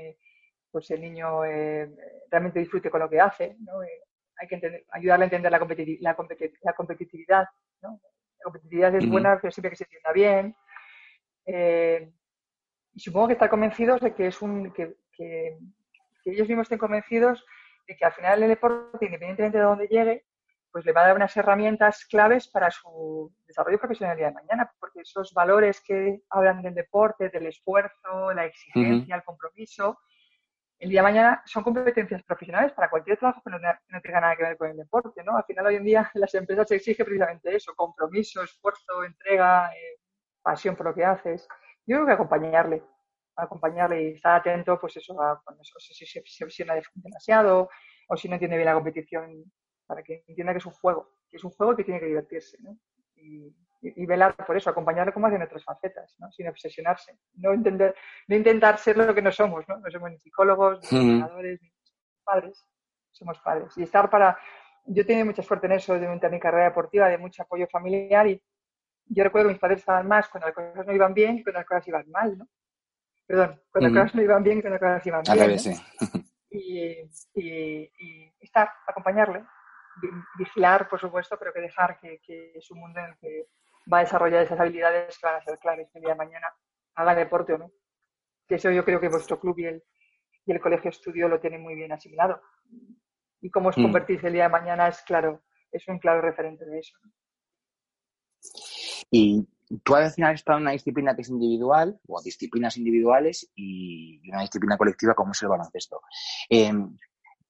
pues 0.71 0.89
el 0.91 1.01
niño 1.01 1.43
eh, 1.45 1.89
realmente 2.29 2.59
disfrute 2.59 2.89
con 2.89 3.01
lo 3.01 3.09
que 3.09 3.19
hace. 3.19 3.57
¿no? 3.59 3.81
Eh, 3.83 4.03
hay 4.37 4.47
que 4.47 4.55
entender, 4.55 4.85
ayudarle 4.91 5.23
a 5.23 5.27
entender 5.27 5.51
la, 5.51 5.59
competi 5.59 5.97
la, 5.99 6.15
competi 6.15 6.51
la 6.61 6.73
competitividad. 6.73 7.47
¿no? 7.81 7.99
La 8.37 8.43
competitividad 8.43 8.95
es 8.95 9.03
uh 9.03 9.07
-huh. 9.07 9.11
buena, 9.11 9.39
pero 9.41 9.51
siempre 9.51 9.71
que 9.71 9.75
se 9.77 9.83
entienda 9.85 10.11
bien. 10.11 10.55
Eh, 11.45 12.11
y 12.93 12.99
supongo 12.99 13.27
que 13.27 13.33
estar 13.33 13.49
convencidos 13.49 14.01
de 14.01 14.13
que 14.13 14.27
es 14.27 14.41
un 14.41 14.71
que, 14.71 14.95
que, 15.11 15.57
que, 16.23 16.31
ellos 16.31 16.47
mismos 16.47 16.65
estén 16.65 16.79
convencidos 16.79 17.45
de 17.87 17.95
que 17.95 18.05
al 18.05 18.11
final 18.13 18.43
el 18.43 18.49
deporte, 18.49 19.05
independientemente 19.05 19.57
de 19.57 19.63
dónde 19.63 19.87
llegue, 19.87 20.25
pues 20.71 20.85
le 20.85 20.91
va 20.91 21.01
a 21.01 21.07
dar 21.07 21.15
unas 21.15 21.35
herramientas 21.35 22.05
claves 22.05 22.47
para 22.47 22.69
su 22.69 23.33
desarrollo 23.47 23.79
profesional 23.79 24.17
de 24.17 24.31
mañana, 24.31 24.71
porque 24.79 25.01
esos 25.01 25.33
valores 25.33 25.81
que 25.81 26.21
hablan 26.29 26.61
del 26.61 26.75
deporte, 26.75 27.29
del 27.29 27.47
esfuerzo, 27.47 28.33
la 28.33 28.45
exigencia, 28.45 29.15
uh 29.15 29.17
-huh. 29.17 29.19
el 29.19 29.23
compromiso, 29.23 29.99
el 30.79 30.89
día 30.89 31.01
de 31.01 31.03
mañana 31.03 31.43
son 31.45 31.63
competencias 31.63 32.23
profesionales 32.23 32.71
para 32.71 32.89
cualquier 32.89 33.17
trabajo 33.17 33.41
que 33.43 33.51
no, 33.51 33.59
no, 33.59 34.01
tenga 34.01 34.21
nada 34.21 34.35
que 34.35 34.43
ver 34.43 34.57
con 34.57 34.69
el 34.69 34.77
deporte, 34.77 35.23
¿no? 35.23 35.35
Al 35.35 35.43
final, 35.43 35.67
hoy 35.67 35.75
en 35.75 35.83
día, 35.83 36.09
las 36.15 36.33
empresas 36.35 36.71
exigen 36.71 37.05
precisamente 37.05 37.55
eso, 37.55 37.73
compromiso, 37.75 38.41
esfuerzo, 38.41 39.03
entrega, 39.03 39.73
eh, 39.73 39.99
pasión 40.41 40.75
por 40.75 40.87
lo 40.87 40.95
que 40.95 41.03
haces. 41.03 41.47
Yo 41.85 41.97
creo 41.97 42.05
que 42.07 42.13
acompañarle, 42.13 42.83
acompañarle 43.35 44.03
y 44.03 44.07
estar 44.13 44.35
atento, 44.39 44.79
pues 44.79 44.95
eso, 44.97 45.21
a 45.21 45.41
cuando 45.43 45.61
eso, 45.63 45.79
si 45.79 46.05
se 46.05 46.19
obsesiona 46.19 46.75
demasiado 46.95 47.69
o 48.07 48.17
si 48.17 48.29
no 48.29 48.35
entiende 48.35 48.57
bien 48.57 48.67
la 48.67 48.73
competición, 48.73 49.43
para 49.85 50.01
que 50.03 50.23
entienda 50.27 50.53
que 50.53 50.59
es 50.59 50.65
un 50.65 50.73
juego, 50.73 51.15
que 51.29 51.37
es 51.37 51.43
un 51.43 51.51
juego 51.51 51.75
que 51.75 51.83
tiene 51.83 51.99
que 51.99 52.05
divertirse, 52.05 52.57
¿no? 52.61 52.77
Y, 53.81 54.05
velar 54.05 54.35
por 54.35 54.57
eso, 54.57 54.69
acompañarle 54.69 55.13
como 55.13 55.27
hacen 55.27 55.41
otras 55.41 55.63
facetas, 55.63 56.15
¿no? 56.19 56.31
sin 56.31 56.47
obsesionarse, 56.47 57.17
no, 57.35 57.53
entender, 57.53 57.95
no 58.27 58.35
intentar 58.35 58.77
ser 58.77 58.97
lo 58.97 59.15
que 59.15 59.21
no 59.21 59.31
somos, 59.31 59.67
no, 59.67 59.77
no 59.77 59.89
somos 59.89 60.11
ni 60.11 60.19
psicólogos, 60.19 60.91
ni 60.91 60.99
entrenadores, 60.99 61.61
ni 61.61 61.71
padres, 62.23 62.65
somos 63.11 63.39
padres. 63.39 63.77
Y 63.77 63.83
estar 63.83 64.09
para, 64.09 64.37
yo 64.85 65.01
he 65.01 65.05
tenido 65.05 65.25
mucha 65.25 65.43
suerte 65.43 65.67
en 65.67 65.73
eso 65.73 65.97
durante 65.97 66.29
mi 66.29 66.39
carrera 66.39 66.65
deportiva, 66.65 67.07
de 67.07 67.17
mucho 67.17 67.43
apoyo 67.43 67.67
familiar 67.67 68.27
y 68.27 68.41
yo 69.09 69.23
recuerdo 69.23 69.47
que 69.47 69.53
mis 69.53 69.61
padres 69.61 69.79
estaban 69.79 70.07
más 70.07 70.27
cuando 70.29 70.47
las 70.47 70.55
cosas 70.55 70.85
no 70.85 70.93
iban 70.93 71.13
bien 71.13 71.37
que 71.37 71.43
cuando 71.43 71.59
las 71.59 71.67
cosas 71.67 71.87
iban 71.87 72.09
mal, 72.11 72.37
¿no? 72.37 72.47
Perdón, 73.25 73.61
cuando 73.71 73.89
uh 73.89 73.91
-huh. 73.91 73.95
las 73.95 74.03
cosas 74.03 74.15
no 74.15 74.21
iban 74.21 74.43
bien 74.43 74.57
que 74.57 74.61
cuando 74.61 74.79
las 74.79 75.01
cosas 75.01 75.07
iban 75.07 75.23
bien. 75.23 75.47
Vez, 75.47 75.67
¿no? 75.67 75.73
sí. 75.73 75.81
y, 76.51 77.09
y, 77.33 77.91
y, 77.97 78.33
estar, 78.39 78.69
acompañarle, 78.87 79.45
vigilar, 80.37 80.87
por 80.87 80.99
supuesto, 80.99 81.37
pero 81.37 81.53
que 81.53 81.61
dejar 81.61 81.99
que, 81.99 82.19
que 82.19 82.53
es 82.55 82.71
un 82.71 82.79
mundo 82.79 82.99
en 82.99 83.05
el 83.05 83.17
que 83.17 83.47
va 83.91 83.99
a 83.99 84.03
desarrollar 84.03 84.43
esas 84.43 84.59
habilidades 84.59 85.17
que 85.17 85.27
van 85.27 85.35
a 85.35 85.43
ser 85.43 85.57
claves 85.59 85.89
el 85.93 86.01
día 86.01 86.11
de 86.11 86.17
mañana, 86.17 86.47
haga 86.95 87.15
deporte 87.15 87.53
o 87.53 87.57
no. 87.57 87.71
Que 88.47 88.55
eso 88.55 88.71
yo 88.71 88.83
creo 88.83 88.99
que 88.99 89.09
vuestro 89.09 89.39
club 89.39 89.57
y 89.59 89.65
el, 89.65 89.83
y 90.45 90.51
el 90.51 90.59
colegio 90.59 90.89
estudio 90.89 91.27
lo 91.27 91.39
tienen 91.39 91.61
muy 91.61 91.75
bien 91.75 91.91
asimilado. 91.91 92.41
Y 93.41 93.49
cómo 93.49 93.69
os 93.69 93.77
mm. 93.77 93.83
convertís 93.83 94.23
el 94.23 94.33
día 94.33 94.43
de 94.43 94.49
mañana 94.49 94.87
es 94.87 95.01
claro, 95.01 95.43
es 95.71 95.87
un 95.87 95.99
claro 95.99 96.21
referente 96.21 96.65
de 96.65 96.79
eso. 96.79 96.97
Y 99.11 99.47
tú 99.83 99.95
al 99.95 100.11
final 100.11 100.33
has 100.33 100.39
estado 100.39 100.57
en 100.57 100.63
una 100.63 100.71
disciplina 100.71 101.15
que 101.15 101.21
es 101.21 101.29
individual, 101.29 101.99
o 102.07 102.21
disciplinas 102.21 102.77
individuales, 102.77 103.51
y 103.55 104.29
una 104.29 104.41
disciplina 104.41 104.77
colectiva 104.77 105.13
como 105.13 105.31
es 105.31 105.41
el 105.41 105.49
baloncesto. 105.49 106.01
Eh, 106.49 106.71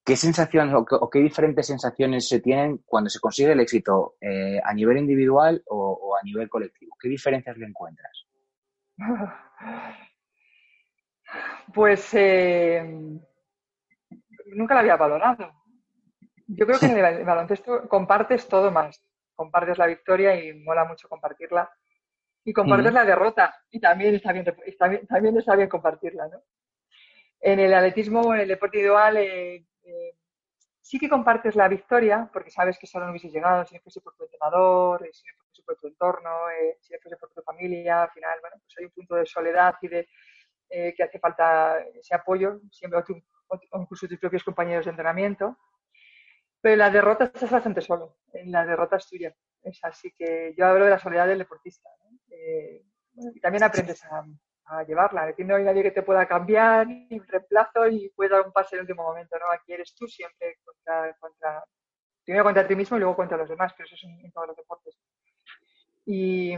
¿Qué 0.10 0.16
sensaciones 0.16 0.74
o 0.74 0.84
qué, 0.84 0.96
o 0.96 1.08
qué, 1.08 1.20
diferentes 1.20 1.68
sensaciones 1.68 2.28
se 2.28 2.40
tienen 2.40 2.80
cuando 2.84 3.12
se 3.12 3.20
consigue 3.20 3.52
el 3.52 3.60
éxito 3.60 4.16
eh, 4.20 4.60
a 4.64 4.74
nivel 4.74 4.98
individual 4.98 5.62
o, 5.68 6.00
o, 6.02 6.16
a 6.16 6.24
nivel 6.24 6.50
colectivo? 6.50 6.98
¿Qué 7.00 7.08
diferencias 7.08 7.56
le 7.58 7.68
encuentras? 7.68 8.26
Pues 11.72 12.12
eh, 12.16 12.84
nunca 14.48 14.74
la 14.74 14.80
había 14.80 14.96
valorado. 14.96 15.54
Yo 16.48 16.66
creo 16.66 16.80
que 16.80 16.88
en 16.88 16.98
el 16.98 17.24
baloncesto 17.24 17.88
compartes 17.88 18.48
todo 18.48 18.72
más. 18.72 19.00
Compartes 19.36 19.78
la 19.78 19.86
victoria 19.86 20.44
y 20.44 20.54
mola 20.54 20.86
mucho 20.86 21.08
compartirla. 21.08 21.70
Y 22.44 22.52
compartes 22.52 22.92
la 22.92 23.06
derrota 23.06 23.56
y 23.70 23.80
también 23.80 24.16
está 24.16 24.34
bien, 24.34 24.44
está 24.66 24.88
bien, 24.88 25.06
también 25.06 25.38
está 25.38 25.56
bien 25.56 25.70
compartirla. 25.70 26.28
¿no? 26.30 26.42
En 27.42 27.60
el 27.60 27.72
atletismo 27.76 28.34
en 28.34 28.42
el 28.42 28.48
deporte 28.48 28.78
individual 28.78 29.18
eh, 29.18 29.68
sí 30.90 30.98
que 30.98 31.08
compartes 31.08 31.56
la 31.56 31.68
victoria, 31.68 32.28
porque 32.34 32.50
sabes 32.50 32.80
que 32.80 32.88
solo 32.88 33.06
no 33.06 33.12
hubiese 33.12 33.30
llegado 33.30 33.64
si 33.64 33.76
no 33.76 33.82
fuese 33.82 34.02
por 34.02 34.16
tu 34.16 34.24
entrenador, 34.24 35.06
eh, 35.06 35.12
si 35.14 35.22
no 35.28 35.44
fuese 35.46 35.62
por 35.62 35.78
tu 35.78 35.88
entorno, 35.88 36.50
eh, 36.50 36.78
si 36.82 36.92
no 36.94 37.00
fuese 37.00 37.16
por 37.16 37.30
tu 37.30 37.44
familia, 37.44 38.02
al 38.02 38.10
final, 38.10 38.40
bueno, 38.42 38.56
pues 38.60 38.74
hay 38.80 38.86
un 38.86 38.92
punto 38.92 39.14
de 39.14 39.28
soledad 39.28 39.76
y 39.84 39.88
de 39.88 40.10
eh, 40.68 40.96
que 40.98 41.04
hace 41.04 41.20
falta 41.20 41.80
ese 41.94 42.16
apoyo, 42.16 42.62
siempre 42.72 43.00
o, 43.00 43.04
tu, 43.04 43.14
o, 43.50 43.80
incluso 43.80 44.08
tus 44.08 44.18
propios 44.18 44.44
compañeros 44.44 44.86
de 44.86 44.90
entrenamiento. 44.90 45.60
Pero 46.60 46.74
en 46.74 46.80
la 46.80 46.90
derrota 46.90 47.26
estás 47.26 47.52
bastante 47.52 47.82
solo, 47.82 48.18
en 48.34 48.52
la 48.52 48.66
derrota 48.66 48.98
es 48.98 49.08
tuya. 49.08 49.36
Es 49.62 49.80
así 49.84 50.12
que 50.18 50.56
yo 50.58 50.66
hablo 50.66 50.86
de 50.86 50.92
la 50.92 51.00
soledad 51.00 51.28
del 51.28 51.38
deportista. 51.38 51.88
Eh, 52.32 52.84
y 53.36 53.40
también 53.40 53.64
aprendes 53.64 54.04
a, 54.06 54.26
a 54.70 54.84
llevarla. 54.84 55.24
Aquí 55.24 55.44
no 55.44 55.56
hay 55.56 55.64
nadie 55.64 55.84
que 55.84 55.92
te 55.92 56.04
pueda 56.04 56.28
cambiar, 56.28 56.88
ni 56.88 57.20
un 57.20 57.28
reemplazo 57.28 57.88
y 57.88 58.10
pueda 58.10 58.38
dar 58.38 58.46
un 58.46 58.54
pase 58.54 58.76
en 58.76 58.80
el 58.80 58.84
último 58.84 59.04
momento, 59.04 59.38
¿no? 59.40 59.52
Aquí 59.52 59.74
eres 59.74 59.94
tú 59.96 60.08
siempre 60.08 60.60
contra, 60.64 61.14
contra, 61.20 61.64
primero 62.24 62.44
contra 62.44 62.68
ti 62.68 62.76
mismo 62.76 62.98
y 62.98 63.00
luego 63.00 63.16
contra 63.16 63.38
los 63.38 63.50
demás, 63.50 63.74
pero 63.76 63.86
eso 63.86 63.96
es 63.96 64.04
en, 64.04 64.26
en 64.26 64.32
todos 64.32 64.48
los 64.48 64.56
deportes. 64.56 64.98
Y, 66.06 66.56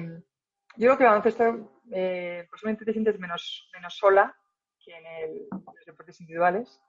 yo 0.78 0.88
creo 0.88 0.98
que 0.98 1.04
el 1.04 1.10
baloncesto 1.10 1.82
eh, 1.92 2.48
posiblemente 2.50 2.86
te 2.86 2.94
sientes 2.94 3.20
menos, 3.20 3.70
menos 3.74 3.98
sola 3.98 4.36
que 4.80 4.96
en, 4.96 5.06
el, 5.06 5.48
los 5.52 5.86
deportes 5.86 6.20
individuales. 6.22 6.82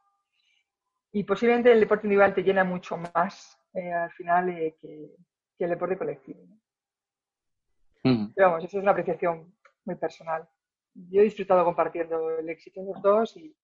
Y 1.13 1.25
posiblemente 1.25 1.73
el 1.73 1.81
deporte 1.81 2.07
individual 2.07 2.35
te 2.35 2.43
llena 2.43 2.65
mucho 2.65 2.97
más 2.97 3.59
eh, 3.75 3.93
al 3.93 4.13
final 4.13 4.49
eh, 4.51 4.77
que, 4.81 5.11
que, 5.59 5.65
el 5.65 5.71
deporte 5.71 5.99
colectivo. 5.99 6.41
Pero 8.03 8.51
vamos, 8.51 8.65
eso 8.65 8.79
es 8.79 8.83
una 8.83 8.93
apreciación 8.93 9.55
muy 9.85 9.97
personal. 9.97 10.49
Yo 10.95 11.21
he 11.21 11.25
disfrutado 11.25 11.65
compartiendo 11.65 12.39
el 12.39 12.49
éxito 12.49 12.81
de 12.81 12.87
los 12.93 13.03
dos 13.03 13.37
y, 13.37 13.55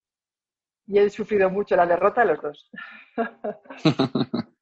he 0.86 1.10
sufrido 1.10 1.50
mucho 1.50 1.76
la 1.76 1.86
derrota 1.86 2.22
de 2.22 2.26
los 2.28 2.42
dos. 2.42 2.70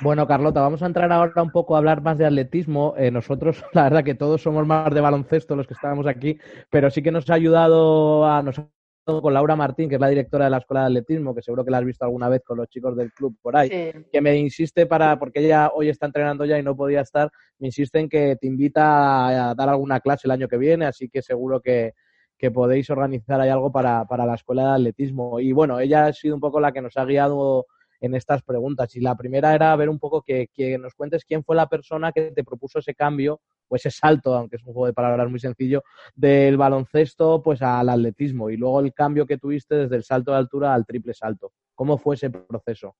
Bueno, 0.00 0.26
Carlota, 0.26 0.60
vamos 0.60 0.82
a 0.82 0.86
entrar 0.86 1.12
ahora 1.12 1.42
un 1.42 1.52
poco 1.52 1.74
a 1.74 1.78
hablar 1.78 2.02
más 2.02 2.18
de 2.18 2.26
atletismo. 2.26 2.94
Eh, 2.96 3.12
nosotros, 3.12 3.62
la 3.72 3.84
verdad 3.84 4.02
que 4.02 4.14
todos 4.16 4.42
somos 4.42 4.66
más 4.66 4.92
de 4.92 5.00
baloncesto 5.00 5.54
los 5.54 5.66
que 5.66 5.74
estábamos 5.74 6.06
aquí, 6.08 6.38
pero 6.70 6.90
sí 6.90 7.02
que 7.02 7.12
nos 7.12 7.30
ha 7.30 7.34
ayudado 7.34 8.26
a 8.26 8.42
nos 8.42 8.60
con 9.04 9.34
Laura 9.34 9.56
Martín, 9.56 9.88
que 9.88 9.96
es 9.96 10.00
la 10.00 10.08
directora 10.08 10.44
de 10.44 10.50
la 10.50 10.58
Escuela 10.58 10.82
de 10.82 10.86
Atletismo, 10.86 11.34
que 11.34 11.42
seguro 11.42 11.64
que 11.64 11.70
la 11.70 11.78
has 11.78 11.84
visto 11.84 12.04
alguna 12.04 12.28
vez 12.28 12.42
con 12.44 12.58
los 12.58 12.68
chicos 12.68 12.96
del 12.96 13.12
club 13.12 13.36
por 13.42 13.56
ahí, 13.56 13.68
que 14.12 14.20
me 14.20 14.36
insiste 14.36 14.86
para, 14.86 15.18
porque 15.18 15.40
ella 15.40 15.70
hoy 15.74 15.88
está 15.88 16.06
entrenando 16.06 16.44
ya 16.44 16.58
y 16.58 16.62
no 16.62 16.76
podía 16.76 17.00
estar, 17.00 17.30
me 17.58 17.68
insiste 17.68 17.98
en 17.98 18.08
que 18.08 18.36
te 18.40 18.46
invita 18.46 19.50
a 19.50 19.54
dar 19.54 19.68
alguna 19.68 20.00
clase 20.00 20.26
el 20.26 20.30
año 20.30 20.48
que 20.48 20.56
viene, 20.56 20.86
así 20.86 21.08
que 21.08 21.20
seguro 21.20 21.60
que, 21.60 21.94
que 22.38 22.50
podéis 22.50 22.90
organizar 22.90 23.40
ahí 23.40 23.48
algo 23.48 23.72
para, 23.72 24.04
para 24.04 24.24
la 24.24 24.34
Escuela 24.34 24.62
de 24.62 24.70
Atletismo. 24.70 25.40
Y 25.40 25.52
bueno, 25.52 25.80
ella 25.80 26.06
ha 26.06 26.12
sido 26.12 26.34
un 26.34 26.40
poco 26.40 26.60
la 26.60 26.72
que 26.72 26.82
nos 26.82 26.96
ha 26.96 27.04
guiado 27.04 27.66
en 28.00 28.14
estas 28.14 28.42
preguntas. 28.42 28.94
Y 28.96 29.00
la 29.00 29.16
primera 29.16 29.54
era 29.54 29.74
ver 29.76 29.88
un 29.88 29.98
poco 29.98 30.22
que, 30.22 30.48
que, 30.52 30.76
nos 30.76 30.94
cuentes 30.94 31.24
quién 31.24 31.44
fue 31.44 31.56
la 31.56 31.68
persona 31.68 32.12
que 32.12 32.32
te 32.32 32.44
propuso 32.44 32.80
ese 32.80 32.94
cambio 32.94 33.40
o 33.72 33.76
ese 33.76 33.90
salto, 33.90 34.34
aunque 34.34 34.56
es 34.56 34.62
un 34.64 34.74
juego 34.74 34.86
de 34.86 34.92
palabras 34.92 35.30
muy 35.30 35.40
sencillo, 35.40 35.82
del 36.14 36.58
baloncesto 36.58 37.42
pues 37.42 37.62
al 37.62 37.88
atletismo 37.88 38.50
y 38.50 38.56
luego 38.58 38.80
el 38.80 38.92
cambio 38.92 39.26
que 39.26 39.38
tuviste 39.38 39.74
desde 39.74 39.96
el 39.96 40.04
salto 40.04 40.32
de 40.32 40.36
altura 40.36 40.74
al 40.74 40.84
triple 40.84 41.14
salto. 41.14 41.52
¿Cómo 41.74 41.96
fue 41.96 42.16
ese 42.16 42.28
proceso? 42.28 42.96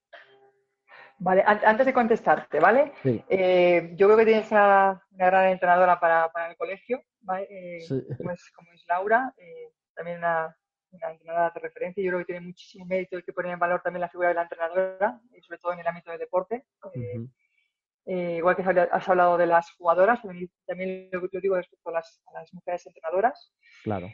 Vale, 1.19 1.43
antes 1.45 1.85
de 1.85 1.93
contestarte, 1.93 2.59
¿vale? 2.59 2.91
Sí. 3.03 3.23
Eh, 3.29 3.91
yo 3.95 4.07
creo 4.07 4.17
que 4.17 4.25
tienes 4.25 4.51
una, 4.51 5.05
una 5.11 5.25
gran 5.27 5.49
entrenadora 5.51 5.99
para, 5.99 6.29
para 6.31 6.49
el 6.49 6.57
colegio, 6.57 7.03
¿vale? 7.21 7.47
Eh, 7.51 7.81
Sí. 7.81 8.03
como, 8.17 8.31
es, 8.31 8.51
como 8.51 8.73
es 8.73 8.83
Laura, 8.87 9.31
eh, 9.37 9.73
también 9.93 10.17
una, 10.17 10.57
una 10.91 11.11
entrenadora 11.11 11.51
de 11.53 11.59
referencia. 11.59 12.03
Yo 12.03 12.09
creo 12.09 12.19
que 12.19 12.25
tiene 12.33 12.41
muchísimo 12.41 12.85
mérito 12.85 13.15
el 13.15 13.23
que 13.23 13.31
pone 13.31 13.51
en 13.51 13.59
valor 13.59 13.81
también 13.83 14.01
la 14.01 14.09
figura 14.09 14.29
de 14.29 14.35
la 14.35 14.41
entrenadora, 14.41 15.21
y 15.37 15.41
sobre 15.43 15.59
todo 15.59 15.73
en 15.73 15.79
el 15.79 15.87
ámbito 15.87 16.09
del 16.09 16.19
deporte. 16.19 16.65
Eh, 16.95 17.19
Ujú. 17.19 17.29
Eh, 18.05 18.35
igual 18.37 18.55
que 18.55 18.61
has 18.63 18.67
habla- 18.67 18.89
has 18.91 19.09
hablado 19.09 19.37
de 19.37 19.45
las 19.47 19.71
jugadoras, 19.73 20.21
también, 20.65 21.09
lo, 21.11 21.21
lo 21.21 21.41
digo 21.41 21.55
respecto 21.55 21.89
a 21.89 21.93
las, 21.93 22.21
a 22.27 22.39
las 22.39 22.53
mujeres 22.53 22.85
entrenadoras. 22.85 23.53
Claro. 23.83 24.09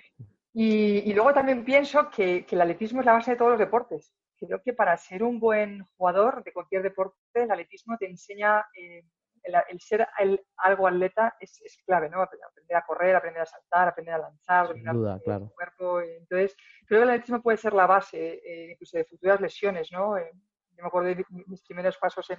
Y, 0.54 1.10
y 1.10 1.14
luego 1.14 1.34
también 1.34 1.64
pienso 1.64 2.10
que, 2.10 2.46
que 2.46 2.56
el 2.56 2.62
atletismo 2.62 3.00
es 3.02 3.06
la 3.06 3.14
base 3.14 3.32
de 3.32 3.38
todos 3.38 3.52
los 3.52 3.60
deportes. 3.60 4.14
Creo 4.40 4.62
que 4.64 4.74
para 4.74 4.96
ser 4.98 5.22
un 5.24 5.40
buen 5.40 5.84
jugador 5.98 6.44
de 6.44 6.54
cualquier 6.54 6.82
deporte, 6.82 7.18
el 7.34 7.52
atletismo 7.52 7.98
te 7.98 8.08
enseña 8.08 8.66
eh, 8.74 9.04
el, 9.44 9.56
el 9.70 9.80
ser 9.80 10.08
el- 10.18 10.42
algo 10.58 10.88
atleta 10.88 11.36
es, 11.40 11.62
es 11.62 11.78
clave, 11.86 12.10
¿no? 12.10 12.22
Aprender 12.22 12.78
a 12.78 12.86
correr, 12.86 13.16
aprender 13.16 13.42
a 13.42 13.46
saltar, 13.46 13.88
aprender 13.90 14.16
a 14.16 14.18
lanzar, 14.20 14.68
Sin 14.68 14.74
dominar 14.76 14.96
duda, 14.96 15.18
tu 15.18 15.24
claro. 15.26 15.52
cuerpo. 15.56 16.02
Entonces, 16.02 16.56
creo 16.88 17.00
que 17.02 17.04
el 17.04 17.10
atletismo 17.10 17.42
puede 17.42 17.58
ser 17.58 17.74
la 17.74 17.86
base 17.88 18.42
eh, 18.46 18.72
incluso 18.72 18.98
de 18.98 19.06
futuras 19.06 19.40
lesiones, 19.42 19.92
¿no? 19.92 20.18
Eh, 20.18 20.30
yo 20.34 20.84
me 20.84 20.88
acuerdo 20.88 21.10
de 21.10 21.26
mi- 21.30 21.44
mis 21.48 21.62
primeros 21.64 21.98
pasos 21.98 22.30
en, 22.32 22.38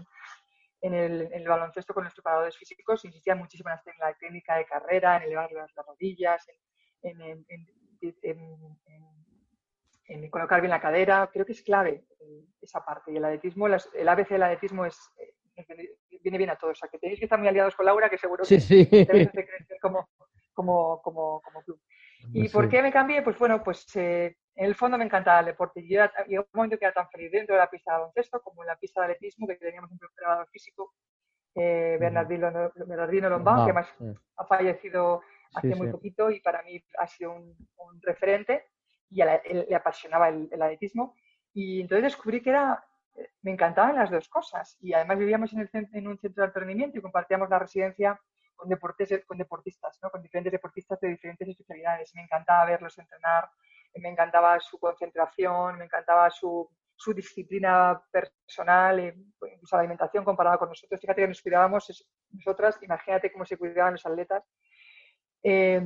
en 0.83 0.95
el, 0.95 1.21
en 1.23 1.33
el 1.35 1.49
baloncesto 1.49 1.93
con 1.95 2.05
los 2.05 2.15
preparadores 2.15 2.57
físicos, 2.57 3.05
insistían 3.05 3.39
muchísimo 3.39 3.69
en 3.71 3.77
la- 3.99 4.15
técnica 4.15 4.57
de 4.57 4.65
carrera, 4.65 5.17
en 5.19 5.25
elevar 5.25 5.51
las, 5.53 5.71
las 5.75 5.87
rodillas, 5.87 6.47
en, 7.03 7.21
colocar 10.31 10.61
bien 10.61 10.71
la 10.71 10.81
cadera. 10.81 11.29
Creo 11.33 11.45
que 11.47 11.53
es 11.53 11.63
clave 11.63 12.05
eh, 12.21 12.45
esa 12.61 12.85
parte. 12.85 13.13
Y 13.13 13.17
el 13.17 13.25
atletismo, 13.25 13.69
las- 13.69 13.89
el 13.95 14.09
ABC 14.09 14.31
del 14.31 14.43
atletismo 14.43 14.85
es, 14.85 14.99
eh, 15.19 15.35
viene- 16.23 16.39
bien 16.39 16.51
a 16.51 16.57
todos. 16.57 16.73
O 16.79 16.81
sea, 16.81 16.89
que 16.89 16.99
tenéis 16.99 17.19
que 17.19 17.27
estar 17.27 17.39
muy 17.39 17.49
aliados 17.49 17.75
con 17.77 17.87
Laura, 17.87 18.09
que 18.09 18.19
seguro 18.19 18.45
Sí, 18.45 18.57
que 18.57 18.61
sí. 18.61 18.87
te 18.87 19.03
hace 19.03 19.47
crecer 19.47 19.79
como, 19.81 20.09
como, 20.53 21.01
como, 21.03 21.41
como 21.43 21.63
club. 21.63 21.81
¿Y 22.33 22.41
Pues 22.41 22.53
por 22.53 22.65
sí. 22.65 22.71
qué 22.71 22.83
me 22.83 22.93
cambié? 22.93 23.23
Pues 23.23 23.39
bueno, 23.39 23.63
pues 23.63 23.87
eh, 23.97 24.37
en 24.55 24.67
el 24.67 24.75
fondo 24.75 24.99
me 24.99 25.05
encantaba 25.05 25.41
el 25.41 25.47
deporte. 25.47 25.87
Yo 25.87 25.97
era, 26.03 26.13
llegó 26.27 26.43
un 26.45 26.59
momento 26.59 26.79
que 26.79 26.85
era 26.85 26.95
tan 26.95 27.09
feliz 27.11 27.31
dentro 27.33 27.55
de 27.55 27.61
la 27.61 27.71
pista 27.71 27.93
de 27.93 27.99
baloncesto 27.99 28.41
como 28.43 28.63
en 28.63 28.69
la 28.69 28.77
pista 28.77 29.01
de 29.01 29.07
atletismo, 29.13 29.47
que 29.47 29.57
teníamos 29.57 29.91
un 29.91 29.99
preparador 29.99 30.49
físico, 30.51 30.95
eh, 31.55 31.97
Bernardino, 32.01 32.73
Bernardino 32.87 33.29
Lombao, 33.29 33.57
que 33.57 33.71
además 33.71 33.89
sí. 33.99 34.05
ha 34.37 34.45
fallecido 34.45 35.23
hace 35.55 35.69
Sí, 35.73 35.75
muy 35.75 35.87
sí. 35.89 35.93
poquito 35.93 36.31
y 36.31 36.41
para 36.41 36.63
mí 36.63 36.83
ha 36.99 37.07
sido 37.07 37.33
un, 37.33 37.57
un 37.79 38.01
referente 38.03 38.67
y 39.09 39.21
a 39.21 39.25
la- 39.27 39.35
él 39.37 39.67
le 39.69 39.75
apasionaba 39.75 40.29
el, 40.29 40.49
el 40.53 40.63
atletismo. 40.63 41.15
Y 41.53 41.81
entonces 41.81 42.05
descubrí 42.05 42.41
que 42.41 42.51
era, 42.51 42.85
eh, 43.17 43.31
me 43.43 43.51
encantaban 43.51 43.97
las 43.97 44.11
dos 44.11 44.29
cosas. 44.29 44.77
Y 44.81 44.93
además 44.93 45.19
vivíamos 45.19 45.53
en, 45.53 45.61
el 45.61 45.89
en 45.93 46.07
un 46.07 46.19
centro 46.19 46.43
de 46.43 46.47
alto 46.49 46.61
rendimiento 46.61 46.99
y 46.99 47.03
compartíamos 47.03 47.51
la 47.51 47.59
residencia 47.59 48.21
con, 48.61 48.69
deportes, 48.69 49.25
con 49.27 49.39
deportistas, 49.39 49.99
¿no? 50.03 50.11
con 50.11 50.23
diferentes 50.23 50.53
deportistas 50.53 51.01
de 51.01 51.09
diferentes 51.09 51.49
especialidades. 51.49 52.15
Me 52.15 52.23
encantaba 52.23 52.67
verlos 52.67 52.99
entrenar, 52.99 53.49
me 53.95 54.09
encantaba 54.11 54.61
su 54.61 54.79
concentración, 54.79 55.79
me 55.79 55.87
encantaba 55.87 56.31
su, 56.31 56.69
su 56.95 57.15
disciplina 57.15 58.01
personal, 58.13 59.01
eh, 59.01 59.15
incluso 59.53 59.77
la 59.77 59.81
alimentación 59.81 60.25
comparada 60.25 60.59
con 60.59 60.69
nosotros. 60.69 61.01
Fíjate 61.01 61.23
que 61.23 61.29
nos 61.29 61.41
cuidábamos 61.43 62.07
nosotras, 62.33 62.79
imagínate 62.83 63.33
cómo 63.33 63.45
se 63.47 63.57
cuidaban 63.57 63.95
los 63.95 64.05
atletas. 64.07 64.45
Eh, 65.43 65.81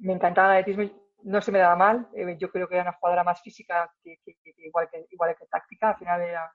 me 0.00 0.12
encantaba 0.14 0.56
el 0.56 0.62
atletismo, 0.62 0.98
no 1.24 1.40
se 1.42 1.52
me 1.52 1.58
daba 1.58 1.76
mal. 1.76 2.08
eh, 2.14 2.36
yo 2.38 2.50
creo 2.50 2.66
que 2.68 2.74
era 2.76 2.84
una 2.84 2.92
jugadora 2.98 3.24
más 3.24 3.42
física 3.42 3.92
que- 4.02 4.16
que- 4.24 4.36
que 4.42 4.54
igual, 4.56 4.88
que, 4.90 5.06
igual 5.10 5.36
que 5.36 5.46
táctica. 5.46 5.90
Al 5.90 5.96
final 5.96 6.20
era, 6.22 6.50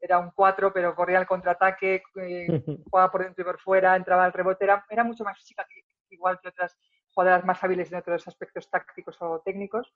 era 0.00 0.18
un 0.18 0.30
4, 0.30 0.72
pero 0.72 0.94
corría 0.94 1.18
al 1.18 1.26
contraataque, 1.26 2.02
eh, 2.16 2.46
jugaba 2.90 3.10
por 3.10 3.24
dentro 3.24 3.42
y 3.42 3.44
por 3.44 3.60
fuera, 3.60 3.96
entraba 3.96 4.24
al 4.24 4.32
rebote. 4.32 4.64
Era, 4.64 4.84
era 4.88 5.04
mucho 5.04 5.24
más 5.24 5.36
física 5.38 5.66
que, 5.68 5.82
igual 6.10 6.40
que 6.40 6.48
otras 6.48 6.76
jugadoras 7.14 7.44
más 7.44 7.62
hábiles 7.62 7.92
en 7.92 7.98
otros 7.98 8.26
aspectos 8.26 8.70
tácticos 8.70 9.20
o 9.20 9.40
técnicos. 9.44 9.94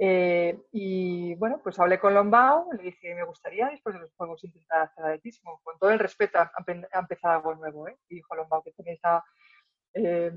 Eh, 0.00 0.56
y 0.72 1.34
bueno, 1.36 1.60
pues 1.62 1.78
hablé 1.78 1.98
con 1.98 2.14
Lombao, 2.14 2.68
le 2.72 2.82
dije, 2.84 3.14
me 3.14 3.24
gustaría 3.24 3.68
después 3.68 3.94
de 3.94 4.00
los 4.02 4.12
juegos 4.14 4.44
intentar 4.44 4.82
hacer 4.82 5.04
atletismo, 5.04 5.60
con 5.64 5.78
todo 5.78 5.90
el 5.90 5.98
respeto 5.98 6.38
a, 6.38 6.52
a 6.54 6.98
empezar 7.00 7.32
algo 7.32 7.54
nuevo. 7.54 7.88
¿eh? 7.88 7.96
Y 8.08 8.16
dijo 8.16 8.34
Lombao 8.36 8.62
que 8.62 8.72
también 8.72 8.94
estaba 8.96 9.24
eh, 9.94 10.32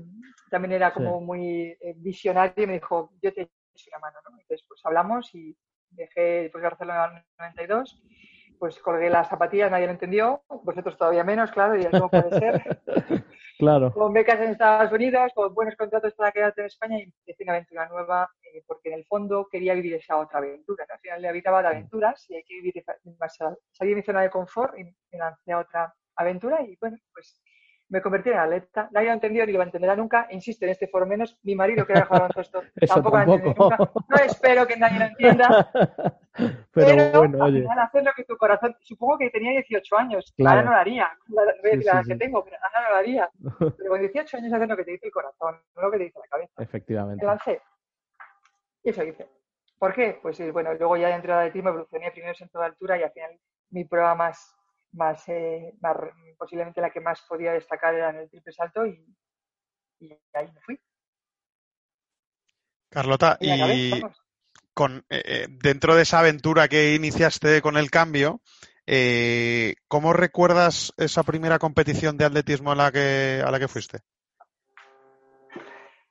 también 0.50 0.72
era 0.72 0.92
como 0.92 1.18
Sí. 1.18 1.24
muy 1.24 1.76
eh, 1.80 1.94
visionario 1.96 2.64
y 2.64 2.66
me 2.66 2.72
dijo, 2.74 3.12
yo 3.22 3.32
te 3.32 3.42
echo 3.42 3.90
una 3.90 3.98
mano, 4.00 4.18
¿no? 4.24 4.30
Entonces, 4.38 4.64
pues 4.66 4.80
hablamos 4.84 5.34
y 5.34 5.56
dejé, 5.90 6.42
después 6.42 6.62
de 6.62 6.68
Barcelona 6.68 7.06
en 7.06 7.16
el 7.18 7.24
92, 7.38 8.02
pues 8.62 8.78
colgué 8.78 9.10
las 9.10 9.28
zapatillas, 9.28 9.72
nadie 9.72 9.86
lo 9.86 9.92
entendió, 9.92 10.44
vosotros 10.62 10.96
todavía 10.96 11.24
menos, 11.24 11.50
claro, 11.50 11.76
y 11.76 11.84
¿cómo 11.86 12.08
puede 12.08 12.30
ser? 12.38 12.80
Claro. 13.58 13.92
con 13.92 14.12
becas 14.12 14.40
en 14.40 14.50
Estados 14.50 14.90
Unidos, 14.90 15.30
con 15.36 15.54
buenos 15.54 15.76
contratos 15.76 16.14
para 16.14 16.32
quedarte 16.32 16.62
en 16.62 16.66
España 16.66 16.98
y 16.98 17.02
empecé 17.02 17.44
una 17.44 17.52
aventura 17.52 17.88
nueva, 17.88 18.28
eh, 18.42 18.62
porque 18.66 18.88
en 18.88 18.98
el 18.98 19.04
fondo 19.04 19.46
quería 19.48 19.74
vivir 19.74 19.94
esa 19.94 20.16
otra 20.16 20.38
aventura. 20.38 20.84
¿no? 20.88 20.94
Al 20.94 21.00
final 21.00 21.22
le 21.22 21.28
habitaba 21.28 21.62
de 21.62 21.68
aventuras 21.68 22.28
y 22.28 22.34
hay 22.34 22.42
que 22.42 22.54
vivir. 22.54 22.84
Salí 23.70 23.90
de 23.90 23.96
mi 23.96 24.02
zona 24.02 24.22
de 24.22 24.30
confort 24.30 24.76
y 24.76 24.82
me 24.84 25.18
lancé 25.18 25.52
a 25.52 25.58
otra 25.58 25.94
aventura 26.16 26.60
y 26.62 26.76
bueno, 26.80 26.96
pues 27.12 27.40
me 27.92 28.00
convertí 28.00 28.30
en 28.30 28.38
atleta. 28.38 28.88
Nadie 28.90 29.08
lo 29.08 29.12
entendió 29.12 29.44
ni 29.46 29.52
lo 29.52 29.62
entenderá 29.62 29.94
nunca. 29.94 30.26
Insisto, 30.30 30.64
en 30.64 30.70
este 30.70 30.88
foro 30.88 31.04
menos, 31.06 31.38
mi 31.42 31.54
marido 31.54 31.86
que 31.86 31.92
era 31.92 32.06
jugador 32.06 32.30
baloncesto 32.30 32.62
Eso 32.76 32.94
tampoco, 32.94 33.18
lo 33.18 33.26
tampoco. 33.26 33.68
nunca. 33.70 33.92
No 34.08 34.16
espero 34.24 34.66
que 34.66 34.76
nadie 34.78 34.98
lo 34.98 35.04
entienda. 35.04 35.70
Pero, 36.32 36.56
Pero, 36.72 37.18
bueno, 37.18 37.44
al 37.44 37.50
oye. 37.50 37.60
final 37.60 37.78
hacer 37.78 38.02
lo 38.04 38.12
que 38.16 38.24
tu 38.24 38.36
corazón, 38.38 38.74
supongo 38.80 39.18
que 39.18 39.28
tenía 39.28 39.50
18 39.50 39.96
años, 39.98 40.32
Claro. 40.34 40.50
ahora 40.56 40.62
no 40.64 40.70
lo 40.72 40.76
haría, 40.78 41.08
la, 41.28 41.42
Sí, 41.70 41.76
la 41.84 42.02
sí, 42.02 42.08
que 42.08 42.14
sí. 42.14 42.18
tengo, 42.18 42.42
pero 42.42 42.56
ahora 42.62 42.80
no 42.80 42.90
lo 42.90 42.96
haría. 42.96 43.30
Pero 43.76 43.90
con 43.90 44.00
18 44.00 44.36
años 44.38 44.52
hacer 44.54 44.68
lo 44.68 44.76
que 44.78 44.84
te 44.84 44.90
dice 44.92 45.06
el 45.06 45.12
corazón, 45.12 45.60
no 45.76 45.82
lo 45.82 45.90
que 45.90 45.98
te 45.98 46.04
dice 46.04 46.18
la 46.18 46.26
cabeza. 46.28 46.62
Efectivamente. 46.62 47.22
Me 47.22 47.30
lancé. 47.30 47.60
Y 48.82 48.88
eso 48.90 49.04
hice. 49.04 49.28
¿Por 49.78 49.92
qué? 49.92 50.18
Pues 50.22 50.38
sí, 50.38 50.50
bueno, 50.50 50.72
luego 50.72 50.96
ya 50.96 51.08
dentro 51.08 51.32
del 51.32 51.40
atletismo 51.40 51.68
evolucioné 51.68 52.10
primero 52.10 52.32
en 52.40 52.48
toda 52.48 52.64
altura 52.66 52.98
y 52.98 53.02
al 53.02 53.12
final 53.12 53.38
mi 53.70 53.84
prueba 53.84 54.14
más, 54.14 54.56
más, 54.92 55.28
eh, 55.28 55.74
más- 55.80 55.96
posiblemente 56.38 56.80
la 56.80 56.90
que 56.90 57.00
más 57.00 57.22
podía 57.28 57.52
destacar 57.52 57.94
era 57.94 58.10
en 58.10 58.16
el 58.16 58.30
triple 58.30 58.52
salto 58.52 58.86
y, 58.86 59.04
y 60.00 60.12
ahí 60.34 60.50
me 60.52 60.60
fui. 60.60 60.80
Carlota, 62.90 63.38
Y 63.40 64.02
con, 64.74 64.98
eh, 65.08 65.22
eh, 65.24 65.46
dentro 65.48 65.94
de 65.94 66.02
esa 66.02 66.18
aventura 66.18 66.68
que 66.68 66.94
iniciaste 66.94 67.62
con 67.62 67.76
el 67.76 67.90
cambio, 67.90 68.42
eh, 68.86 69.74
¿cómo 69.88 70.12
recuerdas 70.12 70.92
esa 70.96 71.22
primera 71.22 71.58
competición 71.58 72.16
de 72.18 72.24
atletismo 72.26 72.72
a 72.72 72.76
la 72.76 72.92
que, 72.92 73.42
a 73.44 73.50
la 73.50 73.58
que 73.58 73.68
fuiste? 73.68 74.00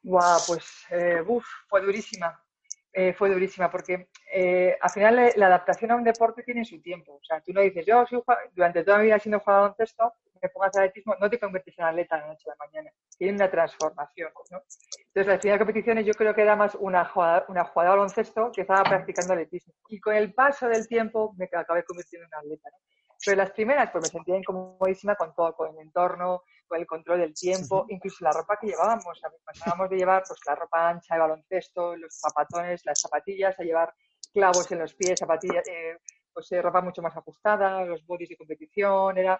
Guau, 0.03 0.39
pues 0.47 0.85
eh, 0.89 1.21
uf, 1.27 1.45
fue 1.67 1.81
durísima. 1.81 2.43
Eh, 2.93 3.13
fue 3.13 3.29
durísima 3.29 3.71
porque 3.71 4.09
eh, 4.33 4.77
al 4.81 4.89
final 4.89 5.19
eh, 5.19 5.33
la 5.37 5.47
adaptación 5.47 5.91
a 5.91 5.95
un 5.95 6.03
deporte 6.03 6.43
tiene 6.43 6.65
su 6.65 6.81
tiempo. 6.81 7.15
O 7.15 7.23
sea, 7.23 7.41
tú 7.41 7.53
no 7.53 7.61
dices, 7.61 7.85
yo 7.85 8.05
soy 8.05 8.21
durante 8.53 8.83
toda 8.83 8.97
mi 8.97 9.05
vida 9.05 9.19
siendo 9.19 9.39
jugador 9.39 9.61
de 9.61 9.69
baloncesto, 9.69 10.13
me 10.41 10.49
pongo 10.49 10.65
a 10.65 10.67
atletismo, 10.67 11.15
no 11.19 11.29
te 11.29 11.39
conviertes 11.39 11.77
en 11.77 11.85
atleta 11.85 12.15
de 12.15 12.21
la 12.21 12.27
noche 12.27 12.43
a 12.47 12.49
la 12.49 12.65
mañana. 12.65 12.91
Tiene 13.17 13.35
una 13.35 13.49
transformación. 13.49 14.31
¿no? 14.49 14.57
Entonces, 14.57 15.27
las 15.27 15.39
primeras 15.39 15.59
competiciones 15.59 16.05
yo 16.05 16.13
creo 16.13 16.33
que 16.33 16.41
era 16.41 16.55
más 16.55 16.75
una 16.75 17.05
jugadora, 17.05 17.45
una 17.47 17.63
jugadora 17.63 17.93
de 17.93 17.97
baloncesto 17.99 18.51
que 18.51 18.61
estaba 18.61 18.83
practicando 18.83 19.33
atletismo. 19.33 19.73
Y 19.87 19.99
con 19.99 20.15
el 20.15 20.33
paso 20.33 20.67
del 20.67 20.87
tiempo 20.87 21.33
me 21.37 21.45
acabé 21.45 21.83
convirtiendo 21.83 22.27
en 22.27 22.33
atleta. 22.33 22.69
¿no? 22.71 22.77
Pero 23.25 23.37
las 23.37 23.51
primeras, 23.51 23.91
pues 23.91 24.03
me 24.03 24.09
sentía 24.09 24.37
incomodísima 24.37 25.15
con 25.15 25.33
todo, 25.33 25.53
con 25.55 25.69
el 25.69 25.79
entorno, 25.79 26.43
con 26.67 26.79
el 26.79 26.87
control 26.87 27.19
del 27.19 27.33
tiempo, 27.33 27.85
incluso 27.89 28.23
la 28.23 28.31
ropa 28.31 28.57
que 28.59 28.67
llevábamos. 28.67 29.21
pasábamos 29.45 29.89
de 29.89 29.97
llevar 29.97 30.23
pues 30.27 30.39
la 30.47 30.55
ropa 30.55 30.89
ancha 30.89 31.15
de 31.15 31.21
baloncesto, 31.21 31.95
los 31.95 32.17
zapatones, 32.19 32.81
las 32.85 32.99
zapatillas, 32.99 33.59
a 33.59 33.63
llevar 33.63 33.93
clavos 34.33 34.71
en 34.71 34.79
los 34.79 34.95
pies, 34.95 35.19
zapatillas, 35.19 35.67
eh, 35.67 35.97
pues 36.33 36.51
eh, 36.51 36.61
ropa 36.61 36.81
mucho 36.81 37.01
más 37.01 37.15
ajustada, 37.15 37.85
los 37.85 38.05
bodies 38.05 38.29
de 38.29 38.37
competición, 38.37 39.17
era, 39.17 39.39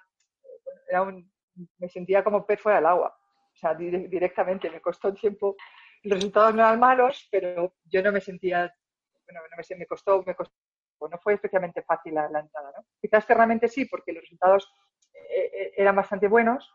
era 0.87 1.01
un, 1.01 1.31
me 1.79 1.89
sentía 1.89 2.23
como 2.23 2.45
pez 2.45 2.59
fuera 2.59 2.77
del 2.77 2.85
agua. 2.87 3.17
O 3.53 3.57
sea, 3.57 3.73
directamente, 3.75 4.69
me 4.69 4.81
costó 4.81 5.13
tiempo. 5.13 5.55
Los 6.03 6.17
resultados 6.17 6.53
no 6.55 6.61
eran 6.61 6.79
malos, 6.79 7.27
pero 7.31 7.75
yo 7.85 8.01
no 8.01 8.11
me 8.11 8.21
sentía, 8.21 8.73
bueno, 9.25 9.41
no 9.49 9.57
me, 9.57 9.75
me 9.77 9.85
costó, 9.85 10.23
me 10.23 10.35
costó 10.35 10.53
no 11.09 11.17
fue 11.19 11.33
especialmente 11.33 11.81
fácil 11.81 12.15
la, 12.15 12.25
entrada. 12.25 12.71
¿no? 12.77 12.85
Quizás 13.01 13.19
externamente 13.19 13.67
sí, 13.67 13.85
porque 13.85 14.13
los 14.13 14.21
resultados 14.21 14.71
eh, 15.13 15.51
eh, 15.53 15.73
eran 15.77 15.95
bastante 15.95 16.27
buenos, 16.27 16.71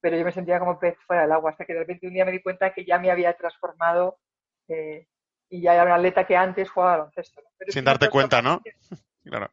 pero 0.00 0.16
yo 0.16 0.24
me 0.24 0.32
sentía 0.32 0.58
como 0.58 0.78
pez 0.78 0.96
fuera 1.06 1.22
del 1.22 1.32
agua, 1.32 1.50
hasta 1.50 1.64
que 1.64 1.74
de 1.74 1.80
repente 1.80 2.06
un 2.06 2.14
día 2.14 2.24
me 2.24 2.32
di 2.32 2.42
cuenta 2.42 2.72
que 2.72 2.84
ya 2.84 2.98
me 2.98 3.10
había 3.10 3.34
transformado 3.34 4.18
eh, 4.68 5.06
y 5.48 5.62
ya 5.62 5.74
era 5.74 5.84
una 5.84 5.96
atleta 5.96 6.26
que 6.26 6.36
antes 6.36 6.70
jugaba 6.70 6.98
baloncesto. 6.98 7.42
Sin 7.68 7.84
darte 7.84 8.08
cuenta, 8.08 8.42
¿no? 8.42 8.60
Claro. 9.24 9.50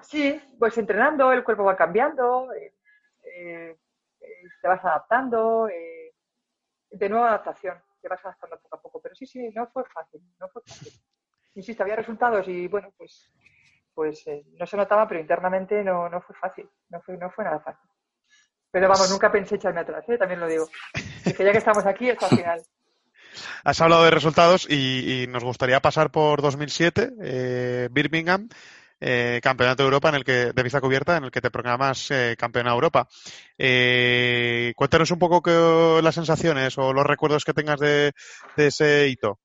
Sí, 0.00 0.40
pues 0.58 0.78
entrenando, 0.78 1.30
el 1.30 1.44
cuerpo 1.44 1.64
va 1.64 1.76
cambiando, 1.76 2.48
te 3.20 3.76
vas 4.62 4.82
adaptando, 4.82 5.66
de 5.66 7.08
nuevo 7.10 7.26
adaptación, 7.26 7.76
te 8.00 8.08
vas 8.08 8.24
adaptando 8.24 8.58
poco 8.62 8.76
a 8.76 8.80
poco, 8.80 9.00
pero 9.02 9.14
sí, 9.14 9.26
sí, 9.26 9.50
no 9.50 9.66
fue 9.66 9.84
fácil, 9.84 10.22
no 10.38 10.48
fue 10.48 10.62
fácil 10.62 10.92
insisto, 11.54 11.82
había 11.82 11.96
resultados 11.96 12.46
y 12.48 12.68
bueno, 12.68 12.92
pues, 12.96 13.32
pues 13.94 14.26
eh, 14.26 14.44
no 14.58 14.66
se 14.66 14.76
notaba, 14.76 15.06
pero 15.06 15.20
internamente 15.20 15.82
no, 15.82 16.08
no 16.08 16.20
fue 16.20 16.34
fácil, 16.36 16.68
no 16.90 17.00
fue, 17.00 17.16
no 17.16 17.30
fue 17.30 17.44
nada 17.44 17.60
fácil. 17.60 17.88
Pero 18.70 18.88
vamos, 18.88 19.10
nunca 19.10 19.30
pensé 19.30 19.56
echarme 19.56 19.80
atrás, 19.80 20.04
¿eh? 20.08 20.16
también 20.16 20.40
lo 20.40 20.46
digo. 20.46 20.68
Dije, 21.24 21.44
ya 21.44 21.52
que 21.52 21.58
estamos 21.58 21.84
aquí, 21.84 22.10
hasta 22.10 22.26
el 22.28 22.36
final. 22.36 22.62
Has 23.64 23.80
hablado 23.80 24.04
de 24.04 24.10
resultados 24.10 24.66
y, 24.70 25.26
nos 25.28 25.44
gustaría 25.44 25.80
pasar 25.80 26.10
por 26.10 26.42
2007, 26.42 27.12
eh, 27.22 27.88
Birmingham, 27.90 28.48
eh, 29.04 29.40
Campeonato 29.42 29.82
de 29.82 29.86
Europa 29.88 30.10
en 30.10 30.14
el 30.14 30.24
que, 30.24 30.52
de 30.52 30.62
vista 30.62 30.80
cubierta, 30.80 31.16
en 31.16 31.24
el 31.24 31.30
que 31.30 31.40
te 31.40 31.50
programas 31.50 32.10
eh, 32.10 32.36
campeona 32.38 32.70
de 32.70 32.74
Europa. 32.74 33.08
Eh, 33.58 34.72
cuéntanos 34.76 35.10
un 35.10 35.18
poco 35.18 35.42
que, 35.42 36.00
las 36.02 36.14
sensaciones 36.14 36.78
o 36.78 36.92
los 36.92 37.04
recuerdos 37.04 37.44
que 37.44 37.52
tengas 37.52 37.80
de 37.80 38.12
ese 38.56 39.08
hito. 39.08 39.40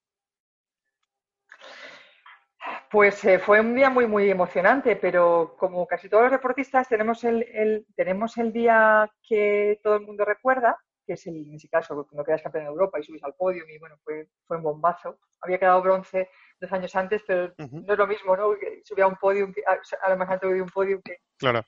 Pues 2.90 3.24
eh, 3.26 3.40
fue 3.40 3.60
un 3.60 3.76
día 3.76 3.90
muy, 3.90 4.08
muy 4.08 4.30
emocionante, 4.30 4.96
pero 4.96 5.56
como 5.58 5.86
casi 5.86 6.08
todos 6.08 6.24
los 6.24 6.32
deportistas 6.32 6.88
tenemos 6.88 7.24
el, 7.26 7.86
tenemos 7.96 8.38
el 8.38 8.54
día 8.54 9.12
que 9.28 9.80
todo 9.84 9.96
el 9.96 10.06
mundo 10.06 10.24
recuerda, 10.24 10.78
que 11.06 11.14
es 11.14 11.28
el, 11.28 11.36
en 11.48 11.56
ese 11.56 11.68
caso, 11.68 12.08
cuando 12.08 12.24
quedas 12.24 12.42
campeón 12.42 12.64
de 12.64 12.70
Europa 12.70 13.00
y 13.00 13.04
subes 13.04 13.24
al 13.24 13.34
podio, 13.34 13.64
y 13.68 13.78
bueno, 13.78 13.98
fue, 14.04 14.30
fue 14.46 14.58
un 14.58 14.64
bombazo. 14.64 15.20
Había 15.42 15.60
quedado 15.60 15.82
bronce 15.82 16.30
dos 16.62 16.72
años 16.72 16.96
antes, 16.96 17.24
pero 17.28 17.54
no 17.58 17.94
es 17.94 18.00
lo 18.00 18.08
mismo, 18.08 18.38
¿no? 18.38 18.54
subía 18.84 19.04
a 19.04 19.08
un 19.08 19.18
podio, 19.18 19.52
a, 19.66 20.10
lo 20.10 20.18
más 20.18 20.30
alto 20.30 20.48
de 20.48 20.62
un 20.62 20.70
podio 20.70 21.02
que... 21.02 21.18
Claro. 21.38 21.64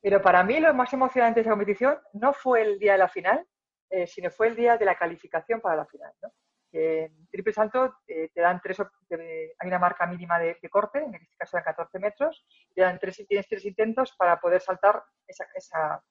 Pero 0.00 0.20
para 0.20 0.42
mí 0.42 0.58
lo 0.60 0.74
más 0.74 0.92
emocionante 0.92 1.40
de 1.40 1.42
esa 1.42 1.50
competición 1.50 1.98
no 2.14 2.32
fue 2.32 2.62
el 2.62 2.78
día 2.78 2.92
de 2.92 2.98
la 2.98 3.08
final, 3.08 3.46
eh, 3.90 4.06
sino 4.06 4.30
fue 4.30 4.48
el 4.48 4.56
día 4.56 4.76
de 4.76 4.84
la 4.84 4.96
calificación 4.96 5.60
para 5.60 5.76
la 5.76 5.86
final, 5.86 6.12
¿no? 6.22 6.30
En 6.72 7.28
triple 7.28 7.52
salto 7.52 7.96
eh, 8.06 8.30
te 8.34 8.40
dan 8.40 8.60
tres, 8.60 8.78
hay 8.80 9.68
una 9.68 9.78
marca 9.78 10.06
mínima 10.06 10.38
de, 10.38 10.56
corte, 10.70 10.98
en 10.98 11.14
este 11.14 11.36
caso 11.36 11.56
eran 11.56 11.64
14 11.64 11.98
metros, 11.98 12.46
te 12.74 12.82
dan 12.82 12.98
tres, 12.98 13.24
tienes 13.26 13.48
tres 13.48 13.64
intentos 13.64 14.14
para 14.16 14.38
poder 14.38 14.60
saltar 14.60 15.02
esa, 15.26 15.46
esa, 15.54 16.04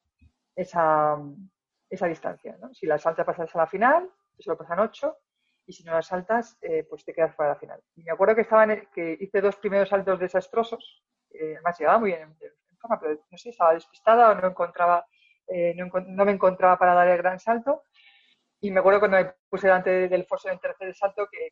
esa, 0.56 1.17
esa 1.89 2.08
distancia. 2.08 2.58
Si 2.74 2.86
la 2.86 2.98
saltas 2.98 3.26
pasas 3.26 3.56
a 3.56 3.60
la 3.60 3.67
final, 3.67 4.10
se 4.38 4.50
lo 4.50 4.58
pasan 4.58 4.80
ocho, 4.80 5.17
y 5.65 5.74
si 5.74 5.84
no 5.84 5.93
la 5.93 6.02
saltas, 6.02 6.58
eh, 6.62 6.86
pues 6.89 7.04
te 7.04 7.13
quedas 7.13 7.36
fuera 7.36 7.50
de 7.50 7.56
la 7.56 7.60
final. 7.60 7.84
Y 7.96 8.04
me 8.04 8.12
acuerdo 8.12 8.36
que, 8.36 8.41
estaba 8.41 8.65
que 8.67 9.17
hice 9.20 9.41
dos 9.41 9.58
primeros 9.58 9.89
saltos 9.89 10.20
desastrosos, 10.20 11.04
eh, 11.32 11.54
además 11.56 11.78
llegaba 11.78 12.00
muy 12.00 12.12
bien 12.12 12.22
en 12.22 12.78
forma, 12.78 13.00
pero 13.00 13.20
no 13.30 13.38
sé, 13.38 13.50
estaba 13.50 13.74
despistada 13.74 14.32
o 14.32 14.36
no 14.36 14.48
encontraba, 14.48 15.06
no, 15.76 15.86
no 16.08 16.26
me 16.26 16.32
encontraba 16.32 16.78
para 16.78 16.93
dar 16.93 17.08
el 17.08 17.17
gran 17.17 17.39
salto, 17.39 17.84
y 18.60 18.72
me 18.72 18.80
acuerdo 18.80 19.00
cuando 19.00 19.17
me 19.17 19.34
puse 19.50 19.67
delante 19.67 20.10
del 20.10 20.26
foso 20.26 20.50
en 20.50 20.60
tercer 20.60 20.96
salto 20.96 21.28
que, 21.32 21.50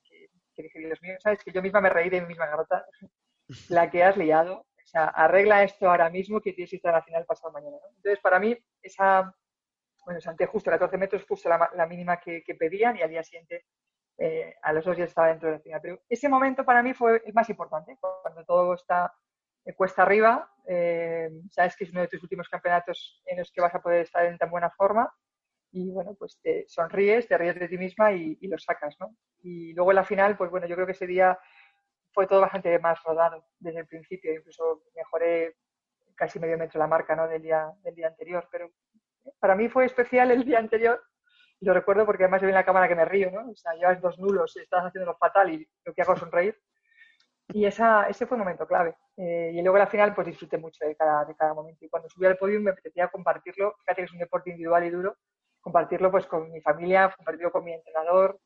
que, 0.55 0.63
dije, 0.63 0.79
Dios 0.79 1.01
mío, 1.01 1.15
¿sabes? 1.19 1.43
Que 1.43 1.51
yo 1.51 1.61
misma 1.61 1.81
me 1.81 1.89
reí 1.89 2.09
de 2.09 2.21
mi 2.21 2.27
misma 2.27 2.47
garota. 2.47 2.85
La 3.69 3.89
que 3.89 4.03
has 4.03 4.17
liado. 4.17 4.61
O 4.61 4.87
sea, 4.87 5.05
arregla 5.05 5.63
esto 5.63 5.89
ahora 5.89 6.09
mismo 6.09 6.41
que 6.41 6.53
tienes 6.53 6.69
que 6.69 6.77
estar 6.77 6.93
a 6.93 6.99
la 6.99 7.03
final 7.03 7.25
pasado 7.25 7.51
mañana. 7.51 7.77
Entonces, 7.95 8.19
para 8.19 8.39
mí, 8.39 8.55
esa, 8.81 9.35
bueno, 10.05 10.21
salté 10.21 10.45
justo 10.45 10.69
14 10.69 10.97
metros, 10.97 11.25
justo 11.27 11.49
la, 11.49 11.69
la 11.75 11.87
mínima 11.87 12.17
que, 12.17 12.43
pedían 12.57 12.95
y 12.95 13.01
al 13.01 13.09
día 13.09 13.23
siguiente, 13.23 13.65
eh, 14.17 14.55
a 14.61 14.73
los 14.73 14.85
dos 14.85 14.95
días 14.95 15.09
estaba 15.09 15.29
dentro 15.29 15.49
de 15.49 15.55
la 15.55 15.61
final. 15.61 15.79
Pero 15.81 15.99
ese 16.07 16.29
momento 16.29 16.63
para 16.63 16.83
mí 16.83 16.93
fue 16.93 17.21
el 17.25 17.33
más 17.33 17.49
importante, 17.49 17.97
cuando 17.99 18.45
todo 18.45 18.75
está 18.75 19.11
eh, 19.65 19.73
cuesta 19.73 20.03
arriba, 20.03 20.51
eh, 20.67 21.29
sabes 21.51 21.75
que 21.75 21.83
es 21.83 21.91
uno 21.91 22.01
de 22.01 22.07
tus 22.07 22.21
últimos 22.21 22.47
campeonatos 22.47 23.21
en 23.25 23.39
los 23.39 23.51
que 23.51 23.61
vas 23.61 23.73
a 23.73 23.81
poder 23.81 24.01
estar 24.01 24.25
en 24.25 24.37
tan 24.37 24.51
buena 24.51 24.69
forma 24.69 25.11
y 25.75 25.91
bueno, 25.91 26.15
pues 26.17 26.39
te 26.41 26.63
sonríes, 26.69 27.27
te 27.27 27.37
ríes 27.37 27.59
de 27.59 27.67
ti 27.67 27.77
misma 27.77 28.13
y, 28.13 28.37
lo 28.47 28.57
sacas, 28.57 28.95
¿no? 28.97 29.13
Y 29.43 29.73
luego 29.73 29.91
en 29.91 29.95
la 29.95 30.05
final, 30.05 30.37
pues 30.37 30.49
bueno, 30.49 30.67
yo 30.67 30.75
creo 30.75 30.87
que 30.87 30.93
ese 30.93 31.05
día 31.05 31.37
fue 32.13 32.27
todo 32.27 32.39
bastante 32.39 32.79
más 32.79 32.97
rodado 33.03 33.45
desde 33.59 33.79
el 33.79 33.87
principio, 33.87 34.33
incluso 34.33 34.83
mejoré 34.95 35.57
casi 36.15 36.39
medio 36.39 36.57
metro 36.57 36.79
la 36.79 36.87
marca, 36.87 37.13
¿no? 37.13 37.27
Del 37.27 37.41
día, 37.41 37.69
del 37.83 37.93
día 37.93 38.07
anterior, 38.07 38.47
pero 38.49 38.71
para 39.37 39.53
mí 39.53 39.67
fue 39.67 39.83
especial 39.83 40.31
el 40.31 40.45
día 40.45 40.59
anterior 40.59 41.03
y 41.59 41.65
lo 41.65 41.73
recuerdo 41.73 42.05
porque 42.05 42.23
además 42.23 42.39
yo 42.39 42.47
vi 42.47 42.51
en 42.51 42.55
la 42.55 42.65
cámara 42.65 42.87
que 42.87 42.95
me 42.95 43.03
río, 43.03 43.29
¿no? 43.29 43.51
O 43.51 43.55
sea, 43.57 43.73
llevas 43.73 43.99
dos 43.99 44.17
nulos 44.17 44.55
y 44.55 44.61
estás 44.61 44.85
haciendo 44.85 45.11
lo 45.11 45.17
fatal 45.17 45.51
y 45.51 45.67
lo 45.83 45.93
que 45.93 46.01
hago 46.03 46.13
es 46.13 46.19
sonreír. 46.21 46.57
Y 47.49 47.65
esa, 47.65 48.07
ese 48.07 48.25
fue 48.25 48.35
un 48.37 48.43
momento 48.43 48.65
clave. 48.65 48.95
Eh, 49.17 49.51
y 49.53 49.61
luego 49.61 49.77
la 49.77 49.87
final, 49.87 50.15
pues 50.15 50.27
disfruté 50.27 50.57
mucho 50.57 50.85
de 50.85 50.95
cada, 50.95 51.25
de 51.25 51.35
cada 51.35 51.53
momento. 51.53 51.83
Y 51.83 51.89
cuando 51.89 52.09
subí 52.09 52.25
al 52.25 52.37
podio 52.37 52.61
me 52.61 52.71
apetecía 52.71 53.09
compartirlo. 53.09 53.75
Fíjate 53.79 54.01
que 54.01 54.05
es 54.05 54.13
un 54.13 54.19
deporte 54.19 54.49
individual 54.51 54.85
y 54.85 54.89
duro, 54.89 55.17
compartirlo 55.65 56.11
pues 56.11 56.27
con 56.27 56.51
mi 56.51 56.61
familia, 56.61 57.11
compartirlo 57.17 57.51
con 57.51 57.63
mi 57.63 57.73
entrenador, 57.73 58.39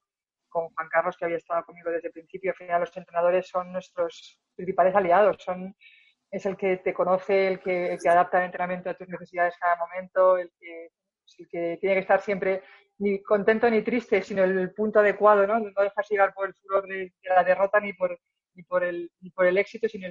con 0.47 0.69
Juan 0.69 0.87
Carlos, 0.87 1.17
que 1.17 1.25
había 1.25 1.35
estado 1.35 1.65
conmigo 1.65 1.91
desde 1.91 2.07
el 2.07 2.13
principio. 2.13 2.51
Al 2.51 2.57
final 2.57 2.79
los 2.79 2.95
entrenadores 2.95 3.45
son 3.45 3.73
nuestros 3.73 4.39
principales 4.55 4.95
aliados, 4.95 5.35
son, 5.43 5.75
es 6.31 6.45
el 6.45 6.55
que 6.55 6.77
te 6.77 6.93
conoce, 6.93 7.47
el 7.49 7.59
que, 7.59 7.97
adapta 8.09 8.39
el 8.39 8.45
entrenamiento 8.45 8.89
a 8.89 8.93
tus 8.93 9.09
necesidades 9.09 9.57
cada 9.59 9.75
momento, 9.75 10.37
el 10.37 10.49
que, 10.57 10.91
que 11.51 11.77
tiene 11.81 11.95
que 11.95 11.99
estar 11.99 12.21
siempre 12.21 12.63
ni 12.99 13.21
contento 13.21 13.69
ni 13.69 13.81
triste, 13.81 14.21
sino 14.21 14.45
el 14.45 14.73
punto 14.73 14.99
adecuado, 14.99 15.45
¿no? 15.45 15.59
No 15.59 15.81
dejas 15.83 16.09
llegar 16.09 16.33
por 16.33 16.47
el 16.47 16.53
furor 16.53 16.87
de, 16.87 17.13
la 17.23 17.43
derrota 17.43 17.81
ni 17.81 17.91
por, 17.91 18.17
ni 18.53 18.63
por, 18.63 18.81
el, 18.85 19.11
ni 19.19 19.29
por 19.31 19.45
el 19.45 19.57
éxito, 19.57 19.89
sino 19.89 20.07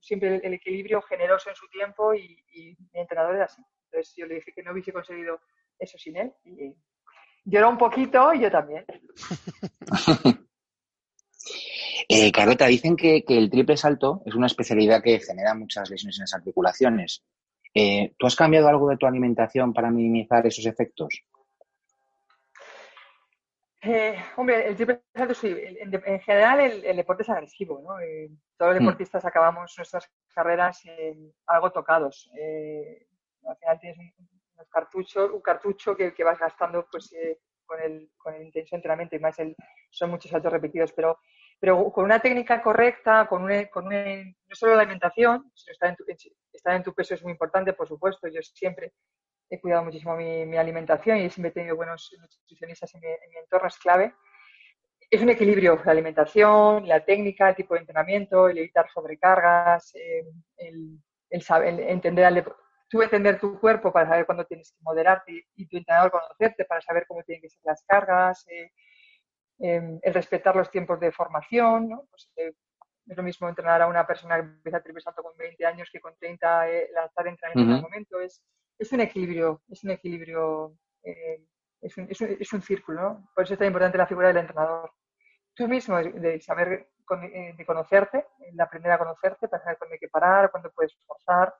siempre 0.00 0.40
el, 0.42 0.54
equilibrio 0.54 1.02
generoso 1.02 1.50
en 1.50 1.56
su 1.56 1.68
tiempo 1.68 2.14
y, 2.14 2.42
y 2.54 2.74
mi 2.94 3.00
entrenador 3.00 3.34
era 3.34 3.44
así. 3.44 3.60
Entonces 3.90 4.14
yo 4.16 4.24
le 4.24 4.36
dije 4.36 4.52
que 4.54 4.62
no 4.62 4.72
hubiese 4.72 4.94
conseguido 4.94 5.38
eso 5.78 5.98
sin 5.98 6.16
él. 6.16 6.32
Y 6.44 6.74
lloró 7.46 7.70
un 7.70 7.78
poquito 7.78 8.34
y 8.34 8.40
yo 8.40 8.50
también. 8.50 8.84
eh, 12.08 12.32
Carlota, 12.32 12.66
dicen 12.66 12.96
que, 12.96 13.24
el 13.26 13.50
triple 13.50 13.76
salto 13.76 14.22
es 14.26 14.34
una 14.34 14.46
especialidad 14.48 15.02
que 15.02 15.20
genera 15.20 15.54
muchas 15.54 15.88
lesiones 15.88 16.18
en 16.18 16.22
las 16.24 16.34
articulaciones. 16.34 17.24
Eh, 17.72 18.14
¿Tú 18.18 18.26
has 18.26 18.36
cambiado 18.36 18.68
algo 18.68 18.88
de 18.88 18.96
tu 18.96 19.06
alimentación 19.06 19.72
para 19.72 19.90
minimizar 19.90 20.46
esos 20.46 20.66
efectos? 20.66 21.22
Eh, 23.82 24.16
hombre, 24.36 24.66
el 24.66 24.74
triple 24.74 25.02
salto 25.14 25.34
sí. 25.34 25.54
En, 25.56 26.20
general, 26.20 26.60
el, 26.60 26.96
deporte 26.96 27.22
es 27.22 27.28
agresivo. 27.28 27.80
¿no? 27.82 28.00
Eh, 28.00 28.30
todos 28.56 28.72
los 28.72 28.82
mm. 28.82 28.84
deportistas 28.86 29.24
acabamos 29.24 29.72
nuestras 29.76 30.10
carreras 30.34 30.82
algo 31.46 31.70
tocados. 31.70 32.28
al 33.46 33.56
final 33.56 33.78
tienes 33.78 33.98
un, 33.98 34.35
cartucho, 34.70 35.34
un 35.34 35.40
cartucho 35.40 35.96
que, 35.96 36.12
que 36.14 36.24
vas 36.24 36.38
gastando 36.38 36.86
pues, 36.90 37.12
eh, 37.12 37.38
con, 37.64 37.80
el, 37.80 38.10
con 38.16 38.34
el 38.34 38.42
intenso 38.42 38.76
entrenamiento 38.76 39.16
y 39.16 39.18
más 39.18 39.38
el, 39.38 39.54
son 39.90 40.10
muchos 40.10 40.30
saltos 40.30 40.52
repetidos, 40.52 40.92
pero, 40.92 41.20
pero 41.58 41.90
con 41.90 42.04
una 42.04 42.20
técnica 42.20 42.62
correcta, 42.62 43.26
con, 43.28 43.44
un, 43.44 43.64
con 43.66 43.86
no 43.86 44.54
solo 44.54 44.76
la 44.76 44.82
alimentación, 44.82 45.50
sino 45.54 45.72
estar 45.72 45.90
en, 45.90 45.96
tu, 45.96 46.04
estar 46.52 46.74
en 46.74 46.82
tu 46.82 46.94
peso 46.94 47.14
es 47.14 47.22
muy 47.22 47.32
importante, 47.32 47.72
por 47.72 47.88
supuesto, 47.88 48.28
yo 48.28 48.40
siempre 48.42 48.92
he 49.48 49.60
cuidado 49.60 49.84
muchísimo 49.84 50.16
mi, 50.16 50.44
mi 50.44 50.56
alimentación 50.56 51.18
y 51.18 51.30
siempre 51.30 51.50
he 51.50 51.54
tenido 51.54 51.76
buenos 51.76 52.10
nutricionistas 52.20 52.94
en 52.94 53.00
mi, 53.00 53.06
en 53.06 53.30
mi 53.30 53.36
entorno, 53.38 53.68
es 53.68 53.78
clave. 53.78 54.14
es 55.10 55.22
un 55.22 55.30
equilibrio, 55.30 55.80
la 55.84 55.92
alimentación, 55.92 56.86
la 56.86 57.04
técnica, 57.04 57.48
el 57.48 57.56
tipo 57.56 57.74
de 57.74 57.80
entrenamiento, 57.80 58.48
el 58.48 58.58
evitar 58.58 58.90
sobrecargas, 58.90 59.94
eh, 59.94 60.24
el, 60.56 60.98
el, 61.30 61.42
saber, 61.42 61.74
el 61.74 61.80
entender 61.80 62.24
al 62.24 62.44
tú 62.96 63.02
entender 63.02 63.38
tu 63.38 63.60
cuerpo 63.60 63.92
para 63.92 64.08
saber 64.08 64.24
cuándo 64.24 64.46
tienes 64.46 64.72
que 64.72 64.78
moderarte 64.82 65.46
y 65.54 65.66
tu 65.66 65.76
entrenador 65.76 66.10
conocerte 66.10 66.64
para 66.64 66.80
saber 66.80 67.04
cómo 67.06 67.22
tienen 67.24 67.42
que 67.42 67.50
ser 67.50 67.60
las 67.64 67.84
cargas, 67.86 68.46
eh, 68.48 68.72
em, 69.58 69.98
el 70.02 70.14
respetar 70.14 70.56
los 70.56 70.70
tiempos 70.70 70.98
de 71.00 71.12
formación, 71.12 71.90
¿no? 71.90 72.06
Pues, 72.10 72.30
eh, 72.36 72.52
es 73.06 73.16
lo 73.16 73.22
mismo 73.22 73.48
entrenar 73.48 73.82
a 73.82 73.86
una 73.86 74.06
persona 74.06 74.36
que 74.36 74.42
empieza 74.42 74.78
a 74.78 74.82
triple 74.82 75.02
salto 75.02 75.22
con 75.22 75.36
20 75.36 75.64
años 75.66 75.88
que 75.92 76.00
con 76.00 76.16
30 76.16 76.70
eh, 76.70 76.88
la 76.92 77.04
estar 77.04 77.26
entrenando 77.26 77.62
en 77.62 77.76
el 77.76 77.82
momento. 77.82 78.18
Es, 78.18 78.42
es 78.78 78.92
un 78.92 79.00
equilibrio, 79.00 79.62
es 79.68 79.84
un 79.84 79.90
equilibrio, 79.90 80.76
eh, 81.02 81.44
es, 81.82 81.96
un, 81.98 82.06
es, 82.10 82.20
un, 82.20 82.36
es, 82.40 82.52
un, 82.52 82.62
círculo, 82.62 83.02
¿no? 83.02 83.30
Por 83.34 83.44
eso 83.44 83.52
es 83.52 83.58
tan 83.58 83.68
importante 83.68 83.98
la 83.98 84.06
figura 84.06 84.28
del 84.28 84.38
entrenador. 84.38 84.90
Tú 85.54 85.68
mismo, 85.68 85.96
de 85.98 86.40
saber, 86.40 86.88
de 87.08 87.64
conocerte, 87.66 88.26
de 88.50 88.62
aprender 88.62 88.92
a 88.92 88.98
conocerte, 88.98 89.48
para 89.48 89.62
saber 89.62 89.78
cuándo 89.78 89.94
hay 89.94 90.00
que 90.00 90.08
parar, 90.08 90.50
cuándo 90.50 90.72
puedes 90.72 90.96
forzar, 91.06 91.54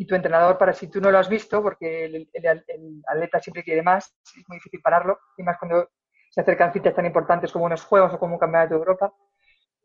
y 0.00 0.06
tu 0.06 0.14
entrenador 0.14 0.56
para 0.56 0.72
si 0.72 0.88
tú 0.88 0.98
no 0.98 1.10
lo 1.10 1.18
has 1.18 1.28
visto, 1.28 1.62
porque 1.62 2.06
el, 2.06 2.30
el, 2.32 2.64
el, 2.66 3.02
atleta 3.06 3.38
siempre 3.38 3.62
quiere 3.62 3.82
más, 3.82 4.16
es 4.34 4.48
muy 4.48 4.56
difícil 4.56 4.80
pararlo, 4.80 5.18
y 5.36 5.42
más 5.42 5.58
cuando 5.58 5.90
se 6.30 6.40
acercan 6.40 6.72
citas 6.72 6.94
tan 6.94 7.04
importantes 7.04 7.52
como 7.52 7.66
unos 7.66 7.84
Juegos 7.84 8.14
o 8.14 8.18
como 8.18 8.32
un 8.32 8.38
Campeonato 8.40 8.72
de 8.72 8.78
Europa, 8.78 9.12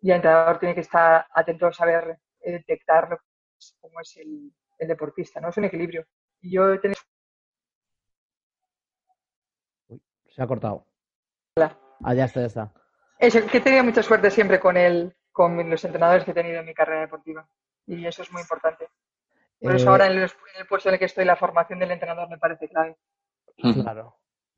y 0.01 0.11
el 0.11 0.15
entrenador 0.15 0.57
tiene 0.57 0.73
que 0.73 0.79
estar 0.79 1.27
atento 1.29 1.67
a 1.67 1.73
saber 1.73 2.17
detectar 2.39 3.19
cómo 3.81 3.99
es 3.99 4.15
el, 4.15 4.53
deportista, 4.87 5.41
¿no? 5.41 5.49
Es 5.49 5.57
un 5.57 5.65
equilibrio. 5.65 6.05
Y 6.39 6.55
yo 6.55 6.73
he 6.73 6.79
tenido... 6.79 7.01
Uy, 9.89 10.01
se 10.33 10.41
ha 10.41 10.47
cortado. 10.47 10.87
Hola. 11.57 11.77
Ah, 12.01 12.13
ya 12.13 12.23
está, 12.23 12.39
ya 12.39 12.47
está. 12.47 12.73
Eso, 13.19 13.45
que 13.47 13.57
he 13.57 13.61
tenido 13.61 13.83
mucha 13.83 14.01
suerte 14.01 14.31
siempre 14.31 14.61
con, 14.61 14.77
el, 14.77 15.13
con 15.33 15.69
los 15.69 15.83
entrenadores 15.83 16.23
que 16.23 16.31
he 16.31 16.35
tenido 16.35 16.61
en 16.61 16.67
mi 16.67 16.73
carrera 16.73 17.01
deportiva. 17.01 17.45
Y 17.85 18.05
eso 18.05 18.21
es 18.21 18.31
muy 18.31 18.41
importante. 18.41 18.87
Por 19.59 19.75
eso 19.75 19.85
Eh, 19.85 19.89
ahora 19.89 20.07
en 20.07 20.13
el, 20.13 20.23
en 20.23 20.61
el 20.61 20.67
puesto 20.67 20.89
en 20.89 20.93
el 20.93 20.99
que 20.99 21.05
estoy, 21.05 21.25
la 21.25 21.35
formación 21.35 21.79
del 21.79 21.91
entrenador 21.91 22.29
me 22.29 22.37
parece 22.37 22.67
clave. 22.67 22.95
Claro. 23.57 24.15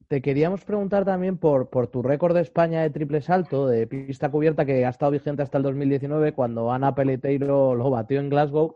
Te 0.08 0.22
queríamos 0.22 0.64
preguntar 0.64 1.04
también 1.04 1.38
por, 1.38 1.70
por 1.70 1.88
tu 1.88 2.02
récord 2.02 2.34
de 2.34 2.42
España 2.42 2.82
de 2.82 2.90
triple 2.90 3.22
salto, 3.22 3.68
de 3.68 3.88
pista 3.88 4.32
cubierta, 4.32 4.66
que 4.66 4.86
ha 4.86 4.90
estado 4.90 5.12
vigente 5.12 5.44
hasta 5.44 5.58
el 5.58 5.64
2019, 5.66 6.34
cuando 6.34 6.72
Ana 6.72 6.96
Peleteiro 6.96 7.76
lo 7.76 7.90
batió 7.90 8.20
en 8.20 8.30
Glasgow. 8.30 8.76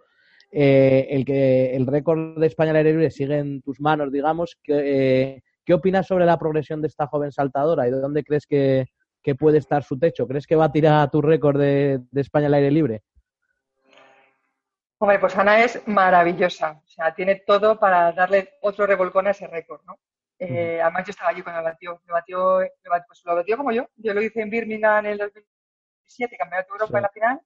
Eh, 0.52 1.08
el 1.10 1.24
que 1.24 1.74
el 1.74 1.88
récord 1.88 2.38
de 2.38 2.48
España 2.48 2.72
al 2.72 2.78
aire 2.78 2.92
libre 2.92 3.10
sigue 3.12 3.38
en 3.38 3.62
tus 3.62 3.80
manos, 3.80 4.12
digamos. 4.12 4.58
¿Qué, 4.62 4.74
eh, 5.36 5.42
¿qué 5.64 5.74
opinas 5.74 6.06
sobre 6.06 6.26
la 6.26 6.38
progresión 6.38 6.82
de 6.82 6.88
esta 6.88 7.08
joven 7.08 7.32
saltadora 7.32 7.88
y 7.88 7.92
de 7.92 8.02
dónde 8.02 8.24
crees 8.26 8.46
que, 8.46 8.88
que 9.24 9.36
puede 9.36 9.60
estar 9.60 9.84
su 9.84 9.98
techo? 9.98 10.28
¿Crees 10.28 10.46
que 10.46 10.58
va 10.58 10.66
a 10.66 10.72
tirar 10.74 11.10
tu 11.10 11.22
récord 11.22 11.58
de, 11.58 12.02
de 12.12 12.22
España 12.22 12.48
al 12.48 12.56
aire 12.56 12.72
libre? 12.72 13.04
Hombre, 15.02 15.18
pues 15.18 15.36
Ana 15.36 15.64
es 15.64 15.82
maravillosa. 15.88 16.80
O 16.86 16.88
sea, 16.88 17.12
tiene 17.16 17.38
todo 17.38 17.80
para 17.80 18.12
darle 18.12 18.54
otro 18.62 18.86
revolcón 18.86 19.26
a 19.26 19.32
ese 19.32 19.48
récord, 19.48 19.82
¿no? 19.86 20.00
Eh, 20.38 20.80
además, 20.80 21.06
yo 21.08 21.10
estaba 21.12 21.30
allí 21.32 21.42
cuando 21.42 21.62
lo 21.62 21.66
batió. 21.66 22.02
Lo 22.06 22.14
batió, 22.14 22.60
lo 22.62 22.92
batió, 22.92 23.06
pues 23.08 23.22
lo 23.26 23.36
batió 23.36 23.58
como 23.58 23.72
yo. 23.72 23.88
Yo 23.96 24.14
lo 24.14 24.22
hice 24.22 24.42
en 24.42 24.52
Birmingham 24.52 25.06
en 25.08 25.12
el 25.14 25.18
2007, 25.18 26.38
Campeonato 26.38 26.74
de 26.74 26.78
Europa 26.78 26.92
Sí. 26.92 26.98
en 26.98 27.02
la 27.02 27.10
final. 27.10 27.42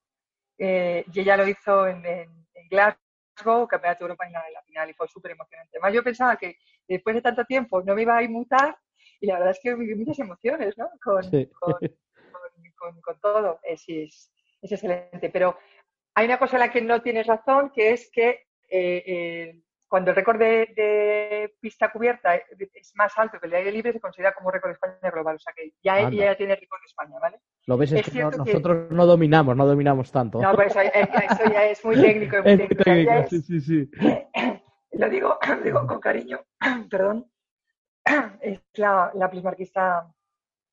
eh, 0.58 1.06
y 1.14 1.20
ella 1.22 1.38
lo 1.38 1.48
hizo 1.48 1.88
en, 1.88 2.06
en- 2.06 2.48
en 2.54 2.68
Glasgow, 2.70 3.68
Campeonato 3.68 4.00
de 4.00 4.06
Europa 4.06 4.26
en 4.26 4.34
la, 4.34 4.48
en 4.48 4.54
la 4.54 4.62
final. 4.64 4.90
Y 4.90 4.94
fue 4.94 5.08
súper 5.08 5.32
emocionante. 5.32 5.72
Además, 5.78 5.94
yo 5.94 6.04
pensaba 6.04 6.36
que 6.38 6.58
después 6.88 7.16
de 7.16 7.22
tanto 7.22 7.44
tiempo 7.46 7.82
no 7.84 7.96
me 7.96 8.02
iba 8.02 8.18
a 8.18 8.24
inmutar. 8.24 8.78
Y 9.22 9.28
la 9.28 9.36
verdad 9.36 9.52
es 9.52 9.60
que 9.62 9.76
viví 9.76 9.96
muchas 9.96 10.20
emociones, 10.20 10.78
¿no? 10.78 10.90
Con, 11.04 11.24
Sí. 11.24 11.50
con, 11.60 11.74
con- 11.74 12.72
con- 12.78 13.02
con 13.02 13.20
todo. 13.22 13.60
Eh, 13.64 13.78
sí, 13.78 14.04
es, 14.04 14.32
es 14.62 14.72
excelente. 14.74 15.30
Pero 15.30 15.58
hay 16.16 16.26
una 16.26 16.40
cosa 16.40 16.56
en 16.56 16.60
la 16.62 16.72
que 16.72 16.82
no 16.82 17.02
tienes 17.02 17.28
razón, 17.28 17.72
que 17.74 17.92
es 17.92 18.10
que 18.12 18.30
eh, 18.70 19.04
eh, 19.06 19.62
cuando 19.88 20.10
el 20.12 20.16
récord 20.16 20.40
de, 20.40 20.74
de 20.76 21.56
pista 21.62 21.92
cubierta 21.92 22.36
es 22.36 22.92
más 22.96 23.18
alto 23.18 23.40
que 23.40 23.46
el 23.46 23.52
de 23.52 23.58
aire 23.58 23.72
libre, 23.72 23.94
se 23.94 24.00
considera 24.02 24.34
como 24.34 24.50
récord 24.52 24.70
de 24.72 24.74
España 24.74 25.12
global. 25.12 25.36
O 25.36 25.40
sea 25.40 25.54
que 25.56 25.74
ya 25.84 26.00
ella 26.00 26.26
ya 26.26 26.36
tiene 26.38 26.56
récord 26.56 26.82
de 26.82 26.86
España, 26.88 27.20
¿vale? 27.22 27.40
Lo 27.68 27.78
ves, 27.78 27.92
es, 27.92 28.00
Es 28.00 28.06
que 28.06 28.12
no- 28.24 28.30
cierto 28.32 28.44
que- 28.44 28.52
nosotros 28.52 28.92
no 28.92 29.06
dominamos, 29.06 29.56
no 29.56 29.66
dominamos 29.66 30.12
tanto. 30.12 30.42
No, 30.42 30.54
pues 30.56 30.72
eso, 30.76 30.82
eso 30.82 31.52
ya 31.52 31.66
es 31.66 31.86
muy 31.86 32.02
técnico. 32.02 32.38
Es 32.38 32.44
muy 32.44 32.58
técnico. 32.58 32.84
Técnico, 32.84 33.12
es- 33.14 33.30
sí, 33.30 33.42
sí, 33.42 33.62
sí. 33.62 33.92
lo 34.94 35.10
digo, 35.10 35.38
lo 35.48 35.56
digo 35.64 35.88
con 35.88 36.00
cariño, 36.00 36.40
perdón, 36.90 37.30
es 38.42 38.62
la, 38.76 39.12
la 39.14 39.32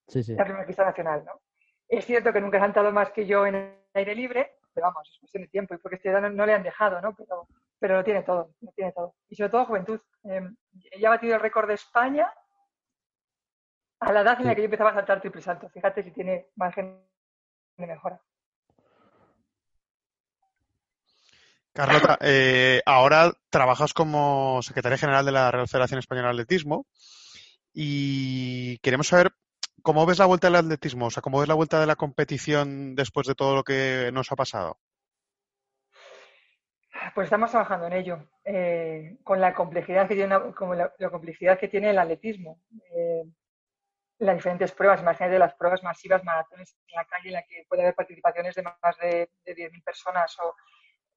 Sí, 0.08 0.22
sí. 0.22 0.34
la 0.34 0.44
nacional, 0.84 1.24
¿no? 1.24 1.40
Es 1.88 2.04
cierto 2.06 2.32
que 2.32 2.40
nunca 2.40 2.58
ha 2.58 2.60
saltado 2.60 2.92
más 2.92 3.10
que 3.12 3.26
yo 3.26 3.46
en 3.46 3.54
el 3.54 3.74
aire 3.94 4.14
libre, 4.14 4.52
pero 4.72 4.86
vamos, 4.86 5.08
es 5.12 5.18
cuestión 5.18 5.42
de 5.42 5.48
tiempo 5.48 5.74
y 5.74 5.78
porque 5.78 5.96
este 5.96 6.10
edad 6.10 6.20
no, 6.20 6.30
no 6.30 6.46
le 6.46 6.54
han 6.54 6.62
dejado, 6.62 7.00
¿no? 7.00 7.14
Pero, 7.14 7.48
pero 7.78 7.96
lo 7.96 8.04
tiene 8.04 8.22
todo, 8.22 8.54
lo 8.60 8.72
tiene 8.72 8.92
todo. 8.92 9.14
Y 9.28 9.36
sobre 9.36 9.50
todo 9.50 9.66
juventud. 9.66 10.00
Eh, 10.24 10.48
ella 10.92 11.08
ha 11.08 11.10
batido 11.10 11.34
el 11.34 11.40
récord 11.40 11.68
de 11.68 11.74
España 11.74 12.32
a 14.00 14.12
la 14.12 14.20
edad 14.22 14.40
en 14.40 14.46
la 14.46 14.54
que 14.54 14.62
yo 14.62 14.66
empezaba 14.66 14.90
a 14.90 14.94
saltar 14.94 15.20
triple 15.20 15.42
salto. 15.42 15.68
Fíjate 15.68 16.02
si 16.02 16.10
tiene 16.10 16.48
margen 16.56 17.04
de 17.76 17.86
mejora. 17.86 18.20
Carlota, 21.72 22.18
eh, 22.20 22.82
ahora 22.84 23.32
trabajas 23.48 23.94
como 23.94 24.60
secretaria 24.62 24.98
general 24.98 25.24
de 25.24 25.32
la 25.32 25.50
Real 25.50 25.68
Federación 25.68 25.98
Española 25.98 26.28
de 26.28 26.32
Atletismo 26.32 26.86
y 27.72 28.78
queremos 28.78 29.08
saber 29.08 29.32
cómo 29.82 30.06
ves 30.06 30.18
la 30.18 30.26
vuelta 30.26 30.46
del 30.48 30.56
atletismo, 30.56 31.06
o 31.06 31.10
sea, 31.10 31.22
cómo 31.22 31.40
ves 31.40 31.48
la 31.48 31.54
vuelta 31.54 31.80
de 31.80 31.86
la 31.86 31.96
competición 31.96 32.94
después 32.94 33.26
de 33.26 33.34
todo 33.34 33.54
lo 33.54 33.64
que 33.64 34.10
nos 34.12 34.30
ha 34.32 34.36
pasado. 34.36 34.78
Pues 37.14 37.26
estamos 37.26 37.50
trabajando 37.50 37.86
en 37.86 37.92
ello, 37.94 38.28
eh, 38.44 39.18
con 39.24 39.40
la 39.40 39.54
complejidad 39.54 40.08
que 40.08 40.14
tiene, 40.14 40.34
la, 40.34 41.10
complejidad 41.10 41.58
que 41.58 41.68
tiene 41.68 41.90
el 41.90 41.98
atletismo. 41.98 42.62
Eh, 42.94 43.24
las 44.18 44.36
diferentes 44.36 44.70
pruebas, 44.72 45.00
imagínate 45.00 45.38
las 45.38 45.54
pruebas 45.54 45.82
masivas, 45.82 46.22
maratones 46.22 46.76
en 46.86 46.94
la 46.94 47.04
calle 47.04 47.28
en 47.28 47.34
la 47.34 47.42
que 47.42 47.64
puede 47.68 47.82
haber 47.82 47.94
participaciones 47.94 48.54
de 48.54 48.62
más 48.62 48.96
de, 48.98 49.30
de 49.44 49.56
10.000 49.56 49.82
personas 49.82 50.38
o 50.38 50.54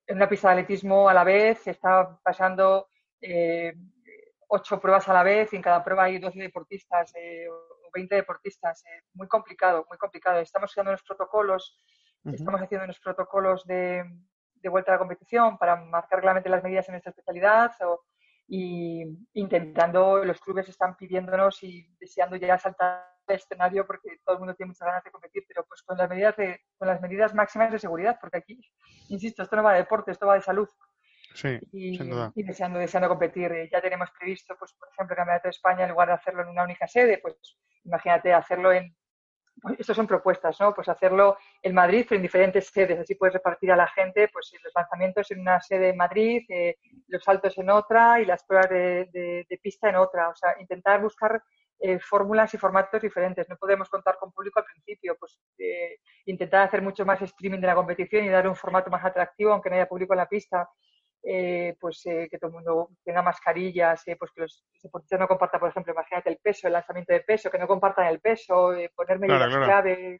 en 0.08 0.18
una 0.18 0.30
pista 0.30 0.50
de 0.50 0.62
atletismo 0.62 1.10
a 1.10 1.14
la 1.14 1.24
vez 1.24 1.60
se 1.60 1.72
está 1.72 2.20
pasando 2.24 2.90
eh, 3.22 3.74
ocho 4.48 4.80
pruebas 4.80 5.08
a 5.10 5.14
la 5.14 5.24
vez 5.24 5.52
y 5.52 5.56
en 5.56 5.62
cada 5.62 5.84
prueba 5.84 6.04
hay 6.04 6.20
12 6.20 6.40
deportistas 6.40 7.12
eh, 7.16 7.48
20 7.96 8.16
deportistas. 8.16 8.84
eh, 8.86 9.02
muy 9.14 9.28
complicado, 9.28 9.86
muy 9.90 9.98
complicado. 9.98 10.40
Estamos 10.40 10.70
haciendo 10.72 10.92
unos 10.92 11.04
protocolos, 11.04 11.78
estamos 12.26 12.62
haciendo 12.62 12.84
unos 12.86 13.00
protocolos 13.00 13.66
de, 13.66 14.04
de 14.64 14.70
vuelta 14.70 14.92
a 14.92 14.96
la 14.96 15.00
competición 15.00 15.58
para 15.58 15.76
marcar 15.78 16.20
claramente 16.22 16.50
las 16.50 16.64
medidas 16.64 16.88
en 16.90 16.96
esta 16.96 17.10
especialidad 17.12 17.72
o- 17.82 18.04
y 18.48 19.04
intentando, 19.34 20.24
los 20.24 20.40
clubes 20.40 20.70
están 20.70 20.96
pidiéndonos 20.96 21.64
y 21.64 21.88
deseando 22.00 22.36
ya 22.36 22.58
saltar 22.60 23.08
al 23.28 23.36
escenario 23.36 23.88
porque 23.88 24.20
todo 24.24 24.36
el 24.36 24.40
mundo 24.40 24.54
tiene 24.56 24.68
muchas 24.70 24.86
ganas 24.88 25.04
de 25.04 25.10
competir, 25.12 25.44
pero 25.48 25.66
pues 25.66 25.82
con 25.82 25.98
las 25.98 26.08
medidas 26.10 26.36
de, 26.38 26.62
con 26.78 26.88
las 26.88 27.02
medidas 27.02 27.34
máximas 27.34 27.72
de 27.72 27.80
seguridad, 27.80 28.18
porque 28.22 28.38
aquí, 28.38 28.60
insisto, 29.10 29.42
esto 29.42 29.56
no 29.56 29.64
va 29.64 29.74
de 29.74 29.80
deporte, 29.80 30.12
esto 30.12 30.28
va 30.28 30.36
de 30.36 30.42
salud 30.42 30.70
Sí, 31.34 31.60
y, 31.72 31.98
sin 31.98 32.10
duda. 32.12 32.32
y 32.36 32.44
deseando, 32.44 32.78
deseando 32.80 33.10
competir. 33.10 33.52
Eh, 33.52 33.68
Ya 33.72 33.82
tenemos 33.82 34.10
previsto, 34.18 34.56
pues, 34.58 34.74
por 34.74 34.88
ejemplo, 34.90 35.14
el 35.14 35.18
Campeonato 35.18 35.48
de 35.48 35.58
España, 35.58 35.84
en 35.84 35.90
lugar 35.92 36.08
de 36.10 36.14
hacerlo 36.14 36.44
en 36.44 36.50
una 36.50 36.64
única 36.64 36.88
sede, 36.88 37.18
pues 37.18 37.36
imagínate 37.86 38.34
hacerlo 38.34 38.72
en. 38.74 38.96
pues, 39.62 39.80
Estas 39.80 39.96
son 39.96 40.08
propuestas, 40.08 40.60
¿no? 40.62 40.74
Pues 40.74 40.90
hacerlo 40.90 41.38
en 41.62 41.74
Madrid, 41.74 42.06
pero 42.08 42.18
en 42.18 42.24
diferentes 42.24 42.68
sedes. 42.68 43.00
Así 43.00 43.16
puedes 43.16 43.34
repartir 43.36 43.72
a 43.72 43.76
la 43.78 43.88
gente, 43.88 44.30
pues 44.34 44.52
los 44.64 44.74
lanzamientos 44.76 45.32
en 45.32 45.42
una 45.42 45.60
sede 45.62 45.90
en 45.90 45.98
Madrid, 45.98 46.44
eh, 46.50 46.76
los 47.08 47.24
saltos 47.24 47.58
en 47.58 47.70
otra 47.70 48.20
y 48.22 48.26
las 48.26 48.44
pruebas 48.46 48.70
de, 48.70 49.06
de- 49.14 49.46
de 49.50 49.58
pista 49.60 49.90
en 49.90 49.96
otra. 49.98 50.30
O 50.30 50.36
sea, 50.36 50.56
intentar 50.60 51.02
buscar 51.02 51.42
eh, 51.80 52.00
fórmulas 52.00 52.54
y 52.54 52.58
formatos 52.58 53.02
diferentes. 53.02 53.48
No 53.50 53.58
podemos 53.58 53.90
contar 53.90 54.18
con 54.18 54.32
público 54.32 54.60
al 54.60 54.66
principio, 54.66 55.16
pues 55.20 55.40
eh, 55.60 55.98
intentar 56.26 56.68
hacer 56.68 56.82
mucho 56.82 57.06
más 57.06 57.22
streaming 57.22 57.60
de 57.60 57.68
la 57.68 57.76
competición 57.76 58.26
y 58.26 58.30
dar 58.30 58.48
un 58.48 58.56
formato 58.56 58.90
más 58.90 59.04
atractivo, 59.06 59.52
aunque 59.54 59.70
no 59.70 59.76
haya 59.76 59.88
público 59.88 60.14
en 60.14 60.18
la 60.20 60.28
pista 60.28 60.70
eh, 61.28 61.76
pues 61.80 62.06
eh, 62.06 62.28
que 62.30 62.38
todo 62.38 62.50
el 62.50 62.56
mundo 62.56 62.90
tenga 63.04 63.24
mascarillas, 63.24 64.08
eh, 64.08 64.16
pues 64.16 64.32
que 64.32 64.42
los 64.42 64.64
deportistas 64.82 65.20
no 65.20 65.28
compartan, 65.28 65.60
por 65.60 65.70
ejemplo, 65.70 65.92
imagínate 65.92 66.30
el 66.30 66.38
peso, 66.38 66.68
el 66.68 66.74
lanzamiento 66.74 67.14
de 67.14 67.22
peso, 67.22 67.50
que 67.50 67.58
no 67.58 67.68
compartan 67.68 68.08
el 68.08 68.20
peso, 68.20 68.74
eh, 68.74 68.92
poner 68.96 69.18
medidas 69.18 69.40
Claro, 69.48 69.52
claro. 69.52 69.66
clave. 69.66 70.20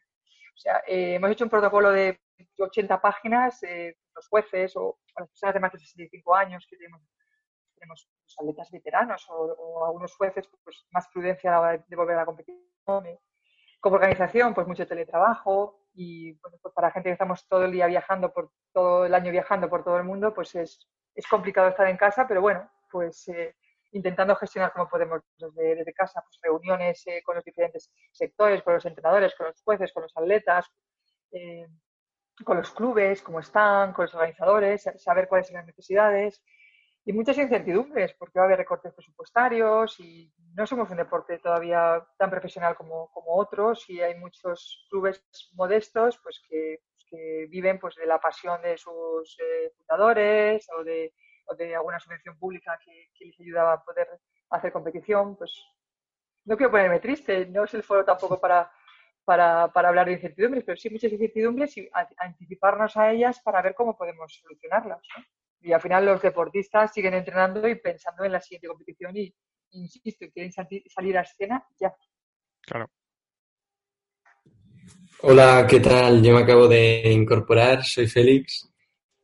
O 0.52 0.58
sea, 0.58 0.82
eh, 0.86 1.14
hemos 1.14 1.30
hecho 1.30 1.44
un 1.44 1.50
protocolo 1.50 1.92
de 1.92 2.18
80 2.58 3.00
páginas, 3.00 3.62
eh, 3.62 3.96
los 4.14 4.26
jueces 4.26 4.74
o, 4.76 4.98
las 5.16 5.28
personas 5.28 5.54
de 5.54 5.60
más 5.60 5.72
de 5.72 5.78
65 5.78 6.34
años 6.34 6.66
que 6.68 6.76
tenemos, 6.76 7.00
tenemos 7.74 8.08
atletas 8.38 8.70
veteranos 8.70 9.26
o, 9.28 9.34
o 9.34 9.86
algunos 9.86 10.14
jueces, 10.16 10.48
pues 10.64 10.86
más 10.90 11.06
prudencia 11.12 11.50
a 11.50 11.52
la 11.52 11.60
hora 11.60 11.84
de, 11.86 11.96
volver 11.96 12.16
a 12.16 12.20
la 12.20 12.26
competición. 12.26 12.64
Como 13.80 13.96
organización, 13.96 14.54
pues 14.54 14.66
mucho 14.66 14.86
teletrabajo 14.86 15.85
y 15.96 16.32
bueno, 16.34 16.58
pues 16.60 16.74
para 16.74 16.90
gente 16.90 17.08
que 17.08 17.14
estamos 17.14 17.48
todo 17.48 17.64
el 17.64 17.72
día 17.72 17.86
viajando, 17.86 18.32
por 18.32 18.50
todo 18.72 19.06
el 19.06 19.14
año 19.14 19.32
viajando 19.32 19.68
por 19.68 19.82
todo 19.82 19.96
el 19.96 20.04
mundo, 20.04 20.34
pues 20.34 20.54
es, 20.54 20.86
es 21.14 21.26
complicado 21.26 21.68
estar 21.68 21.88
en 21.88 21.96
casa, 21.96 22.28
pero 22.28 22.42
bueno, 22.42 22.70
pues 22.90 23.26
eh, 23.28 23.56
intentando 23.92 24.36
gestionar 24.36 24.72
como 24.72 24.88
podemos 24.88 25.22
desde, 25.38 25.76
desde 25.76 25.94
casa, 25.94 26.22
pues 26.22 26.38
reuniones 26.42 27.02
eh, 27.06 27.22
con 27.24 27.36
los 27.36 27.44
diferentes 27.44 27.90
sectores, 28.12 28.62
con 28.62 28.74
los 28.74 28.84
entrenadores, 28.84 29.34
con 29.34 29.46
los 29.46 29.62
jueces, 29.62 29.92
con 29.92 30.02
los 30.02 30.16
atletas, 30.16 30.66
eh, 31.32 31.66
con 32.44 32.58
los 32.58 32.70
clubes, 32.72 33.22
cómo 33.22 33.40
están, 33.40 33.94
con 33.94 34.04
los 34.04 34.14
organizadores, 34.14 34.90
saber 34.98 35.28
cuáles 35.28 35.46
son 35.46 35.56
las 35.56 35.66
necesidades 35.66 36.42
y 37.08 37.12
muchas 37.12 37.38
incertidumbres, 37.38 38.14
porque 38.14 38.40
va 38.40 38.44
a 38.44 38.46
haber 38.46 38.58
recortes 38.58 38.92
presupuestarios 38.92 40.00
y 40.00 40.34
no 40.54 40.66
somos 40.66 40.90
un 40.90 40.96
deporte 40.96 41.38
todavía 41.38 42.04
tan 42.18 42.30
profesional 42.30 42.74
como, 42.74 43.12
como 43.12 43.36
otros 43.36 43.88
y 43.88 44.00
hay 44.00 44.16
muchos 44.16 44.88
clubes 44.90 45.24
modestos 45.54 46.18
pues 46.18 46.42
que, 46.48 46.80
pues, 46.90 47.06
que 47.08 47.46
viven 47.48 47.78
pues 47.78 47.94
de 47.94 48.06
la 48.06 48.18
pasión 48.18 48.60
de 48.60 48.76
sus 48.76 49.38
eh, 49.38 49.72
fundadores 49.78 50.66
o 50.76 50.82
de, 50.82 51.14
o 51.46 51.54
de, 51.54 51.76
alguna 51.76 52.00
subvención 52.00 52.36
pública 52.40 52.76
que, 52.84 53.10
que, 53.16 53.26
les 53.26 53.40
ayudaba 53.40 53.74
a 53.74 53.84
poder 53.84 54.08
hacer 54.50 54.72
competición. 54.72 55.36
Pues 55.36 55.52
no 56.44 56.56
quiero 56.56 56.72
ponerme 56.72 56.98
triste, 56.98 57.46
no 57.46 57.64
es 57.64 57.74
el 57.74 57.84
foro 57.84 58.04
tampoco 58.04 58.40
para, 58.40 58.68
para, 59.24 59.68
para 59.68 59.90
hablar 59.90 60.06
de 60.06 60.14
incertidumbres, 60.14 60.64
pero 60.64 60.76
sí 60.76 60.90
muchas 60.90 61.12
incertidumbres 61.12 61.76
y 61.76 61.88
anticiparnos 62.18 62.96
a 62.96 63.12
ellas 63.12 63.40
para 63.42 63.62
ver 63.62 63.76
cómo 63.76 63.96
podemos 63.96 64.34
solucionarlas. 64.42 65.02
¿no? 65.16 65.24
Y 65.66 65.72
al 65.72 65.80
final 65.80 66.06
los 66.06 66.22
deportistas 66.22 66.92
siguen 66.94 67.14
entrenando 67.14 67.66
y 67.66 67.74
pensando 67.74 68.22
en 68.22 68.30
la 68.30 68.40
siguiente 68.40 68.68
competición 68.68 69.16
y, 69.16 69.34
insisto, 69.72 70.24
quieren 70.32 70.52
salir 70.52 71.18
a 71.18 71.22
escena 71.22 71.66
ya. 71.76 71.92
Claro. 72.60 72.88
Hola, 75.22 75.66
¿qué 75.68 75.80
tal? 75.80 76.22
Yo 76.22 76.34
me 76.34 76.42
acabo 76.42 76.68
de 76.68 77.10
incorporar, 77.10 77.82
soy 77.82 78.06
Félix. 78.06 78.72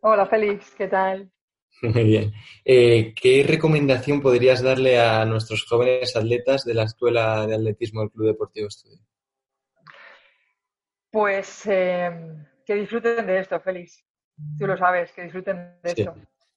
Hola, 0.00 0.26
Félix, 0.26 0.74
¿qué 0.74 0.88
tal? 0.88 1.30
Muy 1.82 2.02
bien. 2.02 2.32
Eh, 2.64 3.14
¿Qué 3.14 3.44
recomendación 3.46 4.20
podrías 4.20 4.64
darle 4.64 4.98
a 4.98 5.24
nuestros 5.24 5.64
jóvenes 5.64 6.16
atletas 6.16 6.64
de 6.64 6.74
la 6.74 6.82
Escuela 6.82 7.46
de 7.46 7.54
Atletismo 7.54 8.00
del 8.00 8.10
Club 8.10 8.26
Deportivo 8.26 8.66
Estudio? 8.66 8.98
Pues 11.08 11.66
eh, 11.66 12.10
que 12.66 12.74
disfruten 12.74 13.28
de 13.28 13.38
esto, 13.38 13.60
Félix. 13.60 14.04
Tú 14.58 14.66
lo 14.66 14.76
sabes, 14.76 15.12
que 15.12 15.22
disfruten 15.22 15.78
de 15.84 15.94
sí. 15.94 16.02
esto 16.02 16.16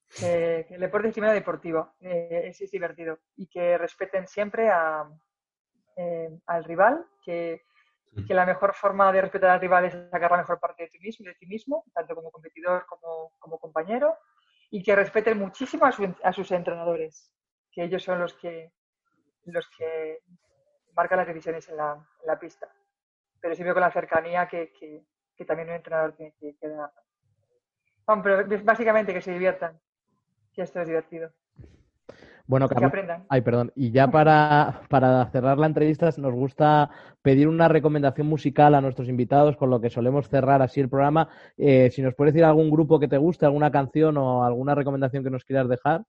que, 0.10 0.66
que 0.68 0.76
el 0.76 0.82
deporte 0.82 1.10
es 1.10 1.16
deportivo, 1.16 1.95
eh, 2.01 2.43
es, 2.45 2.62
es, 2.62 2.72
divertido 2.72 3.20
y 3.36 3.47
que 3.47 3.78
respeten 3.78 4.28
siempre 4.28 4.70
a, 4.70 5.10
eh, 5.97 6.30
al 6.47 6.64
rival, 6.64 7.06
que, 7.24 7.66
que, 8.28 8.34
la 8.34 8.45
mejor 8.45 8.74
forma 8.74 9.12
de 9.12 9.22
respetar 9.22 9.49
al 9.49 9.62
rival 9.62 9.86
es 9.86 9.93
sacar 10.12 10.32
la 10.32 10.38
mejor 10.38 10.60
parte 10.60 10.84
de 10.84 10.89
ti 10.89 10.99
mismo, 10.99 11.26
de 11.26 11.36
ti 11.36 11.45
mismo 11.45 11.84
tanto 11.93 12.16
como 12.16 12.32
competidor 12.32 12.86
como, 12.86 13.34
como 13.39 13.60
compañero, 13.60 14.18
y 14.70 14.84
que 14.84 14.95
respeten 14.95 15.38
muchísimo 15.38 15.86
a, 15.86 15.91
su, 15.91 16.14
a, 16.24 16.34
sus 16.34 16.51
entrenadores, 16.51 17.34
que 17.72 17.84
ellos 17.84 18.03
son 18.03 18.20
los 18.20 18.34
que, 18.34 18.72
los 19.45 19.70
que 19.70 20.20
marcan 20.95 21.18
las 21.18 21.28
decisiones 21.28 21.68
en 21.70 21.78
la, 21.78 21.93
en 21.93 22.28
la 22.28 22.39
pista. 22.39 22.68
Pero 23.41 23.56
siempre 23.56 23.74
con 23.74 23.82
la 23.82 23.91
cercanía 23.91 24.47
que, 24.47 24.72
que, 24.72 25.06
que 25.36 25.45
también 25.45 25.70
un 25.70 25.76
entrenador 25.76 26.14
tiene 26.14 26.34
que, 26.39 26.56
que 26.58 26.68
dar. 26.70 26.91
Bueno, 28.06 28.22
pero 28.24 28.64
básicamente 28.64 29.14
que 29.14 29.22
se 29.22 29.32
diviertan, 29.32 29.80
que 30.56 30.64
esto 30.64 30.80
es 30.82 30.88
divertido. 30.88 31.32
Bueno, 32.47 32.70
Carlos, 32.70 32.91
ay, 33.30 33.41
perdón. 33.41 33.72
Y 33.76 33.91
ya 33.91 34.08
para, 34.08 34.82
para, 34.88 35.26
cerrar 35.32 35.58
la 35.58 35.66
entrevista, 35.66 36.10
nos 36.18 36.34
gusta 36.34 36.91
pedir 37.24 37.47
una 37.47 37.68
recomendación 37.68 38.28
musical 38.28 38.76
a 38.76 38.82
nuestros 38.82 39.10
invitados, 39.10 39.58
con 39.58 39.72
lo 39.72 39.82
que 39.82 39.89
solemos 39.89 40.30
cerrar 40.30 40.62
así 40.62 40.80
el 40.80 40.89
programa. 40.89 41.28
Eh, 41.58 41.89
si 41.91 42.03
nos 42.03 42.14
puedes 42.14 42.36
decir 42.36 42.45
algún 42.45 42.70
grupo 42.70 42.99
que 42.99 43.08
te 43.08 43.18
guste, 43.18 43.47
alguna 43.47 43.72
canción 43.72 44.18
o 44.18 44.43
alguna 44.43 44.76
recomendación 44.76 45.24
que 45.24 45.32
nos 45.32 45.43
quieras 45.43 45.68
dejar. 45.68 46.03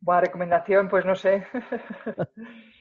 Buena 0.00 0.20
recomendación, 0.20 0.88
pues 0.88 1.06
no 1.06 1.14
sé. 1.14 1.44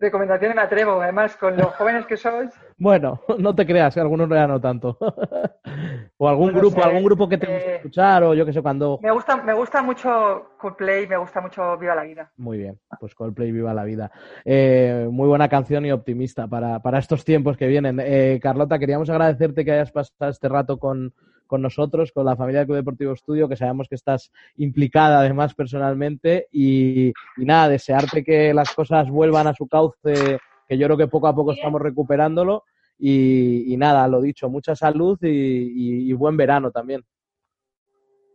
recomendación 0.00 0.54
me 0.54 0.62
atrevo, 0.62 1.00
además, 1.00 1.36
con 1.36 1.56
los 1.56 1.66
jóvenes 1.74 2.06
que 2.06 2.16
sois. 2.16 2.50
Bueno, 2.80 3.20
no 3.38 3.56
te 3.56 3.66
creas, 3.66 3.92
que 3.92 4.00
algunos 4.00 4.28
no 4.28 4.46
no 4.46 4.60
tanto. 4.60 4.96
o 6.16 6.28
algún 6.28 6.52
bueno, 6.52 6.60
grupo, 6.60 6.80
sé, 6.80 6.86
algún 6.86 7.02
grupo 7.02 7.28
que 7.28 7.36
te 7.36 7.46
guste 7.46 7.70
eh, 7.72 7.76
escuchar, 7.76 8.22
o 8.22 8.34
yo 8.34 8.46
que 8.46 8.52
sé, 8.52 8.62
cuando. 8.62 9.00
Me 9.02 9.10
gusta, 9.10 9.36
me 9.38 9.52
gusta 9.52 9.82
mucho 9.82 10.52
Coldplay, 10.56 11.08
me 11.08 11.16
gusta 11.16 11.40
mucho 11.40 11.76
Viva 11.76 11.96
la 11.96 12.04
Vida. 12.04 12.30
Muy 12.36 12.56
bien, 12.56 12.78
pues 13.00 13.16
Coldplay, 13.16 13.50
Viva 13.50 13.74
la 13.74 13.82
Vida. 13.82 14.12
Eh, 14.44 15.08
muy 15.10 15.26
buena 15.26 15.48
canción 15.48 15.84
y 15.86 15.90
optimista 15.90 16.46
para, 16.46 16.78
para 16.78 17.00
estos 17.00 17.24
tiempos 17.24 17.56
que 17.56 17.66
vienen. 17.66 17.98
Eh, 18.00 18.38
Carlota, 18.40 18.78
queríamos 18.78 19.10
agradecerte 19.10 19.64
que 19.64 19.72
hayas 19.72 19.90
pasado 19.90 20.30
este 20.30 20.48
rato 20.48 20.78
con, 20.78 21.12
con 21.48 21.62
nosotros, 21.62 22.12
con 22.12 22.26
la 22.26 22.36
familia 22.36 22.60
del 22.60 22.68
Club 22.68 22.76
Deportivo 22.76 23.12
Estudio, 23.12 23.48
que 23.48 23.56
sabemos 23.56 23.88
que 23.88 23.96
estás 23.96 24.30
implicada 24.56 25.18
además 25.18 25.54
personalmente 25.54 26.46
y, 26.52 27.12
nada, 27.38 27.70
desearte 27.70 28.22
que 28.22 28.54
las 28.54 28.72
cosas 28.72 29.10
vuelvan 29.10 29.48
a 29.48 29.54
su 29.54 29.66
cauce, 29.66 30.38
que 30.68 30.78
yo 30.78 30.86
creo 30.86 30.96
que 30.96 31.08
poco 31.08 31.26
a 31.26 31.34
poco 31.34 31.52
estamos 31.52 31.82
recuperándolo 31.82 32.64
y, 32.98 33.74
nada, 33.78 34.06
lo 34.06 34.20
dicho, 34.20 34.48
mucha 34.48 34.76
salud 34.76 35.18
y, 35.22 36.12
buen 36.12 36.36
verano 36.36 36.70
también. 36.70 37.04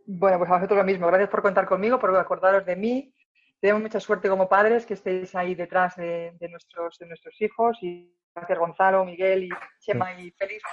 Bueno, 0.05 0.37
pues 0.37 0.49
a 0.49 0.55
vosotros 0.55 0.77
lo 0.77 0.83
mismo. 0.83 1.07
Gracias 1.07 1.29
por 1.29 1.41
contar 1.41 1.65
conmigo, 1.65 1.99
por 1.99 2.13
acordaros 2.17 2.65
de 2.65 2.75
mí. 2.75 3.13
Tenemos 3.61 3.83
mucha 3.83 4.01
suerte 4.01 4.27
como 4.27 4.49
padres 4.49 4.85
que 4.85 4.95
estéis 4.95 5.33
ahí 5.35 5.55
detrás 5.55 5.95
de, 5.95 6.35
nuestros, 6.49 6.97
de 6.99 7.05
nuestros 7.05 7.39
hijos 7.41 7.77
y 7.81 8.13
gracias 8.35 8.59
Gonzalo, 8.59 9.05
Miguel 9.05 9.45
y 9.45 9.49
Chema 9.79 10.19
y 10.19 10.31
Félix 10.31 10.63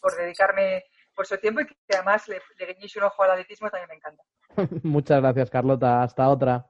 por, 0.00 0.12
por 0.12 0.20
dedicarme 0.20 0.84
por 1.14 1.26
su 1.26 1.38
tiempo 1.38 1.60
y 1.60 1.66
que 1.66 1.76
además 1.94 2.28
le, 2.28 2.40
le 2.58 2.66
guiñéis 2.72 2.96
un 2.96 3.04
ojo 3.04 3.22
al 3.22 3.32
atletismo 3.32 3.70
también 3.70 3.88
me 3.88 3.94
encanta. 3.96 4.22
Muchas 4.82 5.20
gracias, 5.20 5.50
Carlota. 5.50 6.02
Hasta 6.02 6.28
otra. 6.28 6.66